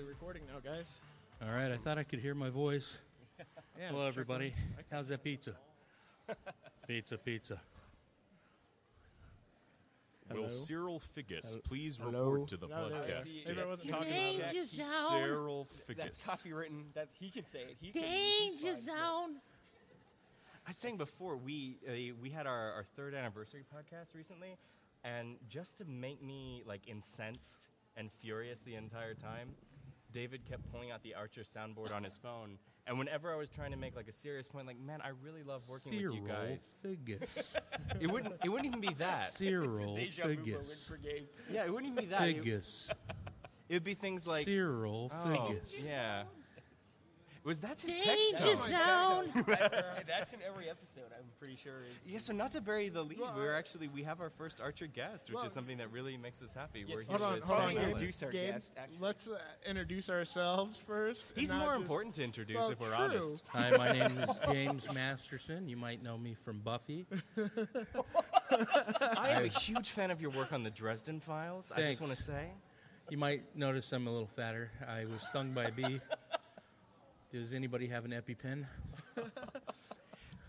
actually 0.00 0.08
recording 0.08 0.42
now, 0.46 0.60
guys. 0.60 0.98
All 1.42 1.52
right, 1.54 1.70
I 1.70 1.76
thought 1.76 1.98
I 1.98 2.04
could 2.04 2.20
hear 2.20 2.34
my 2.34 2.50
voice. 2.50 2.98
Yeah, 3.78 3.88
Hello, 3.92 4.06
everybody. 4.06 4.50
can. 4.50 4.84
How's 4.92 5.08
that 5.08 5.24
pizza? 5.24 5.54
pizza, 6.86 7.16
pizza. 7.16 7.58
Hello? 10.28 10.42
Will 10.42 10.50
Cyril 10.50 11.00
Figgis 11.00 11.46
Hello? 11.48 11.60
please 11.64 11.96
Hello? 11.96 12.28
report 12.28 12.48
to 12.50 12.56
the 12.58 12.66
No, 12.66 12.74
podcast? 12.74 13.24
see, 13.24 13.42
Maybe 13.46 13.58
I 13.60 13.62
about 13.62 14.04
Danger 14.04 14.64
zone. 14.66 14.84
Cyril 15.12 15.66
That's 15.96 16.18
Figgis. 16.18 16.26
copywritten. 16.26 16.82
That 16.94 17.08
he 17.18 17.30
can 17.30 17.44
say 17.50 17.60
it. 17.60 17.76
He 17.80 17.90
can, 17.90 18.02
he's 18.02 18.50
Danger 18.60 18.66
fine, 18.66 18.74
but- 18.74 18.80
zone. 18.82 19.36
I 20.66 20.68
was 20.68 20.76
saying 20.76 20.98
before 20.98 21.36
we 21.38 21.78
uh, 21.88 21.92
we 22.20 22.28
had 22.28 22.46
our, 22.46 22.72
our 22.72 22.84
third 22.96 23.14
anniversary 23.14 23.62
podcast 23.74 24.14
recently, 24.14 24.56
and 25.04 25.36
just 25.48 25.78
to 25.78 25.86
make 25.86 26.22
me 26.22 26.62
like 26.66 26.82
incensed 26.86 27.68
and 27.96 28.10
furious 28.20 28.60
the 28.60 28.74
entire 28.74 29.14
time, 29.14 29.48
David 30.12 30.44
kept 30.44 30.70
pulling 30.72 30.90
out 30.90 31.02
the 31.02 31.14
Archer 31.14 31.42
soundboard 31.42 31.94
on 31.94 32.04
his 32.04 32.16
phone. 32.22 32.58
And 32.86 32.98
whenever 32.98 33.32
I 33.32 33.36
was 33.36 33.50
trying 33.50 33.70
to 33.70 33.76
make 33.76 33.94
like 33.94 34.08
a 34.08 34.12
serious 34.12 34.48
point, 34.48 34.66
like 34.66 34.78
man, 34.78 35.00
I 35.02 35.10
really 35.22 35.42
love 35.42 35.62
working 35.68 35.92
with 35.92 36.00
you 36.00 36.10
Cyril 36.10 36.26
guys. 36.26 36.80
Figgis. 36.84 37.56
It 38.00 38.10
wouldn't 38.10 38.34
it 38.44 38.48
wouldn't 38.48 38.66
even 38.66 38.80
be 38.80 38.94
that. 38.94 39.32
Cyril 39.32 39.96
Deja 39.96 40.24
Figgis. 40.24 40.90
Yeah, 41.52 41.64
it 41.64 41.72
wouldn't 41.72 41.92
even 41.92 42.04
be 42.04 42.10
that. 42.10 42.22
It, 42.22 42.44
Figgis. 42.44 42.90
it 43.68 43.74
would 43.74 43.84
be 43.84 43.94
things 43.94 44.26
like 44.26 44.44
Cyril 44.44 45.12
oh, 45.12 45.28
Figgis. 45.28 45.84
Yeah. 45.84 46.22
Was 47.42 47.58
that 47.60 47.80
his 47.80 48.04
text 48.04 48.32
Danger 48.40 48.56
tone? 48.56 49.32
zone. 49.32 49.44
that's, 49.46 49.74
that's 50.06 50.32
in 50.34 50.40
every 50.46 50.68
episode. 50.68 51.04
I'm 51.18 51.24
pretty 51.38 51.56
sure. 51.56 51.84
Is 51.84 52.06
yeah. 52.06 52.18
So 52.18 52.34
not 52.34 52.52
to 52.52 52.60
bury 52.60 52.90
the 52.90 53.02
lead, 53.02 53.18
we're 53.34 53.54
actually 53.54 53.88
we 53.88 54.02
have 54.02 54.20
our 54.20 54.28
first 54.28 54.60
Archer 54.60 54.86
guest, 54.86 55.28
which 55.28 55.36
Well- 55.36 55.44
is 55.46 55.52
something 55.52 55.78
that 55.78 55.90
really 55.90 56.16
makes 56.18 56.42
us 56.42 56.52
happy. 56.52 56.84
Yes, 56.86 57.06
we're 57.08 57.16
hold 57.18 57.32
on, 57.32 57.40
hold 57.40 57.60
on, 57.60 57.70
Introduce 57.78 58.22
our 58.22 58.30
Gabe, 58.30 58.52
guest, 58.52 58.72
actually. 58.76 58.96
Let's 59.00 59.26
uh, 59.28 59.38
introduce 59.66 60.10
ourselves 60.10 60.82
first. 60.86 61.26
He's 61.34 61.52
more 61.52 61.68
just- 61.70 61.80
important 61.82 62.14
to 62.16 62.24
introduce 62.24 62.56
Well, 62.58 62.70
if 62.72 62.80
we're 62.80 62.88
true. 62.88 62.96
honest. 62.96 63.42
Hi, 63.48 63.70
my 63.70 63.92
name 63.92 64.18
is 64.18 64.38
James 64.46 64.92
Masterson. 64.92 65.66
You 65.68 65.78
might 65.78 66.02
know 66.02 66.18
me 66.18 66.34
from 66.34 66.58
Buffy. 66.58 67.06
I 68.50 69.28
am 69.30 69.44
a 69.44 69.48
huge 69.48 69.90
fan 69.90 70.10
of 70.10 70.20
your 70.20 70.30
work 70.32 70.52
on 70.52 70.62
the 70.62 70.70
Dresden 70.70 71.20
Files. 71.20 71.72
I 71.74 71.82
just 71.82 72.00
want 72.00 72.12
to 72.14 72.22
say. 72.22 72.48
You 73.08 73.18
might 73.18 73.56
notice 73.56 73.90
I'm 73.92 74.06
a 74.06 74.10
little 74.10 74.26
fatter. 74.28 74.70
I 74.86 75.04
was 75.06 75.22
stung 75.26 75.52
by 75.52 75.64
a 75.64 75.72
bee. 75.72 76.00
Does 77.32 77.52
anybody 77.52 77.86
have 77.86 78.04
an 78.04 78.10
EpiPen? 78.10 78.64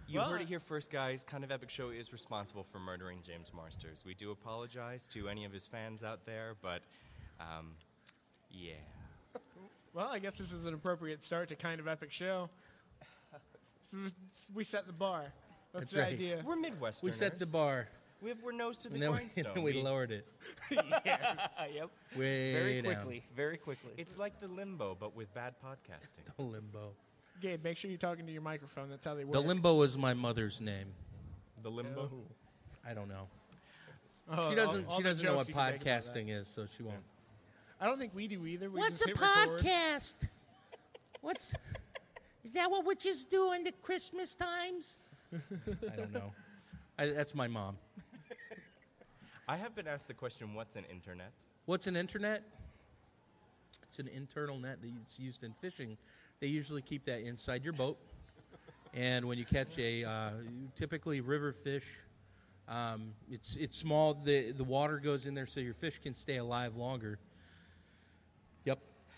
You 0.07 0.19
Well, 0.19 0.29
heard 0.29 0.41
it 0.41 0.47
here 0.47 0.59
first, 0.59 0.91
guys. 0.91 1.23
Kind 1.23 1.43
of 1.43 1.51
Epic 1.51 1.69
Show 1.69 1.89
is 1.89 2.11
responsible 2.11 2.63
for 2.63 2.79
murdering 2.79 3.19
James 3.25 3.51
Marsters. 3.55 4.03
We 4.05 4.13
do 4.13 4.31
apologize 4.31 5.07
to 5.09 5.29
any 5.29 5.45
of 5.45 5.53
his 5.53 5.67
fans 5.67 6.03
out 6.03 6.25
there, 6.25 6.55
but 6.61 6.81
um, 7.39 7.75
yeah. 8.49 8.73
Well, 9.93 10.07
I 10.07 10.19
guess 10.19 10.37
this 10.37 10.51
is 10.51 10.65
an 10.65 10.73
appropriate 10.73 11.23
start 11.23 11.49
to 11.49 11.55
kind 11.55 11.79
of 11.79 11.87
epic 11.87 12.11
show. 12.11 12.49
we 14.53 14.63
set 14.63 14.87
the 14.87 14.93
bar. 14.93 15.25
That's, 15.73 15.83
That's 15.85 15.93
the 15.93 15.99
right. 15.99 16.13
idea. 16.13 16.41
We're 16.43 16.57
Midwesterners. 16.57 17.03
We 17.03 17.11
set 17.11 17.39
the 17.39 17.45
bar, 17.45 17.87
We 18.21 18.29
have, 18.29 18.37
we're 18.43 18.51
nose 18.51 18.77
to 18.79 18.89
the 18.89 18.93
and 18.95 19.03
then 19.03 19.11
we, 19.11 19.17
grindstone. 19.17 19.45
then 19.55 19.63
we 19.63 19.81
lowered 19.81 20.11
it. 20.11 20.27
yes. 20.71 20.79
yep. 21.73 21.89
Way 22.15 22.53
Very 22.53 22.81
down. 22.81 22.93
quickly. 22.93 23.23
Very 23.35 23.57
quickly. 23.57 23.91
It's 23.97 24.17
like 24.17 24.39
the 24.39 24.47
limbo, 24.47 24.95
but 24.99 25.15
with 25.15 25.33
bad 25.33 25.55
podcasting. 25.63 26.25
The 26.37 26.43
limbo. 26.43 26.91
Gabe, 27.41 27.63
make 27.63 27.77
sure 27.77 27.89
you're 27.89 27.97
talking 27.97 28.27
to 28.27 28.31
your 28.31 28.43
microphone. 28.43 28.89
That's 28.89 29.05
how 29.05 29.15
they 29.15 29.23
work. 29.23 29.33
The 29.33 29.41
limbo 29.41 29.81
is 29.81 29.97
my 29.97 30.13
mother's 30.13 30.61
name. 30.61 30.87
The 31.63 31.71
limbo. 31.71 32.11
Oh. 32.13 32.87
I 32.87 32.93
don't 32.93 33.09
know. 33.09 33.27
Oh, 34.31 34.49
she 34.49 34.55
doesn't. 34.55 34.85
all- 34.85 34.91
all 34.91 34.97
she 34.97 35.03
the 35.03 35.09
doesn't 35.09 35.25
know 35.25 35.31
jokes 35.33 35.37
what 35.37 35.47
you 35.49 35.53
can 35.55 35.65
make 35.71 35.81
about 35.81 36.03
that. 36.03 36.23
podcasting 36.23 36.39
is, 36.39 36.47
so 36.47 36.65
she 36.67 36.83
won't. 36.83 36.97
I 37.79 37.85
don't 37.87 37.97
think 37.97 38.13
we 38.13 38.27
do 38.27 38.45
either. 38.45 38.69
We 38.69 38.79
What's 38.79 38.99
just 38.99 39.05
a 39.05 39.07
hit 39.07 39.19
record. 39.21 39.59
podcast? 39.61 40.15
What's 41.21 41.53
is 42.43 42.53
that 42.53 42.69
what 42.69 42.85
witches 42.85 43.23
do 43.23 43.53
in 43.53 43.63
the 43.63 43.71
Christmas 43.81 44.35
times? 44.35 44.99
I 45.33 45.95
don't 45.95 46.13
know. 46.13 46.31
I, 46.99 47.07
that's 47.07 47.33
my 47.33 47.47
mom. 47.47 47.77
I 49.47 49.57
have 49.57 49.75
been 49.75 49.87
asked 49.87 50.07
the 50.07 50.13
question, 50.13 50.53
what's 50.53 50.75
an 50.75 50.85
internet? 50.89 51.31
What's 51.65 51.87
an 51.87 51.95
internet? 51.95 52.43
It's 53.83 53.99
an 53.99 54.07
internal 54.07 54.57
net 54.57 54.79
that's 54.81 55.19
used 55.19 55.43
in 55.43 55.53
fishing. 55.53 55.97
They 56.39 56.47
usually 56.47 56.81
keep 56.81 57.05
that 57.05 57.21
inside 57.21 57.63
your 57.63 57.73
boat. 57.73 57.97
And 58.93 59.25
when 59.25 59.37
you 59.37 59.45
catch 59.45 59.77
a 59.77 60.03
uh, 60.03 60.29
typically 60.75 61.21
river 61.21 61.51
fish, 61.51 61.87
um, 62.67 63.13
it's 63.29 63.55
it's 63.55 63.77
small. 63.77 64.13
The 64.13 64.51
the 64.51 64.63
water 64.63 64.97
goes 64.97 65.25
in 65.25 65.33
there 65.33 65.47
so 65.47 65.59
your 65.59 65.73
fish 65.73 65.99
can 65.99 66.13
stay 66.13 66.37
alive 66.37 66.75
longer. 66.75 67.19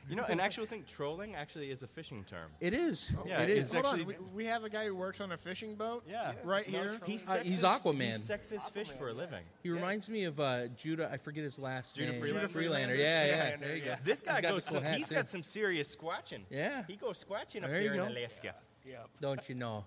Yep, 0.04 0.10
You 0.10 0.16
know, 0.18 0.24
an 0.26 0.40
actual 0.42 0.66
thing, 0.66 0.84
trolling 0.86 1.34
actually 1.36 1.72
is 1.72 1.82
a 1.82 1.88
fishing 1.88 2.26
term. 2.26 2.52
it 2.60 2.74
is. 2.74 3.14
Yeah, 3.26 3.40
it's. 3.42 3.72
Hold 3.74 3.86
actually- 3.86 4.02
on, 4.02 4.08
we, 4.34 4.44
we 4.44 4.46
have 4.46 4.64
a 4.66 4.70
guy 4.70 4.86
who 4.86 4.96
works 4.96 5.22
on 5.22 5.32
a 5.32 5.38
fishing 5.38 5.76
boat. 5.76 6.04
Yeah. 6.10 6.34
right 6.44 6.66
here. 6.66 7.00
He 7.06 7.20
Uh, 7.28 7.38
he's 7.38 7.64
Aquaman. 7.64 8.02
He 8.14 8.18
sexes 8.20 8.64
fish 8.74 8.90
for 8.90 9.10
a 9.10 9.14
living. 9.14 9.44
He 9.64 9.70
reminds 9.70 10.10
me 10.10 10.26
of 10.26 10.40
uh, 10.40 10.68
Judah. 10.70 11.10
I 11.12 11.18
forget 11.18 11.44
his 11.46 11.58
last 11.58 11.96
Judah 11.96 12.12
name. 12.12 12.22
Friedlander? 12.22 12.48
Judah 12.48 12.54
Friedlander. 12.54 12.96
Yeah, 12.96 13.26
yeah. 13.26 13.56
There 13.58 13.76
you 13.78 13.86
go. 13.86 13.96
This 14.04 14.22
guy 14.22 14.42
goes 14.42 14.42
He's 14.42 14.42
got 14.42 14.52
goes. 14.52 14.66
the 14.66 14.72
cool 14.72 14.76
Some, 14.80 14.84
hat, 14.84 14.98
he's 14.98 15.10
too. 15.10 15.16
got 15.16 15.30
some 15.30 15.44
serious 15.44 15.96
squatching. 15.96 16.42
Yeah. 16.50 16.84
He 16.88 16.96
goes 16.98 17.24
squatching 17.24 17.64
up 17.64 17.70
There 17.70 17.82
you 17.82 17.92
here 17.94 18.02
in 18.04 18.08
go. 18.14 18.20
Alaska. 18.20 18.56
Don't 19.22 19.48
you 19.48 19.56
know? 19.56 19.86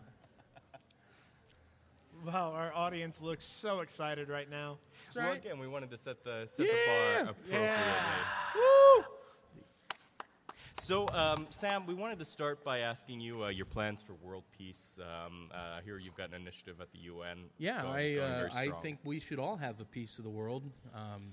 Wow, 2.24 2.52
our 2.52 2.72
audience 2.72 3.20
looks 3.20 3.44
so 3.44 3.80
excited 3.80 4.28
right 4.30 4.50
now. 4.50 4.78
That's 5.04 5.16
Well, 5.16 5.26
right. 5.28 5.36
again, 5.44 5.58
we 5.58 5.68
wanted 5.68 5.90
to 5.90 5.98
set 5.98 6.24
the 6.24 6.46
set 6.46 6.66
Yeah. 6.66 6.72
the 6.72 7.22
bar 7.22 7.30
appropriately. 7.32 7.66
Yeah. 7.66 9.02
So, 10.78 11.06
um, 11.08 11.46
Sam, 11.50 11.86
we 11.86 11.94
wanted 11.94 12.18
to 12.20 12.24
start 12.24 12.62
by 12.62 12.80
asking 12.80 13.20
you 13.20 13.44
uh, 13.44 13.48
your 13.48 13.64
plans 13.66 14.02
for 14.02 14.12
world 14.14 14.44
peace. 14.56 14.98
Um, 15.00 15.50
uh, 15.52 15.80
here, 15.84 15.98
you've 15.98 16.16
got 16.16 16.28
an 16.28 16.34
initiative 16.34 16.80
at 16.80 16.92
the 16.92 16.98
UN. 17.00 17.38
Yeah, 17.58 17.82
going- 17.82 17.94
I 17.94 18.18
uh, 18.18 18.48
I 18.54 18.70
think 18.82 18.98
we 19.02 19.18
should 19.18 19.38
all 19.38 19.56
have 19.56 19.80
a 19.80 19.84
piece 19.84 20.18
of 20.18 20.24
the 20.24 20.30
world. 20.30 20.62
Um, 20.94 21.32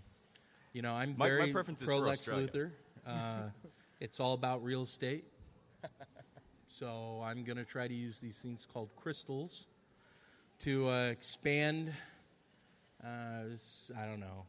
you 0.71 0.81
know, 0.81 0.93
I'm 0.93 1.09
My- 1.17 1.27
my 1.27 1.29
very 1.29 1.51
preference 1.51 1.81
is 1.81 1.87
pro 1.87 1.99
Lex. 1.99 2.21
Luthor. 2.27 2.71
Uh, 3.05 3.49
it's 3.99 4.19
all 4.19 4.33
about 4.33 4.63
real 4.63 4.81
estate. 4.83 5.25
So 6.67 7.21
I'm 7.23 7.43
going 7.43 7.57
to 7.57 7.65
try 7.65 7.87
to 7.87 7.93
use 7.93 8.17
these 8.19 8.39
things 8.39 8.65
called 8.73 8.89
crystals 8.95 9.67
to 10.59 10.89
uh, 10.89 11.03
expand. 11.09 11.93
Uh, 13.03 13.07
I 13.95 14.05
don't 14.07 14.19
know. 14.19 14.45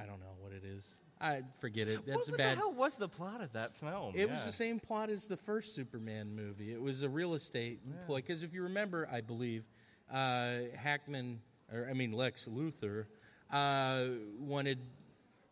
I 0.00 0.06
don't 0.06 0.20
know 0.20 0.36
what 0.40 0.52
it 0.52 0.62
is. 0.64 0.94
I 1.20 1.42
forget 1.60 1.88
it. 1.88 2.06
That's 2.06 2.28
what, 2.28 2.34
a 2.34 2.38
bad. 2.38 2.56
the 2.56 2.60
hell 2.60 2.72
was 2.72 2.96
the 2.96 3.08
plot 3.08 3.40
of 3.40 3.52
that 3.52 3.76
film? 3.76 4.12
It 4.14 4.30
was 4.30 4.44
the 4.44 4.52
same 4.52 4.78
plot 4.78 5.10
as 5.10 5.26
the 5.26 5.36
first 5.36 5.74
Superman 5.74 6.34
movie. 6.34 6.72
It 6.72 6.80
was 6.80 7.02
a 7.02 7.08
real 7.08 7.34
estate 7.34 7.80
employee. 7.86 8.22
Because 8.26 8.42
if 8.42 8.54
you 8.54 8.62
remember, 8.62 9.08
I 9.10 9.20
believe 9.20 9.64
uh, 10.12 10.58
Hackman, 10.76 11.40
or 11.72 11.88
I 11.90 11.92
mean 11.92 12.12
Lex 12.12 12.46
Luthor, 12.46 13.06
uh, 13.52 14.04
wanted 14.38 14.78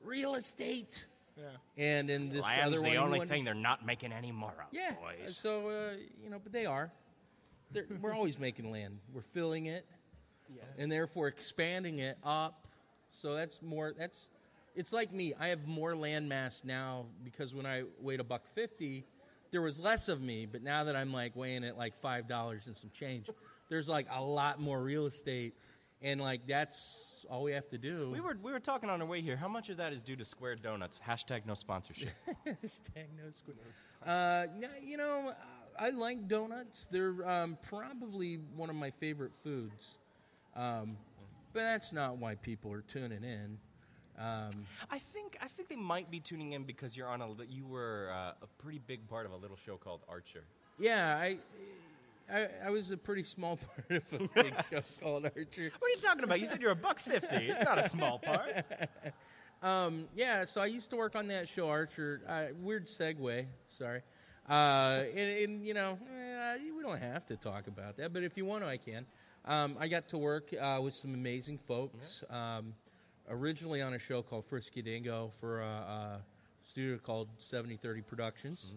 real 0.05 0.37
estate, 0.37 1.05
Yeah. 1.37 1.45
and 1.77 2.11
in 2.11 2.29
this 2.29 2.43
Land's 2.45 2.77
other 2.77 2.83
one, 2.83 2.91
the 2.93 2.97
only 2.99 3.19
wanted- 3.19 3.31
thing 3.31 3.45
they're 3.45 3.55
not 3.55 3.85
making 3.85 4.13
any 4.13 4.31
more 4.31 4.55
of, 4.61 4.67
Yeah. 4.73 4.93
boys. 4.93 5.37
So 5.37 5.69
uh, 5.69 5.97
you 6.23 6.31
know, 6.31 6.39
but 6.39 6.53
they 6.53 6.67
are. 6.67 6.93
They're, 7.73 7.87
we're 8.01 8.15
always 8.15 8.39
making 8.39 8.71
land. 8.71 9.01
We're 9.13 9.23
filling 9.23 9.67
it, 9.67 9.85
and 10.79 10.91
therefore 10.93 11.27
expanding 11.27 11.99
it 11.99 12.19
up. 12.23 12.69
So 13.11 13.35
that's 13.35 13.61
more. 13.63 13.93
That's. 13.99 14.29
It's 14.77 14.93
like 14.93 15.13
me. 15.13 15.33
I 15.39 15.49
have 15.49 15.67
more 15.67 15.95
landmass 15.95 16.65
now 16.65 17.07
because 17.25 17.55
when 17.55 17.67
I 17.67 17.85
weighed 18.01 18.21
a 18.21 18.25
buck 18.25 18.43
fifty, 18.55 19.05
there 19.51 19.63
was 19.63 19.81
less 19.81 20.09
of 20.09 20.21
me. 20.21 20.47
But 20.47 20.63
now 20.63 20.85
that 20.85 20.95
I'm 20.95 21.13
like 21.13 21.35
weighing 21.35 21.65
at 21.65 21.77
like 21.77 22.01
five 22.01 22.29
dollars 22.29 22.67
and 22.67 22.77
some 22.77 22.91
change, 22.91 23.29
there's 23.69 23.89
like 23.89 24.07
a 24.13 24.23
lot 24.23 24.61
more 24.61 24.81
real 24.83 25.07
estate, 25.07 25.55
and 26.03 26.21
like 26.21 26.47
that's 26.47 27.25
all 27.31 27.43
we 27.43 27.53
have 27.53 27.67
to 27.69 27.79
do. 27.79 28.11
We 28.13 28.21
were 28.21 28.37
we 28.43 28.53
were 28.53 28.61
talking 28.61 28.91
on 28.91 29.01
our 29.01 29.07
way 29.07 29.23
here. 29.23 29.37
How 29.37 29.49
much 29.49 29.71
of 29.71 29.79
that 29.79 29.93
is 29.93 30.03
due 30.03 30.17
to 30.17 30.25
Square 30.25 30.57
Donuts? 30.57 31.01
Hashtag 31.07 31.47
no 31.47 31.55
sponsorship. 31.55 32.11
Hashtag 32.47 33.07
no 33.17 33.31
Square. 33.33 33.57
Uh, 34.05 34.47
yeah, 34.59 34.69
you 34.83 34.97
know, 34.97 35.33
I 35.79 35.91
like 35.91 36.29
donuts. 36.29 36.87
They're 36.91 37.29
um, 37.29 37.59
probably 37.63 38.41
one 38.55 38.71
of 38.71 38.77
my 38.77 38.91
favorite 38.91 39.33
foods. 39.43 39.97
Um, 40.55 40.97
but 41.53 41.61
that's 41.61 41.93
not 41.93 42.19
why 42.19 42.35
people 42.35 42.73
are 42.73 42.83
tuning 42.83 43.25
in. 43.25 43.59
Um, 44.19 44.67
I 44.91 44.99
think 44.99 45.37
I 45.43 45.49
think 45.49 45.69
they 45.69 45.77
might 45.77 46.11
be 46.11 46.21
tuning 46.21 46.53
in 46.53 46.65
because 46.65 46.97
you're 46.97 47.09
on 47.09 47.21
a 47.21 47.29
you 47.49 47.67
were 47.67 48.11
uh, 48.13 48.33
a 48.43 48.47
pretty 48.63 48.81
big 48.87 49.07
part 49.09 49.27
of 49.27 49.33
a 49.33 49.37
little 49.37 49.57
show 49.57 49.77
called 49.77 50.01
Archer. 50.09 50.45
yeah, 50.79 51.17
I, 51.17 51.39
I, 52.33 52.49
I 52.67 52.71
was 52.71 52.91
a 52.91 52.97
pretty 52.97 53.23
small 53.23 53.57
part 53.89 54.03
of 54.03 54.21
a 54.21 54.43
big 54.43 54.55
show 54.71 54.81
called 55.03 55.25
Archer. 55.25 55.71
What 55.79 55.89
are 55.89 55.95
you 55.95 56.01
talking 56.01 56.25
about? 56.25 56.41
You 56.41 56.47
said 56.47 56.63
you're 56.63 56.71
a 56.71 56.77
buck 56.77 56.99
fifty. 56.99 57.49
It's 57.49 57.65
not 57.65 57.79
a 57.79 57.89
small 57.89 58.19
part. 58.19 58.53
Um, 59.63 60.05
yeah, 60.15 60.45
so 60.45 60.61
I 60.61 60.67
used 60.67 60.91
to 60.91 60.97
work 60.97 61.17
on 61.17 61.29
that 61.29 61.49
show, 61.49 61.69
Archer. 61.69 62.21
Uh, 62.29 62.45
weird 62.61 62.87
segue, 62.87 63.47
sorry. 63.69 64.03
Uh, 64.49 65.05
and, 65.17 65.19
and, 65.19 65.67
you 65.67 65.75
know, 65.75 65.99
eh, 66.15 66.59
we 66.77 66.83
don't 66.83 67.01
have 67.01 67.25
to 67.27 67.37
talk 67.37 67.67
about 67.67 67.97
that, 67.97 68.13
but 68.13 68.23
if 68.23 68.37
you 68.37 68.45
want 68.45 68.63
to, 68.63 68.69
I 68.69 68.77
can. 68.77 69.07
Um, 69.45 69.77
I 69.81 69.89
got 69.89 70.09
to 70.09 70.19
work 70.19 70.53
uh, 70.61 70.79
with 70.83 70.95
some 70.95 71.15
amazing 71.15 71.59
folks. 71.59 72.23
Um, 72.31 72.75
originally 73.29 73.83
on 73.83 73.95
a 73.95 73.99
show 73.99 74.23
called 74.23 74.45
Frisky 74.47 74.83
Dingo 74.83 75.33
for 75.41 75.61
a, 75.61 75.67
uh, 75.67 76.17
studio 76.65 76.99
called 76.99 77.29
7030 77.39 78.03
Productions. 78.03 78.73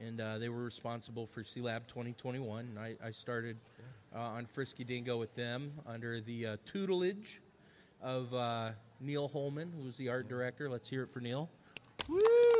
And 0.00 0.20
uh, 0.20 0.38
they 0.38 0.48
were 0.48 0.62
responsible 0.62 1.26
for 1.26 1.42
Sealab 1.42 1.86
2021. 1.86 2.66
And 2.66 2.78
I, 2.78 2.94
I 3.04 3.10
started 3.10 3.56
uh, 4.14 4.18
on 4.18 4.46
Frisky 4.46 4.84
Dingo 4.84 5.18
with 5.18 5.34
them 5.34 5.72
under 5.86 6.20
the 6.20 6.46
uh, 6.46 6.56
tutelage 6.64 7.40
of 8.02 8.32
uh, 8.34 8.70
Neal 9.00 9.28
Holman, 9.28 9.72
who 9.76 9.84
was 9.84 9.96
the 9.96 10.08
art 10.08 10.28
director. 10.28 10.68
Let's 10.68 10.88
hear 10.88 11.02
it 11.02 11.12
for 11.12 11.20
Neal. 11.20 11.48
Woo! 12.08 12.53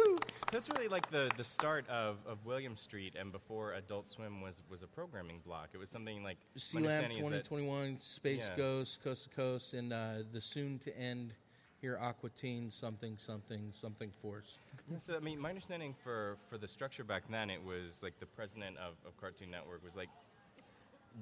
That's 0.55 0.69
really 0.69 0.87
like 0.87 1.11
the, 1.11 1.29
the 1.37 1.43
start 1.43 1.85
of, 1.89 2.19
of 2.29 2.39
William 2.45 2.77
Street, 2.77 3.17
and 3.19 3.33
before 3.33 3.73
Adult 3.73 4.09
Swim 4.09 4.41
was, 4.41 4.63
was 4.71 4.85
a 4.85 4.87
programming 4.87 5.41
block. 5.45 5.71
It 5.73 5.79
was 5.79 5.91
something 5.91 6.23
like 6.23 6.37
Sealab 6.57 6.77
understanding 6.77 7.19
is 7.19 7.29
that- 7.31 7.45
2021, 7.45 7.99
Space 7.99 8.47
Yeah. 8.49 8.57
Ghost, 8.57 9.03
Coast 9.03 9.25
to 9.25 9.31
Coast, 9.31 9.75
and 9.75 9.93
uh, 9.93 10.19
the 10.33 10.41
soon 10.41 10.79
to 10.79 10.97
end 10.97 11.33
here 11.81 11.99
Aqua 12.01 12.31
Teen 12.31 12.71
something 12.71 13.17
something 13.19 13.73
something 13.73 14.13
Force. 14.23 14.59
Yeah, 14.89 14.99
so 14.99 15.17
I 15.17 15.19
mean, 15.19 15.41
my 15.41 15.49
understanding 15.49 15.93
for, 16.05 16.37
for 16.49 16.57
the 16.57 16.69
structure 16.69 17.03
back 17.03 17.25
then, 17.29 17.51
it 17.51 17.61
was 17.61 18.01
like 18.01 18.21
the 18.21 18.27
president 18.27 18.77
of, 18.77 18.95
of 19.05 19.21
Cartoon 19.21 19.51
Network 19.51 19.83
was 19.83 19.97
like 19.97 20.09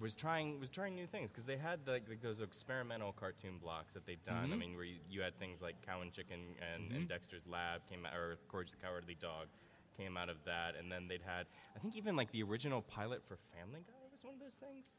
was 0.01 0.15
trying 0.15 0.59
was 0.59 0.71
trying 0.71 0.95
new 0.95 1.07
things 1.07 1.31
because 1.31 1.45
they 1.45 1.57
had 1.57 1.81
like, 1.87 2.09
like 2.09 2.23
those 2.23 2.41
experimental 2.41 3.13
cartoon 3.13 3.59
blocks 3.63 3.95
that 3.95 4.07
they'd 4.07 4.23
done. 4.23 4.53
I 4.53 4.57
mean, 4.57 4.75
where 4.75 4.85
you, 4.85 4.97
you 5.11 5.21
had 5.23 5.39
things 5.39 5.61
like 5.61 5.75
Cow 5.87 6.01
and 6.01 6.13
Chicken 6.13 6.41
and, 6.75 6.93
and 6.93 7.09
Dexter's 7.09 7.47
Lab 7.47 7.81
came 7.89 8.07
out, 8.07 8.15
or 8.15 8.39
Courage 8.51 8.71
the 8.71 8.77
Cowardly 8.77 9.17
Dog 9.21 9.49
came 9.97 10.17
out 10.17 10.29
of 10.29 10.37
that, 10.47 10.75
and 10.79 10.91
then 10.91 11.09
they'd 11.09 11.23
had 11.23 11.47
I 11.77 11.79
think 11.79 11.97
even 11.97 12.17
like 12.17 12.31
the 12.33 12.43
original 12.43 12.83
pilot 12.83 13.23
for 13.27 13.37
Family 13.59 13.81
Guy 13.87 13.95
was 14.11 14.25
one 14.25 14.35
of 14.35 14.41
those 14.41 14.55
things. 14.55 14.97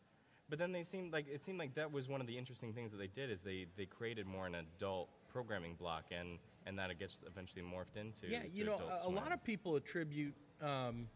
But 0.50 0.60
then 0.60 0.72
they 0.72 0.84
seemed 0.84 1.14
like 1.14 1.28
it 1.28 1.44
seemed 1.44 1.58
like 1.58 1.74
that 1.76 1.92
was 1.92 2.08
one 2.08 2.22
of 2.22 2.28
the 2.28 2.38
interesting 2.38 2.74
things 2.74 2.92
that 2.92 2.98
they 2.98 3.08
did 3.08 3.32
is 3.32 3.42
they, 3.42 3.66
they 3.78 3.86
created 3.86 4.28
more 4.28 4.46
an 4.46 4.56
adult 4.56 5.10
programming 5.32 5.76
block 5.76 6.06
and 6.12 6.38
and 6.66 6.78
that 6.78 6.92
it 6.92 7.00
gets 7.00 7.20
eventually 7.26 7.64
morphed 7.64 8.00
into 8.00 8.28
yeah, 8.28 8.44
you 8.54 8.66
know, 8.66 8.80
a, 9.04 9.08
a 9.08 9.10
lot 9.10 9.32
of 9.32 9.44
people 9.44 9.76
attribute 9.76 10.36
um, 10.62 11.08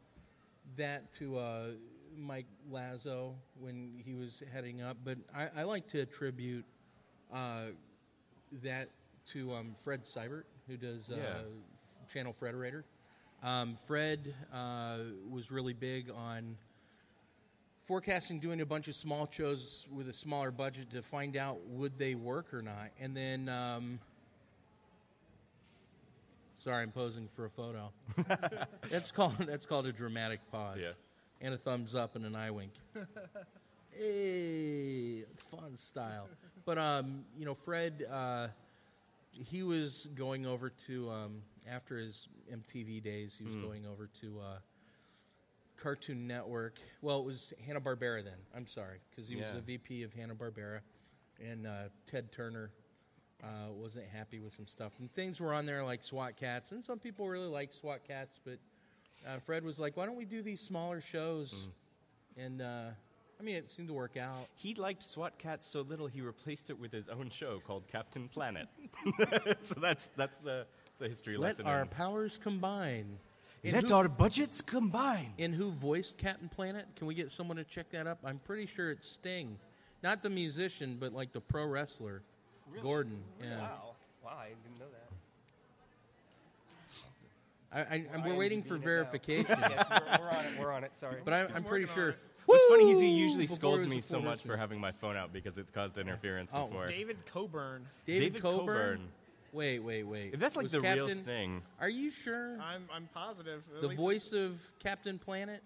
that 0.75 1.11
to 1.13 1.37
uh, 1.37 1.67
Mike 2.17 2.45
Lazzo 2.71 3.33
when 3.59 4.01
he 4.05 4.13
was 4.15 4.41
heading 4.53 4.81
up, 4.81 4.97
but 5.03 5.17
I, 5.35 5.61
I 5.61 5.63
like 5.63 5.87
to 5.89 5.99
attribute 6.01 6.65
uh, 7.33 7.65
that 8.63 8.89
to 9.33 9.53
um, 9.53 9.75
Fred 9.83 10.03
Seibert, 10.05 10.43
who 10.67 10.77
does 10.77 11.09
uh, 11.11 11.15
f- 11.15 12.13
Channel 12.13 12.33
Frederator. 12.41 12.83
Um, 13.43 13.75
Fred 13.87 14.33
uh, 14.53 14.97
was 15.29 15.51
really 15.51 15.73
big 15.73 16.09
on 16.09 16.55
forecasting 17.85 18.39
doing 18.39 18.59
a 18.61 18.65
bunch 18.65 18.87
of 18.87 18.95
small 18.95 19.27
shows 19.31 19.87
with 19.93 20.09
a 20.09 20.13
smaller 20.13 20.51
budget 20.51 20.89
to 20.91 21.01
find 21.01 21.37
out 21.37 21.59
would 21.67 21.97
they 21.97 22.15
work 22.15 22.53
or 22.53 22.61
not 22.61 22.89
and 22.99 23.15
then 23.15 23.47
um, 23.47 23.97
sorry 26.57 26.83
i'm 26.83 26.91
posing 26.91 27.29
for 27.33 27.45
a 27.45 27.49
photo 27.49 27.89
that's 28.89 29.11
called 29.13 29.35
that's 29.47 29.65
called 29.65 29.85
a 29.85 29.93
dramatic 29.93 30.41
pause 30.51 30.79
Yeah. 30.81 30.89
And 31.41 31.53
a 31.53 31.57
thumbs 31.57 31.93
up 31.95 32.15
and 32.15 32.25
an 32.25 32.35
eye 32.35 32.49
wink 32.51 32.71
hey 33.91 35.23
fun 35.51 35.75
style 35.75 36.27
but 36.65 36.77
um, 36.77 37.23
you 37.37 37.45
know 37.45 37.53
fred 37.53 38.05
uh, 38.11 38.47
he 39.33 39.63
was 39.63 40.07
going 40.15 40.45
over 40.45 40.69
to 40.87 41.09
um, 41.09 41.41
after 41.69 41.97
his 41.97 42.27
mtv 42.51 43.03
days 43.03 43.35
he 43.37 43.43
was 43.43 43.55
going 43.55 43.85
over 43.85 44.07
to 44.21 44.39
uh, 44.39 44.57
Cartoon 45.79 46.25
Network. 46.25 46.79
Well, 47.03 47.19
it 47.19 47.25
was 47.25 47.53
Hanna 47.63 47.79
Barbera 47.79 48.23
then. 48.23 48.33
I'm 48.55 48.65
sorry, 48.65 48.97
because 49.11 49.29
he 49.29 49.35
was 49.35 49.51
Yeah. 49.51 49.59
a 49.59 49.61
VP 49.61 50.01
of 50.01 50.11
Hanna 50.11 50.33
Barbera, 50.33 50.79
and 51.39 51.67
uh, 51.67 51.89
Ted 52.07 52.31
Turner 52.31 52.71
uh, 53.43 53.71
wasn't 53.71 54.05
happy 54.07 54.39
with 54.39 54.53
some 54.53 54.65
stuff. 54.65 54.93
And 54.99 55.13
things 55.13 55.39
were 55.39 55.53
on 55.53 55.67
there 55.67 55.83
like 55.83 56.01
SWAT 56.03 56.35
Kats, 56.35 56.71
and 56.71 56.83
some 56.83 56.97
people 56.97 57.29
really 57.29 57.45
like 57.47 57.71
SWAT 57.71 57.99
Kats, 58.07 58.39
but 58.43 58.57
uh, 59.25 59.39
Fred 59.39 59.63
was 59.63 59.79
like, 59.79 59.95
"Why 59.97 60.05
don't 60.05 60.17
we 60.17 60.25
do 60.25 60.41
these 60.41 60.59
smaller 60.59 61.01
shows?" 61.01 61.67
And 62.37 62.61
uh, 62.61 62.89
I 63.39 63.43
mean, 63.43 63.55
it 63.55 63.69
seemed 63.69 63.87
to 63.87 63.93
work 63.93 64.17
out. 64.17 64.47
He 64.55 64.73
liked 64.73 65.03
SWAT 65.03 65.37
Kats 65.37 65.65
so 65.65 65.81
little 65.81 66.07
he 66.07 66.21
replaced 66.21 66.69
it 66.69 66.79
with 66.79 66.91
his 66.91 67.07
own 67.07 67.29
show 67.29 67.61
called 67.65 67.83
Captain 67.91 68.27
Planet. 68.27 68.67
so 69.61 69.79
that's 69.79 70.09
that's 70.15 70.37
the 70.37 70.65
it's 70.91 71.01
a 71.01 71.07
history 71.07 71.37
Let 71.37 71.49
lesson. 71.49 71.67
our 71.67 71.81
in- 71.81 71.87
powers 71.87 72.37
combine. 72.37 73.17
And 73.63 73.73
Let 73.73 73.89
who- 73.89 73.95
our 73.95 74.07
budgets 74.07 74.61
combine. 74.61 75.33
And 75.39 75.53
who 75.53 75.71
voiced 75.71 76.17
Captain 76.17 76.49
Planet? 76.49 76.85
Can 76.95 77.07
we 77.07 77.15
get 77.15 77.31
someone 77.31 77.57
to 77.57 77.63
check 77.63 77.89
that 77.91 78.07
up? 78.07 78.19
I'm 78.23 78.39
pretty 78.39 78.65
sure 78.65 78.91
it's 78.91 79.07
Sting, 79.09 79.57
not 80.03 80.21
the 80.21 80.29
musician, 80.29 80.97
but 80.99 81.13
like 81.13 81.33
the 81.33 81.41
pro 81.41 81.65
wrestler, 81.65 82.21
Gordon. 82.81 83.19
Yeah. 83.41 83.59
Wow. 83.59 83.95
Wow, 84.23 84.37
I 84.39 84.47
didn't 84.49 84.79
know 84.79 84.85
that. 84.91 85.06
I, 87.77 87.81
I, 87.95 88.05
and 88.13 88.25
we're 88.25 88.35
waiting 88.35 88.63
for 88.63 88.77
verification, 88.77 89.57
yes, 89.69 89.87
we're, 89.89 90.19
we're 90.19 90.29
on 90.31 90.45
it. 90.45 90.59
We're 90.59 90.71
on 90.71 90.83
it. 90.83 90.97
Sorry. 90.97 91.21
but 91.23 91.33
I, 91.33 91.41
I'm 91.41 91.63
pretty 91.63 91.85
working 91.85 91.89
on 91.89 91.95
sure. 91.95 92.09
it. 92.09 92.19
What's 92.47 92.65
funny 92.67 92.91
is 92.91 92.99
he 92.99 93.09
usually 93.09 93.43
Before 93.43 93.55
scolds 93.57 93.83
it 93.83 93.87
was 93.87 93.93
me 93.93 93.99
a 93.99 94.01
so 94.01 94.17
full 94.17 94.25
much 94.25 94.41
for 94.43 94.55
having 94.55 94.79
my 94.79 94.91
phone 94.93 95.17
out 95.17 95.33
because 95.33 95.57
it's 95.57 95.69
caused 95.69 95.97
interference 95.97 96.49
Oh, 96.53 96.67
before. 96.67 96.87
David 96.87 97.17
Coburn. 97.25 97.85
David, 98.05 98.19
David 98.21 98.41
Coburn. 98.41 98.65
Coburn. 98.65 99.07
Wait, 99.51 99.79
wait, 99.79 100.03
wait. 100.03 100.33
If 100.33 100.39
that's 100.39 100.55
like 100.55 100.63
Was 100.63 100.71
the 100.71 100.81
real 100.81 101.07
Captain- 101.07 101.23
Sting, 101.23 101.61
Are 101.79 101.89
you 101.89 102.09
sure? 102.09 102.57
I'm 102.61 102.83
I'm 102.93 103.09
positive. 103.13 103.63
At 103.75 103.81
the 103.81 103.87
least 103.89 104.01
voice 104.01 104.33
of 104.33 104.59
Captain 104.79 105.19
Planet. 105.19 105.61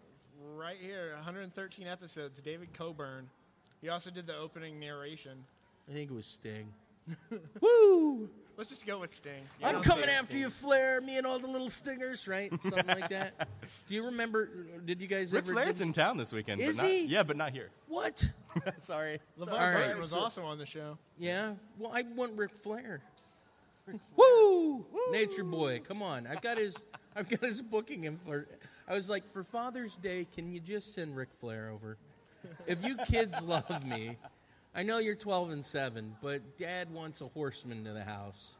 right 0.55 0.77
here, 0.81 1.11
113 1.15 1.87
episodes. 1.87 2.41
David 2.41 2.73
Coburn. 2.73 3.29
He 3.81 3.89
also 3.89 4.09
did 4.11 4.25
the 4.27 4.35
opening 4.35 4.79
narration. 4.79 5.37
I 5.89 5.93
think 5.93 6.09
it 6.11 6.13
was 6.13 6.25
Sting. 6.25 6.67
Woo! 7.61 8.29
Let's 8.57 8.69
just 8.69 8.85
go 8.85 8.99
with 8.99 9.13
Sting. 9.13 9.43
I'm 9.63 9.81
coming 9.81 10.05
say 10.05 10.11
after 10.11 10.37
you, 10.37 10.49
Flair. 10.49 11.01
Me 11.01 11.17
and 11.17 11.25
all 11.25 11.39
the 11.39 11.47
little 11.47 11.69
stingers, 11.69 12.27
right? 12.27 12.51
Something 12.63 12.85
like 12.85 13.09
that. 13.09 13.47
Do 13.87 13.95
you 13.95 14.05
remember? 14.05 14.49
Did 14.85 15.01
you 15.01 15.07
guys 15.07 15.33
Ric 15.33 15.45
ever? 15.45 15.53
Flair's 15.53 15.75
did- 15.75 15.87
in 15.87 15.93
town 15.93 16.17
this 16.17 16.31
weekend. 16.31 16.61
Is 16.61 16.77
but 16.77 16.83
not, 16.83 16.91
he? 16.91 17.05
Yeah, 17.05 17.23
but 17.23 17.37
not 17.37 17.51
here. 17.51 17.69
What? 17.87 18.31
Sorry. 18.79 19.19
LeVar 19.39 19.51
All 19.51 19.57
right, 19.57 19.73
Burton 19.85 19.97
was 19.97 20.09
so- 20.11 20.19
also 20.19 20.43
on 20.43 20.57
the 20.57 20.65
show. 20.65 20.97
Yeah. 21.17 21.53
Well, 21.79 21.91
I 21.93 22.03
want 22.15 22.37
Ric 22.37 22.51
Flair. 22.53 23.01
Woo! 24.15 24.85
Nature 25.11 25.43
Boy, 25.43 25.81
come 25.85 26.01
on! 26.01 26.27
I've 26.27 26.41
got 26.41 26.57
his, 26.57 26.85
I've 27.15 27.29
got 27.29 27.41
his 27.41 27.61
booking 27.61 28.05
info. 28.05 28.43
I 28.87 28.93
was 28.93 29.09
like, 29.09 29.29
for 29.31 29.43
Father's 29.43 29.97
Day, 29.97 30.27
can 30.33 30.51
you 30.51 30.59
just 30.59 30.93
send 30.93 31.15
Ric 31.15 31.29
Flair 31.39 31.69
over? 31.73 31.97
If 32.67 32.83
you 32.85 32.95
kids 33.07 33.39
love 33.41 33.85
me, 33.85 34.17
I 34.73 34.83
know 34.83 34.99
you're 34.99 35.15
12 35.15 35.51
and 35.51 35.65
seven, 35.65 36.15
but 36.21 36.57
Dad 36.57 36.89
wants 36.91 37.19
a 37.21 37.27
horseman 37.27 37.83
to 37.83 37.91
the 37.91 38.03
house. 38.03 38.55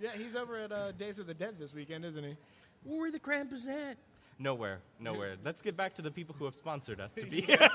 Yeah, 0.00 0.10
he's 0.16 0.34
over 0.34 0.56
at 0.56 0.72
uh, 0.72 0.92
Days 0.92 1.20
of 1.20 1.28
the 1.28 1.34
Dead 1.34 1.54
this 1.58 1.72
weekend, 1.72 2.04
isn't 2.04 2.24
he? 2.24 2.36
Where 2.84 3.12
the 3.12 3.20
cramp 3.20 3.52
is 3.52 3.66
that? 3.66 3.96
Nowhere. 4.40 4.80
Nowhere. 4.98 5.36
Let's 5.44 5.62
get 5.62 5.76
back 5.76 5.94
to 5.94 6.02
the 6.02 6.10
people 6.10 6.34
who 6.36 6.46
have 6.46 6.56
sponsored 6.56 7.00
us 7.00 7.14
to 7.14 7.26
be. 7.26 7.42
Here. 7.42 7.58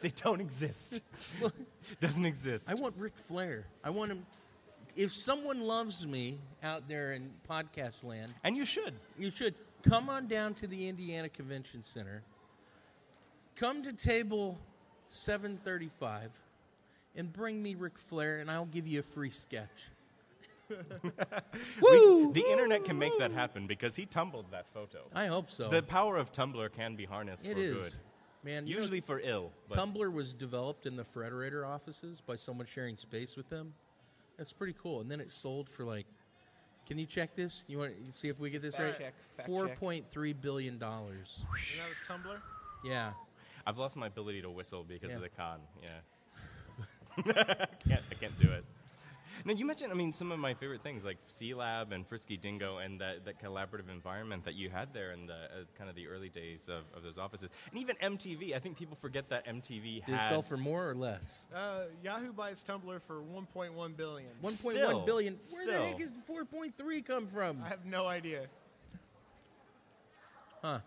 They 0.00 0.10
don't 0.10 0.40
exist. 0.40 1.02
Doesn't 2.00 2.24
exist. 2.24 2.70
I 2.70 2.74
want 2.74 2.94
Ric 2.96 3.16
Flair. 3.16 3.66
I 3.84 3.90
want 3.90 4.12
him. 4.12 4.26
If 4.96 5.12
someone 5.12 5.60
loves 5.60 6.06
me 6.06 6.38
out 6.62 6.88
there 6.88 7.12
in 7.12 7.30
podcast 7.48 8.02
land, 8.02 8.32
and 8.44 8.56
you 8.56 8.64
should. 8.64 8.94
you 9.18 9.30
should 9.30 9.54
come 9.82 10.08
on 10.08 10.26
down 10.26 10.54
to 10.54 10.66
the 10.66 10.88
Indiana 10.88 11.28
Convention 11.28 11.82
Center. 11.82 12.22
Come 13.56 13.82
to 13.82 13.92
table 13.92 14.58
735 15.10 16.30
and 17.18 17.30
bring 17.32 17.62
me 17.62 17.74
Ric 17.74 17.98
Flair, 17.98 18.38
and 18.38 18.50
I'll 18.50 18.64
give 18.66 18.86
you 18.86 19.00
a 19.00 19.02
free 19.02 19.28
sketch. 19.30 19.88
Woo! 21.80 22.32
The 22.32 22.44
internet 22.50 22.84
can 22.84 22.98
make 22.98 23.18
that 23.18 23.32
happen 23.32 23.66
because 23.66 23.96
he 23.96 24.06
tumbled 24.06 24.46
that 24.50 24.66
photo. 24.72 25.00
I 25.14 25.26
hope 25.26 25.50
so. 25.50 25.68
The 25.68 25.82
power 25.82 26.16
of 26.16 26.30
Tumblr 26.32 26.72
can 26.72 26.94
be 26.94 27.04
harnessed 27.04 27.46
it 27.46 27.54
for 27.54 27.60
is. 27.60 27.74
good. 27.74 27.94
Man, 28.44 28.66
you 28.66 28.74
know, 28.74 28.80
Usually 28.80 29.00
for 29.00 29.20
ill. 29.20 29.50
But 29.68 29.78
Tumblr 29.78 30.12
was 30.12 30.32
developed 30.32 30.86
in 30.86 30.94
the 30.96 31.02
Frederator 31.04 31.66
offices 31.66 32.20
by 32.24 32.36
someone 32.36 32.66
sharing 32.66 32.96
space 32.96 33.36
with 33.36 33.48
them. 33.50 33.74
That's 34.36 34.52
pretty 34.52 34.74
cool. 34.80 35.00
And 35.00 35.10
then 35.10 35.20
it 35.20 35.32
sold 35.32 35.68
for 35.68 35.84
like, 35.84 36.06
can 36.86 36.98
you 36.98 37.06
check 37.06 37.34
this? 37.34 37.64
You 37.66 37.78
want 37.78 38.06
to 38.06 38.12
see 38.12 38.28
if 38.28 38.38
we 38.38 38.50
get 38.50 38.62
this 38.62 38.76
Fact 38.76 38.84
right? 38.86 38.98
check, 39.06 39.14
fact 39.36 39.48
check. 39.50 39.80
point 39.80 40.08
three 40.08 40.32
billion 40.32 40.78
dollars. 40.78 41.40
And 41.72 41.80
that 41.80 41.88
was 41.88 41.98
Tumblr. 42.30 42.36
Yeah. 42.84 43.10
I've 43.66 43.76
lost 43.78 43.96
my 43.96 44.06
ability 44.06 44.40
to 44.42 44.50
whistle 44.50 44.84
because 44.86 45.10
Yeah. 45.10 45.16
of 45.16 45.22
the 45.22 45.28
con. 45.28 45.58
Yeah. 45.82 45.88
I, 47.26 47.66
can't, 47.88 48.02
I 48.10 48.14
can't 48.20 48.38
do 48.40 48.50
it. 48.50 48.64
Now 49.44 49.52
you 49.52 49.64
mentioned, 49.64 49.92
I 49.92 49.94
mean, 49.94 50.12
some 50.12 50.32
of 50.32 50.38
my 50.38 50.54
favorite 50.54 50.82
things 50.82 51.04
like 51.04 51.16
Sealab 51.28 51.92
and 51.92 52.06
Frisky 52.06 52.36
Dingo 52.36 52.78
and 52.78 53.00
that, 53.00 53.24
that 53.24 53.42
collaborative 53.42 53.90
environment 53.90 54.44
that 54.44 54.54
you 54.54 54.68
had 54.68 54.92
there 54.92 55.12
in 55.12 55.26
the 55.26 55.34
uh, 55.34 55.64
kind 55.76 55.88
of 55.88 55.96
the 55.96 56.06
early 56.08 56.28
days 56.28 56.68
of, 56.68 56.82
of 56.96 57.02
those 57.02 57.18
offices, 57.18 57.48
and 57.70 57.80
even 57.80 57.96
MTV. 57.96 58.54
I 58.54 58.58
think 58.58 58.76
people 58.76 58.96
forget 59.00 59.28
that 59.30 59.46
MTV 59.46 60.04
Did 60.04 60.14
it 60.14 60.16
had 60.16 60.28
sell 60.28 60.42
for 60.42 60.56
more 60.56 60.88
or 60.88 60.94
less? 60.94 61.44
Uh, 61.54 61.82
Yahoo 62.02 62.32
buys 62.32 62.64
Tumblr 62.64 63.00
for 63.02 63.22
1.1 63.22 63.96
billion. 63.96 64.30
One 64.40 64.54
point 64.54 64.74
Still, 64.74 64.96
one 64.98 65.06
billion. 65.06 65.34
Where 65.34 65.64
the 65.64 65.72
still. 65.72 65.84
heck 65.84 66.00
is 66.00 66.10
the 66.10 66.20
four 66.20 66.44
point 66.44 66.76
three 66.76 67.00
come 67.00 67.26
from? 67.26 67.62
I 67.64 67.68
have 67.68 67.84
no 67.84 68.06
idea. 68.06 68.46
Huh. 70.62 70.80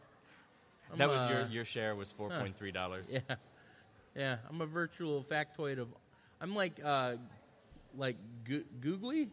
that 0.98 1.04
I'm, 1.04 1.10
was 1.10 1.30
your 1.30 1.42
uh, 1.42 1.48
your 1.48 1.66
share 1.66 1.96
was 1.96 2.12
four 2.12 2.30
point 2.30 2.58
three 2.58 2.72
dollars. 2.72 3.10
Yeah. 3.12 3.36
Yeah. 4.16 4.36
I'm 4.50 4.62
a 4.62 4.66
virtual 4.66 5.24
factoid 5.24 5.80
of. 5.80 5.88
I'm 6.42 6.56
like, 6.56 6.74
uh, 6.84 7.14
like 7.96 8.18
goo- 8.44 8.66
googly. 8.82 9.30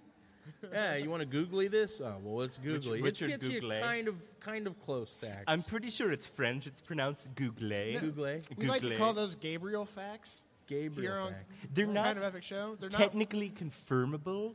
yeah, 0.73 0.97
you 0.97 1.11
want 1.11 1.21
to 1.21 1.27
googly 1.27 1.69
this? 1.69 2.01
Oh, 2.01 2.17
well, 2.23 2.45
it's 2.45 2.59
googly. 2.59 3.03
Richard 3.03 3.31
it 3.31 3.41
gets 3.41 3.53
you 3.53 3.71
eh? 3.71 3.81
kind 3.81 4.09
of 4.09 4.41
kind 4.41 4.67
of 4.67 4.81
close 4.85 5.11
facts. 5.11 5.45
I'm 5.47 5.63
pretty 5.63 5.91
sure 5.91 6.13
it's 6.13 6.27
French. 6.27 6.67
It's 6.67 6.81
pronounced 6.81 7.35
Google. 7.35 7.73
Eh? 7.73 7.99
Googly. 7.99 8.33
Eh? 8.33 8.41
We 8.57 8.67
like 8.67 8.83
to 8.83 8.97
call 8.97 9.15
those 9.15 9.35
Gabriel 9.35 9.85
facts. 9.85 10.45
Gabriel 10.67 11.29
facts. 11.29 11.67
They're 11.73 11.87
not 11.87 12.05
kind 12.05 12.19
of 12.19 12.25
epic 12.25 12.43
show. 12.43 12.77
They're 12.79 12.91
not. 12.91 12.99
technically 12.99 13.51
confirmable, 13.51 14.55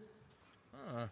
Huh. 0.88 1.08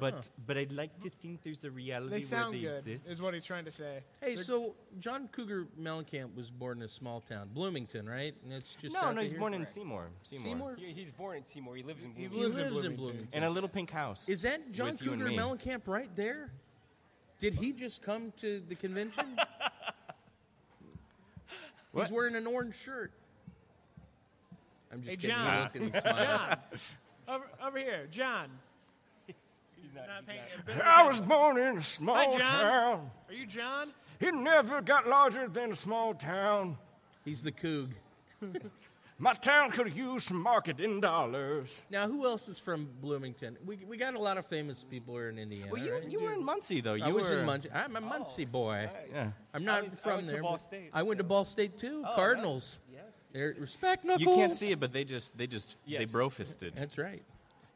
But 0.00 0.30
but 0.46 0.56
I'd 0.56 0.72
like 0.72 0.98
to 1.02 1.10
think 1.10 1.42
there's 1.42 1.64
a 1.64 1.70
reality 1.70 2.20
They 2.20 2.36
where 2.36 2.50
they 2.50 2.60
good. 2.60 2.76
exist. 2.86 3.08
Is 3.10 3.20
what 3.22 3.34
he's 3.34 3.44
trying 3.44 3.64
to 3.64 3.70
say. 3.70 4.00
Hey, 4.20 4.34
They're- 4.34 4.44
so 4.44 4.74
John 4.98 5.28
Cougar 5.32 5.66
Mellencamp 5.80 6.34
was 6.34 6.50
born 6.50 6.78
in 6.78 6.84
a 6.84 6.88
small 6.88 7.20
town, 7.20 7.50
Bloomington, 7.52 8.08
right? 8.08 8.34
And 8.44 8.52
it's 8.52 8.74
just 8.74 8.94
no, 8.94 9.12
no, 9.12 9.20
he's 9.20 9.32
born 9.32 9.54
in 9.54 9.66
Seymour. 9.66 10.08
Seymour. 10.22 10.44
Seymour. 10.44 10.76
He, 10.76 10.92
he's 10.92 11.10
born 11.10 11.36
in 11.36 11.46
Seymour. 11.46 11.76
He 11.76 11.82
lives 11.82 12.04
in 12.04 12.12
Bloomington. 12.12 12.38
He 12.38 12.44
lives 12.44 12.56
in 12.58 12.62
lives 12.64 12.76
in 12.76 12.96
Bloomington. 12.96 12.96
Bloomington. 12.96 13.38
In 13.42 13.44
a 13.44 13.50
little 13.50 13.68
pink 13.68 13.90
house. 13.90 14.28
Is 14.28 14.42
that 14.42 14.72
John 14.72 14.92
with 14.92 15.02
you 15.02 15.12
and 15.12 15.20
Cougar 15.22 15.30
me. 15.30 15.38
Mellencamp 15.38 15.82
right 15.86 16.14
there? 16.16 16.50
Did 17.38 17.54
he 17.54 17.72
just 17.72 18.02
come 18.02 18.32
to 18.38 18.62
the 18.68 18.74
convention? 18.74 19.38
What? 21.92 22.04
He's 22.04 22.12
wearing 22.12 22.36
an 22.36 22.46
orange 22.46 22.74
shirt. 22.74 23.12
I'm 24.90 25.02
just 25.02 25.10
Hey, 25.10 25.16
kidding. 25.16 25.30
John. 25.36 25.52
He 25.54 25.60
looked 25.62 25.76
and 25.76 25.84
he 25.84 26.00
smiled. 26.00 26.16
John, 26.18 26.56
over, 27.28 27.44
over 27.66 27.78
here, 27.78 28.06
John. 28.10 28.46
He's 29.92 29.98
not, 30.00 30.06
Not 30.08 30.24
he's 30.26 30.40
not. 30.56 30.62
a 30.62 30.66
bit 30.66 30.76
of 30.76 30.82
I 30.82 31.06
was 31.06 31.20
born 31.20 31.58
in 31.58 31.76
a 31.76 31.82
small 31.82 32.32
Hi, 32.32 32.38
town. 32.38 33.10
Are 33.28 33.34
you 33.34 33.46
John? 33.46 33.92
It 34.20 34.34
never 34.34 34.80
got 34.80 35.06
larger 35.08 35.48
than 35.48 35.72
a 35.72 35.76
small 35.76 36.14
town. 36.14 36.78
He's 37.24 37.42
the 37.42 37.52
coog. 37.52 37.90
My 39.18 39.34
town 39.34 39.70
could 39.70 39.94
use 39.94 40.24
some 40.24 40.38
marketing 40.38 41.00
dollars. 41.00 41.80
Now, 41.90 42.08
who 42.08 42.26
else 42.26 42.48
is 42.48 42.58
from 42.58 42.88
Bloomington? 43.00 43.56
We, 43.64 43.76
we 43.86 43.96
got 43.96 44.14
a 44.14 44.18
lot 44.18 44.36
of 44.36 44.46
famous 44.46 44.82
people 44.82 45.14
here 45.14 45.28
in 45.28 45.38
Indiana. 45.38 45.70
Well, 45.70 45.80
you, 45.80 45.94
right? 45.94 46.10
you 46.10 46.18
were 46.20 46.32
in 46.32 46.44
Muncie 46.44 46.80
though. 46.80 46.94
You 46.94 47.04
I 47.04 47.12
was 47.12 47.30
were, 47.30 47.38
in 47.38 47.46
Muncie. 47.46 47.70
I'm 47.70 47.94
a 47.94 48.00
oh, 48.00 48.02
Muncie 48.02 48.46
boy. 48.46 48.88
Nice. 48.92 49.08
Yeah. 49.12 49.30
I'm 49.54 49.64
not 49.64 49.80
I 49.80 49.82
was- 49.82 49.92
I 49.92 49.96
from 49.96 50.14
went 50.16 50.26
to 50.26 50.32
there. 50.32 50.42
Ball 50.42 50.58
State, 50.58 50.90
I 50.92 51.02
went 51.04 51.18
to 51.18 51.24
Ball 51.24 51.44
State 51.44 51.76
too. 51.76 52.02
Oh, 52.04 52.14
Cardinals. 52.16 52.78
Yes. 52.92 53.02
They're- 53.32 53.54
Respect 53.60 54.04
knuckles. 54.04 54.22
You 54.22 54.34
can't 54.34 54.56
see 54.56 54.72
it, 54.72 54.80
but 54.80 54.92
they 54.92 55.04
just 55.04 55.38
they 55.38 55.46
just 55.46 55.76
they 55.86 55.92
Yes. 56.00 56.10
bro 56.10 56.28
fisted. 56.28 56.72
That's 56.74 56.98
right. 56.98 57.22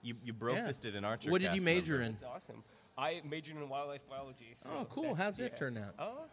You 0.03 0.15
you 0.25 0.33
bro 0.33 0.55
fisted 0.67 0.95
an 0.97 1.05
archer. 1.05 1.31
What 1.31 1.41
did 1.41 1.55
you 1.55 1.61
major 1.61 1.95
member. 1.99 2.05
in? 2.07 2.13
It's 2.15 2.25
awesome. 2.25 2.63
I 2.99 3.21
majored 3.29 3.57
in 3.57 3.69
wildlife 3.69 4.09
biology. 4.09 4.55
So 4.57 4.71
Oh, 4.73 4.85
cool. 4.87 5.03
that's- 5.15 5.19
How's 5.23 5.41
it 5.41 5.53
yeah. 5.53 5.59
turn 5.59 5.77
out? 5.79 5.95
Oh, 5.99 6.25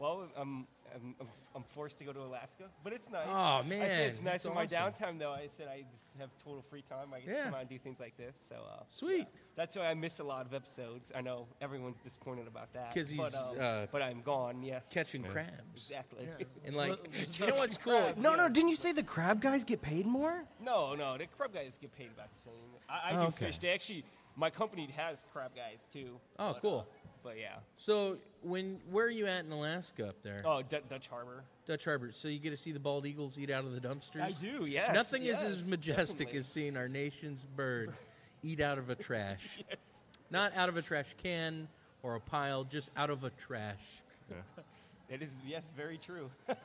well, 0.00 0.26
I'm, 0.36 0.66
I'm, 0.94 1.14
I'm, 1.20 1.26
I'm 1.54 1.62
forced 1.74 1.98
to 1.98 2.04
go 2.04 2.12
to 2.12 2.20
Alaska, 2.22 2.64
but 2.82 2.92
it's 2.94 3.10
nice. 3.10 3.26
Oh, 3.28 3.32
man. 3.32 3.62
I 3.62 3.62
man, 3.62 3.88
said 3.88 4.08
it's 4.08 4.22
nice 4.22 4.32
that's 4.32 4.44
in 4.46 4.54
my 4.54 4.64
awesome. 4.64 4.76
downtime, 5.14 5.18
though. 5.18 5.32
I 5.32 5.46
said 5.46 5.68
I 5.68 5.84
just 5.92 6.04
have 6.18 6.30
total 6.42 6.62
free 6.70 6.82
time. 6.88 7.08
I 7.14 7.20
get 7.20 7.28
Yeah. 7.28 7.36
to 7.36 7.44
come 7.44 7.54
out 7.54 7.60
and 7.60 7.68
do 7.68 7.78
things 7.78 8.00
like 8.00 8.16
this. 8.16 8.34
So 8.48 8.56
uh, 8.56 8.82
Sweet. 8.88 9.26
that's 9.56 9.76
why 9.76 9.84
I 9.86 9.94
miss 9.94 10.18
a 10.20 10.24
lot 10.24 10.46
of 10.46 10.54
episodes. 10.54 11.12
I 11.14 11.20
know 11.20 11.46
everyone's 11.60 12.00
disappointed 12.00 12.46
about 12.48 12.72
that. 12.72 12.94
'Cause 12.94 13.12
but, 13.12 13.24
he's, 13.26 13.34
um, 13.36 13.56
uh, 13.60 13.86
but 13.92 14.00
I'm 14.02 14.22
gone. 14.22 14.62
Yes, 14.62 14.84
Catching 14.90 15.22
Yeah. 15.22 15.30
crabs. 15.30 15.50
exactly. 15.76 16.26
And 16.64 16.74
like, 16.76 16.98
you 17.38 17.46
know 17.46 17.54
what's 17.56 17.76
cool? 17.86 18.12
No, 18.16 18.34
no. 18.34 18.48
Didn't 18.48 18.70
you 18.70 18.76
say 18.76 18.92
the 18.92 19.02
crab 19.02 19.40
guys 19.42 19.64
get 19.64 19.82
paid 19.82 20.06
more? 20.06 20.44
No, 20.64 20.94
no, 20.94 21.18
the 21.18 21.26
crab 21.26 21.52
guys 21.52 21.78
get 21.80 21.94
paid 21.96 22.08
about 22.14 22.32
the 22.34 22.40
same. 22.40 22.54
I, 22.88 23.10
I 23.10 23.16
Oh, 23.16 23.20
do 23.22 23.26
okay. 23.28 23.46
fish. 23.46 23.58
They 23.58 23.68
actually, 23.70 24.04
my 24.36 24.48
company 24.50 24.88
has 24.96 25.24
crab 25.32 25.50
guys 25.54 25.86
too. 25.92 26.18
Oh, 26.38 26.52
but, 26.54 26.62
cool. 26.62 26.86
uh, 26.88 26.99
but 27.22 27.38
yeah. 27.38 27.56
So 27.76 28.16
when 28.42 28.80
where 28.90 29.06
are 29.06 29.10
you 29.10 29.26
at 29.26 29.44
in 29.44 29.52
Alaska 29.52 30.08
up 30.08 30.22
there? 30.22 30.42
Oh, 30.44 30.62
D- 30.62 30.78
Dutch 30.88 31.08
Harbor. 31.08 31.44
Dutch 31.66 31.84
Harbor. 31.84 32.10
So 32.12 32.28
you 32.28 32.38
get 32.38 32.50
to 32.50 32.56
see 32.56 32.72
the 32.72 32.80
bald 32.80 33.06
eagles 33.06 33.38
eat 33.38 33.50
out 33.50 33.64
of 33.64 33.72
the 33.72 33.80
dumpsters. 33.80 34.22
I 34.22 34.30
do. 34.30 34.66
Yes. 34.66 34.94
Nothing 34.94 35.22
yes, 35.24 35.42
is 35.42 35.58
as 35.58 35.64
majestic 35.64 36.18
definitely. 36.18 36.38
as 36.38 36.46
seeing 36.46 36.76
our 36.76 36.88
nation's 36.88 37.44
bird 37.56 37.92
eat 38.42 38.60
out 38.60 38.78
of 38.78 38.90
a 38.90 38.94
trash. 38.94 39.62
Yes. 39.68 39.78
Not 40.32 40.56
out 40.56 40.68
of 40.68 40.76
a 40.76 40.82
trash 40.82 41.12
can 41.22 41.66
or 42.04 42.14
a 42.14 42.20
pile, 42.20 42.62
just 42.62 42.90
out 42.96 43.10
of 43.10 43.24
a 43.24 43.30
trash. 43.30 44.00
It 45.08 45.22
is. 45.22 45.34
Yes, 45.46 45.64
very 45.76 45.98
true. 45.98 46.30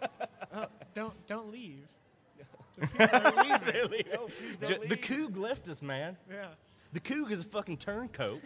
Oh, 0.55 0.67
don't 0.93 1.13
don't 1.27 1.51
leave. 1.51 1.85
The 2.79 2.87
people 2.87 3.43
leaving. 3.89 4.05
No, 4.13 4.27
please 4.39 4.57
don't 4.57 4.69
J- 4.69 4.87
the 4.87 4.95
leave. 4.95 5.01
Coug 5.01 5.37
left 5.37 5.67
us, 5.67 5.81
man. 5.81 6.15
Yeah. 6.31 6.47
The 6.93 6.99
Coug 7.01 7.31
is 7.31 7.41
a 7.41 7.45
fucking 7.45 7.77
turncoat. 7.77 8.41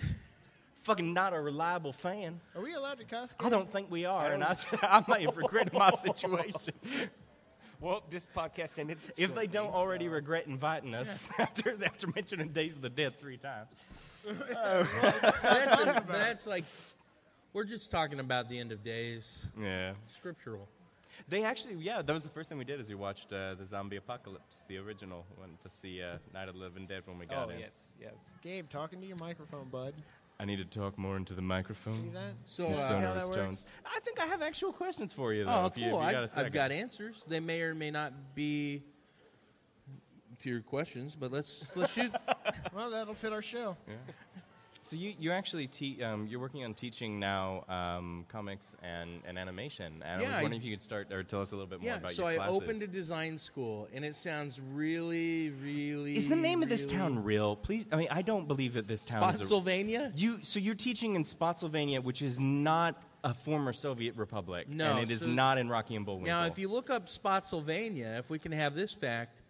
Fucking 0.84 1.14
not 1.14 1.34
a 1.34 1.40
reliable 1.40 1.94
fan. 1.94 2.40
Are 2.56 2.62
we 2.62 2.74
allowed 2.74 3.00
to 3.00 3.06
cuss? 3.06 3.36
I 3.40 3.50
don't 3.50 3.72
think 3.72 3.90
we 3.92 4.06
are, 4.06 4.32
and 4.32 4.44
I, 4.44 4.56
I 4.82 5.04
might 5.08 5.22
have 5.22 5.38
regretted 5.38 5.74
my 5.74 5.92
situation. 6.00 6.74
Well, 7.82 8.04
this 8.10 8.28
podcast 8.36 8.78
ended. 8.78 8.98
If 9.18 9.34
they 9.36 9.48
don't 9.48 9.74
already 9.74 10.06
so- 10.06 10.12
regret 10.12 10.48
inviting 10.48 10.94
us 10.94 11.30
after 11.38 11.78
after 11.86 12.08
mentioning 12.08 12.50
Days 12.50 12.76
of 12.76 12.82
the 12.82 12.90
Dead 12.90 13.18
three 13.18 13.38
times. 13.38 13.70
But 14.26 14.48
that's, 15.42 15.82
a- 15.82 16.04
that's 16.08 16.46
like, 16.48 16.66
we're 17.54 17.64
just 17.64 17.90
talking 17.90 18.20
about 18.20 18.50
the 18.50 18.60
end 18.60 18.72
of 18.74 18.84
days. 18.84 19.48
Yeah. 19.60 19.94
Scriptural. 20.08 20.68
They 21.30 21.44
actually, 21.44 21.76
yeah, 21.76 22.02
that 22.02 22.12
was 22.14 22.24
the 22.24 22.30
first 22.30 22.50
thing 22.50 22.58
we 22.58 22.66
did 22.66 22.80
is 22.80 22.90
we 22.90 22.96
watched 22.96 23.32
uh, 23.32 23.54
the 23.56 23.64
Zombie 23.66 23.98
Apocalypse, 23.98 24.66
the 24.68 24.78
original. 24.78 25.26
Went 25.40 25.60
to 25.62 25.70
see 25.72 26.02
uh, 26.02 26.18
Night 26.34 26.48
of 26.50 26.56
the 26.56 26.60
Living 26.62 26.86
Dead 26.86 27.04
when 27.06 27.18
we 27.20 27.26
got 27.28 27.48
Oh 27.48 27.50
in. 27.52 27.60
yes, 27.60 27.72
yes. 28.02 28.14
Gabe, 28.42 28.70
talking 28.70 29.00
to 29.00 29.08
your 29.08 29.18
microphone, 29.18 29.68
bud. 29.70 29.94
I 30.42 30.46
need 30.46 30.58
to 30.58 30.66
talk 30.66 30.98
more 30.98 31.18
into 31.18 31.34
the 31.34 31.42
microphone. 31.42 32.02
See 32.02 32.10
that? 32.14 32.34
So, 32.46 32.68
See 32.68 32.74
uh, 32.74 32.78
sonorous 32.78 33.28
that 33.28 33.36
tones. 33.36 33.66
I 33.86 34.00
think 34.00 34.22
I 34.22 34.26
have 34.26 34.42
actual 34.42 34.72
questions 34.72 35.12
for 35.12 35.34
you, 35.34 35.44
though. 35.44 35.52
Oh, 35.52 35.66
if 35.66 35.78
you, 35.78 35.88
if 35.88 35.92
cool. 35.92 36.02
you 36.02 36.08
I, 36.08 36.12
got 36.14 36.24
a 36.24 36.30
second. 36.30 36.46
I've 36.46 36.54
got 36.54 36.72
answers. 36.72 37.26
They 37.28 37.42
may 37.42 37.62
or 37.62 37.76
may 37.76 37.92
not 37.92 38.14
be 38.36 38.84
to 40.40 40.50
your 40.50 40.62
questions, 40.62 41.16
but 41.16 41.32
let's 41.32 41.76
let's 41.76 41.92
shoot. 41.92 42.12
Well, 42.74 42.92
that'll 42.92 43.14
fit 43.14 43.34
our 43.34 43.42
show. 43.42 43.76
So 44.82 44.96
you 44.96 45.14
you 45.20 45.32
actually 45.32 45.68
te- 45.68 46.02
um, 46.04 46.26
you're 46.28 46.40
working 46.40 46.64
on 46.64 46.74
teaching 46.74 47.20
now 47.20 47.66
um, 47.68 48.26
comics 48.30 48.76
and, 48.82 49.22
and 49.28 49.38
animation, 49.38 50.02
and 50.06 50.22
I 50.22 50.24
Yeah, 50.24 50.30
was 50.30 50.38
I- 50.38 50.42
wondering 50.42 50.62
if 50.62 50.66
you 50.66 50.74
could 50.76 50.82
start 50.84 51.12
or 51.12 51.22
tell 51.22 51.42
us 51.42 51.52
a 51.52 51.56
little 51.56 51.70
bit 51.70 51.82
more 51.82 51.92
yeah. 51.92 51.98
about 51.98 52.12
So 52.12 52.22
your 52.24 52.32
I 52.32 52.36
classes. 52.48 52.56
opened 52.56 52.82
a 52.84 52.88
design 52.88 53.38
school, 53.38 53.90
and 53.94 54.06
it 54.06 54.16
sounds 54.16 54.62
really, 54.72 55.50
really. 55.50 56.16
Is 56.16 56.30
the 56.30 56.36
name 56.38 56.64
of 56.64 56.70
this 56.70 56.86
town 56.86 57.24
real? 57.24 57.58
Please, 57.58 57.86
I 57.92 57.98
mean, 57.98 58.08
I 58.10 58.22
don't 58.22 58.48
believe 58.48 58.74
that 58.76 58.88
this 58.88 59.04
town 59.04 59.22
is. 59.30 59.36
A, 59.36 59.38
Spotsylvania? 59.40 60.14
you 60.16 60.40
so 60.44 60.60
you're 60.62 60.76
teaching 60.76 61.16
in 61.16 61.24
Spotsylvania, 61.26 62.00
which 62.02 62.22
is 62.22 62.40
not 62.40 63.02
a 63.26 63.34
former 63.34 63.74
Soviet 63.74 64.16
republic, 64.16 64.70
No, 64.70 64.92
and 64.94 65.00
it 65.02 65.12
is 65.12 65.20
so- 65.20 65.28
not 65.28 65.58
in 65.58 65.68
Rocky 65.68 65.98
and 65.98 66.06
Bullwinkle. 66.06 66.34
Now, 66.34 66.46
if 66.46 66.58
you 66.58 66.70
look 66.70 66.90
up 66.90 67.10
Spotsylvania, 67.10 68.16
if 68.18 68.30
we 68.30 68.40
can 68.40 68.54
have 68.54 68.76
this 68.76 68.94
fact, 68.94 69.42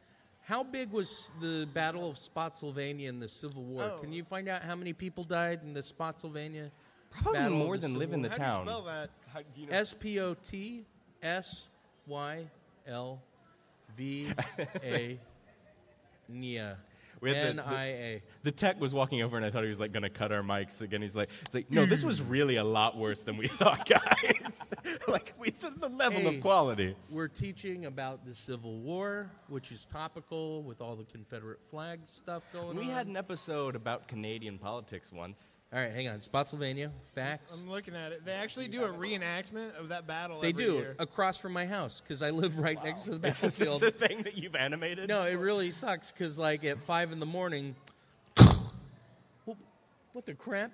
how 0.49 0.63
big 0.63 0.91
was 0.91 1.29
the 1.39 1.67
Battle 1.75 2.09
of 2.09 2.17
Spotsylvania 2.17 3.07
in 3.07 3.19
the 3.19 3.27
Civil 3.27 3.63
War? 3.63 3.83
Oh. 3.83 3.99
Can 3.99 4.11
you 4.11 4.23
find 4.23 4.49
out 4.49 4.63
how 4.63 4.75
many 4.75 4.93
people 4.93 5.23
died 5.23 5.59
in 5.63 5.73
the 5.73 5.83
Spotsylvania? 5.83 6.71
probably 7.11 7.39
Battle 7.39 7.61
of 7.61 7.65
more 7.65 7.77
than 7.77 7.91
Civil 7.91 7.99
live 7.99 8.13
in 8.13 8.21
the 8.23 8.29
How 8.29 8.35
town. 8.35 8.65
do 8.65 8.71
you 8.71 8.77
spell 8.77 8.83
that? 8.85 9.09
How, 9.31 9.39
you 9.55 9.67
know? 9.67 9.77
S 9.77 9.93
P 9.93 10.19
O 10.19 10.33
T 10.33 10.85
S 11.21 11.67
Y 12.07 12.45
L 12.87 13.21
V 13.95 14.31
A 14.83 15.19
Nia. 16.27 16.77
We 17.21 17.29
had 17.33 17.37
the- 17.37 17.49
N 17.49 17.59
I 17.59 17.85
A. 17.85 18.21
The 18.43 18.51
tech 18.51 18.79
was 18.79 18.93
walking 18.93 19.21
over, 19.21 19.37
and 19.37 19.45
I 19.45 19.51
thought 19.51 19.63
he 19.63 19.69
was 19.69 19.79
like 19.79 19.91
going 19.91 20.03
to 20.03 20.09
cut 20.09 20.31
our 20.31 20.41
mics 20.41 20.81
again. 20.81 21.01
He's 21.01 21.15
like, 21.15 21.29
"It's 21.45 21.55
like, 21.55 21.69
no, 21.69 21.85
this 21.85 22.03
was 22.03 22.19
hmm. 22.19 22.29
really 22.29 22.55
a 22.57 22.63
lot 22.63 22.97
worse 22.97 23.21
than 23.21 23.37
we 23.37 23.47
thought, 23.61 23.87
guys. 23.87 24.59
like, 25.07 25.33
we 25.37 25.51
the, 25.51 25.71
the 25.71 25.89
level 25.89 26.21
Hey. 26.21 26.35
of 26.35 26.41
quality." 26.41 26.95
We're 27.09 27.27
teaching 27.27 27.85
about 27.85 28.25
the 28.25 28.33
Civil 28.33 28.79
War, 28.79 29.31
which 29.47 29.71
is 29.71 29.85
topical 29.85 30.63
with 30.63 30.81
all 30.81 30.95
the 30.95 31.05
Confederate 31.05 31.61
flag 31.63 31.99
stuff 32.05 32.43
going 32.53 32.75
We 32.75 32.83
on. 32.83 32.87
We 32.87 32.93
had 32.93 33.07
an 33.07 33.17
episode 33.17 33.75
about 33.75 34.07
Canadian 34.07 34.57
politics 34.57 35.11
once. 35.11 35.57
All 35.71 35.77
right, 35.79 35.91
hang 35.93 36.07
on. 36.07 36.19
Spotsylvania, 36.19 36.91
facts. 37.13 37.53
I'm 37.53 37.69
looking 37.69 37.95
at 37.95 38.11
it. 38.11 38.25
They 38.25 38.31
actually 38.31 38.67
do 38.69 38.85
a 38.85 38.89
reenactment 38.89 39.75
of 39.79 39.89
that 39.89 40.07
battle. 40.07 40.41
They 40.41 40.49
every 40.49 40.65
do 40.65 40.73
year. 40.73 40.95
across 40.97 41.37
from 41.37 41.53
my 41.53 41.67
house 41.67 42.01
because 42.01 42.23
I 42.23 42.31
live 42.31 42.57
right 42.57 42.83
next 42.83 43.03
to 43.03 43.19
the 43.19 43.27
Is 43.29 43.39
this 43.39 43.59
battlefield. 43.59 43.83
a 43.83 43.91
thing 43.91 44.23
that 44.23 44.35
you've 44.35 44.55
animated? 44.55 45.07
no, 45.09 45.23
it 45.25 45.35
really 45.35 45.69
sucks 45.69 46.11
because 46.11 46.39
like 46.39 46.63
at 46.65 46.81
five 46.81 47.11
in 47.11 47.19
the 47.19 47.27
morning, 47.27 47.75
what, 49.45 49.57
what 50.13 50.25
the 50.25 50.33
crap? 50.33 50.71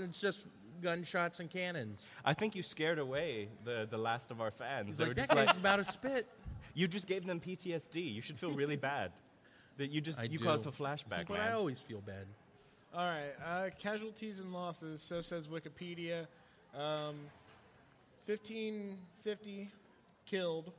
it's 0.00 0.20
just 0.20 0.48
gunshots 0.82 1.38
and 1.38 1.48
cannons. 1.50 2.04
I 2.24 2.34
think 2.34 2.56
you 2.56 2.64
scared 2.64 2.98
away 2.98 3.48
the, 3.64 3.86
the 3.88 3.96
last 3.96 4.32
of 4.32 4.40
our 4.40 4.50
fans. 4.50 4.86
He's 4.88 4.98
They 4.98 5.04
like, 5.04 5.10
were 5.10 5.14
that 5.14 5.28
just 5.28 5.30
guy's 5.38 5.46
like, 5.46 5.56
about 5.56 5.76
to 5.76 5.84
spit. 5.84 6.28
you 6.74 6.88
just 6.88 7.06
gave 7.06 7.24
them 7.24 7.38
PTSD. 7.40 8.12
You 8.12 8.20
should 8.22 8.40
feel 8.40 8.50
really 8.50 8.76
bad 8.76 9.12
that 9.78 9.90
you 9.90 10.00
just 10.00 10.18
I 10.18 10.24
you 10.24 10.38
do. 10.38 10.44
caused 10.44 10.66
a 10.66 10.70
flashback, 10.70 11.26
but 11.28 11.30
man. 11.30 11.50
I 11.50 11.52
always 11.52 11.80
feel 11.80 12.00
bad. 12.00 12.26
All 12.94 13.06
right. 13.06 13.32
Uh, 13.44 13.70
casualties 13.78 14.38
and 14.40 14.52
losses. 14.52 15.02
So 15.02 15.20
says 15.20 15.48
Wikipedia. 15.48 16.26
Um, 16.74 17.16
1550 18.26 19.70
killed, 20.26 20.72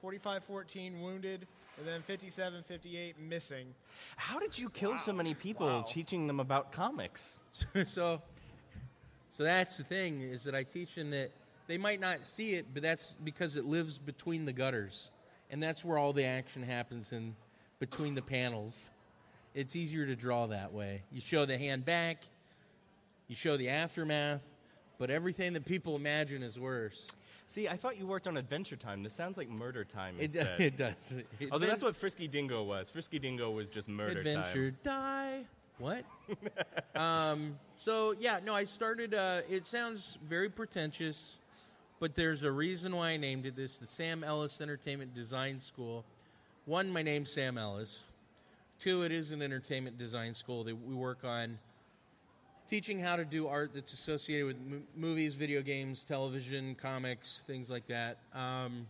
4514 0.00 1.00
wounded, 1.00 1.46
and 1.78 1.86
then 1.86 2.00
5758 2.02 3.18
missing. 3.18 3.66
How 4.16 4.38
did 4.38 4.58
you 4.58 4.68
kill 4.68 4.96
so 4.98 5.12
many 5.12 5.34
people 5.34 5.66
Wow. 5.66 5.84
teaching 5.88 6.26
them 6.26 6.38
about 6.40 6.70
comics? 6.72 7.40
so, 7.84 8.20
so 9.30 9.42
that's 9.42 9.78
the 9.78 9.84
thing 9.84 10.20
is 10.20 10.44
that 10.44 10.54
I 10.54 10.64
teach 10.64 10.94
them 10.94 11.10
that 11.10 11.30
they 11.66 11.78
might 11.78 12.00
not 12.00 12.26
see 12.26 12.54
it, 12.54 12.66
but 12.74 12.82
that's 12.82 13.14
because 13.24 13.56
it 13.56 13.64
lives 13.64 13.98
between 13.98 14.44
the 14.44 14.52
gutters, 14.52 15.10
and 15.50 15.62
that's 15.62 15.84
where 15.84 15.96
all 15.96 16.12
the 16.12 16.24
action 16.24 16.62
happens. 16.62 17.12
And 17.12 17.34
between 17.82 18.14
the 18.14 18.22
panels. 18.22 18.92
It's 19.56 19.74
easier 19.74 20.06
to 20.06 20.14
draw 20.14 20.46
that 20.46 20.72
way. 20.72 21.02
You 21.10 21.20
show 21.20 21.44
the 21.46 21.58
hand 21.58 21.84
back, 21.84 22.22
you 23.26 23.34
show 23.34 23.56
the 23.56 23.70
aftermath, 23.70 24.40
but 24.98 25.10
everything 25.10 25.52
that 25.54 25.64
people 25.64 25.96
imagine 25.96 26.44
is 26.44 26.60
worse. 26.60 27.08
See, 27.46 27.66
I 27.68 27.76
thought 27.76 27.98
you 27.98 28.06
worked 28.06 28.28
on 28.28 28.36
Adventure 28.36 28.76
Time. 28.76 29.02
This 29.02 29.14
sounds 29.14 29.36
like 29.36 29.50
Murder 29.50 29.82
Time 29.82 30.14
It, 30.20 30.26
instead. 30.26 30.54
it 30.60 30.76
does. 30.76 31.16
It- 31.40 31.48
Although 31.50 31.66
that's 31.66 31.82
what 31.82 31.96
Frisky 31.96 32.28
Dingo 32.28 32.62
was. 32.62 32.88
Frisky 32.88 33.18
Dingo 33.18 33.50
was 33.50 33.68
just 33.68 33.88
Murder 33.88 34.20
adventure 34.20 34.70
Time. 34.70 34.78
die. 34.84 35.44
What? 35.78 36.04
um, 36.94 37.58
so 37.74 38.14
yeah, 38.20 38.38
no, 38.44 38.54
I 38.54 38.62
started. 38.62 39.12
Uh, 39.12 39.40
it 39.50 39.66
sounds 39.66 40.18
very 40.28 40.48
pretentious, 40.48 41.40
but 41.98 42.14
there's 42.14 42.44
a 42.44 42.52
reason 42.52 42.94
why 42.94 43.10
I 43.10 43.16
named 43.16 43.44
it 43.44 43.56
this: 43.56 43.78
the 43.78 43.88
Sam 43.88 44.22
Ellis 44.22 44.60
Entertainment 44.60 45.14
Design 45.14 45.58
School. 45.58 46.04
One, 46.64 46.92
my 46.92 47.02
name's 47.02 47.32
Sam 47.32 47.58
Ellis. 47.58 48.04
Two, 48.78 49.02
it 49.02 49.10
is 49.10 49.32
an 49.32 49.42
entertainment 49.42 49.98
design 49.98 50.32
school 50.32 50.62
that 50.62 50.76
we 50.86 50.94
work 50.94 51.24
on 51.24 51.58
teaching 52.68 53.00
how 53.00 53.16
to 53.16 53.24
do 53.24 53.48
art 53.48 53.72
that's 53.74 53.92
associated 53.92 54.46
with 54.46 54.56
m- 54.58 54.84
movies, 54.94 55.34
video 55.34 55.60
games, 55.60 56.04
television, 56.04 56.76
comics, 56.76 57.42
things 57.48 57.68
like 57.68 57.88
that. 57.88 58.18
Um, 58.32 58.86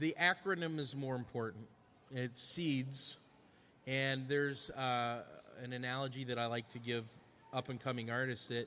the 0.00 0.16
acronym 0.20 0.80
is 0.80 0.96
more 0.96 1.14
important. 1.14 1.68
It's 2.10 2.42
SEEDS, 2.42 3.14
and 3.86 4.26
there's 4.26 4.70
uh, 4.70 5.22
an 5.62 5.72
analogy 5.72 6.24
that 6.24 6.38
I 6.40 6.46
like 6.46 6.68
to 6.70 6.80
give 6.80 7.04
up 7.52 7.68
and 7.68 7.80
coming 7.80 8.10
artists 8.10 8.48
that 8.48 8.66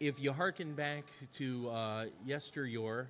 if 0.00 0.20
you 0.20 0.34
hearken 0.34 0.74
back 0.74 1.04
to 1.36 1.70
uh, 1.70 2.04
yesteryear, 2.26 3.08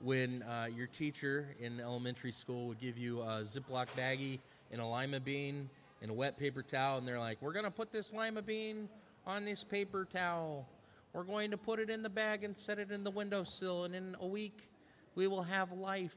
when 0.00 0.42
uh, 0.42 0.66
your 0.74 0.86
teacher 0.86 1.54
in 1.60 1.80
elementary 1.80 2.32
school 2.32 2.68
would 2.68 2.80
give 2.80 2.96
you 2.96 3.20
a 3.20 3.42
Ziploc 3.42 3.88
baggie 3.96 4.38
and 4.70 4.80
a 4.80 4.86
lima 4.86 5.20
bean 5.20 5.68
and 6.02 6.10
a 6.10 6.14
wet 6.14 6.38
paper 6.38 6.62
towel, 6.62 6.98
and 6.98 7.08
they're 7.08 7.18
like, 7.18 7.38
We're 7.40 7.52
going 7.52 7.64
to 7.64 7.70
put 7.70 7.90
this 7.90 8.12
lima 8.12 8.42
bean 8.42 8.88
on 9.26 9.44
this 9.44 9.64
paper 9.64 10.06
towel. 10.12 10.66
We're 11.12 11.24
going 11.24 11.50
to 11.50 11.56
put 11.56 11.80
it 11.80 11.90
in 11.90 12.02
the 12.02 12.08
bag 12.08 12.44
and 12.44 12.56
set 12.56 12.78
it 12.78 12.90
in 12.90 13.02
the 13.02 13.10
windowsill, 13.10 13.84
and 13.84 13.94
in 13.94 14.16
a 14.20 14.26
week, 14.26 14.68
we 15.14 15.26
will 15.26 15.42
have 15.42 15.72
life. 15.72 16.16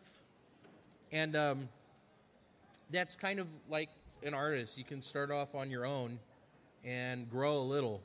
And 1.12 1.36
um, 1.36 1.70
that's 2.92 3.16
kind 3.16 3.40
of 3.40 3.48
like 3.70 3.90
an 4.24 4.34
artist. 4.34 4.78
You 4.78 4.84
can 4.84 5.02
start 5.02 5.32
off 5.32 5.56
on 5.56 5.70
your 5.70 5.86
own 5.86 6.20
and 6.84 7.30
grow 7.30 7.58
a 7.58 7.64
little. 7.64 8.02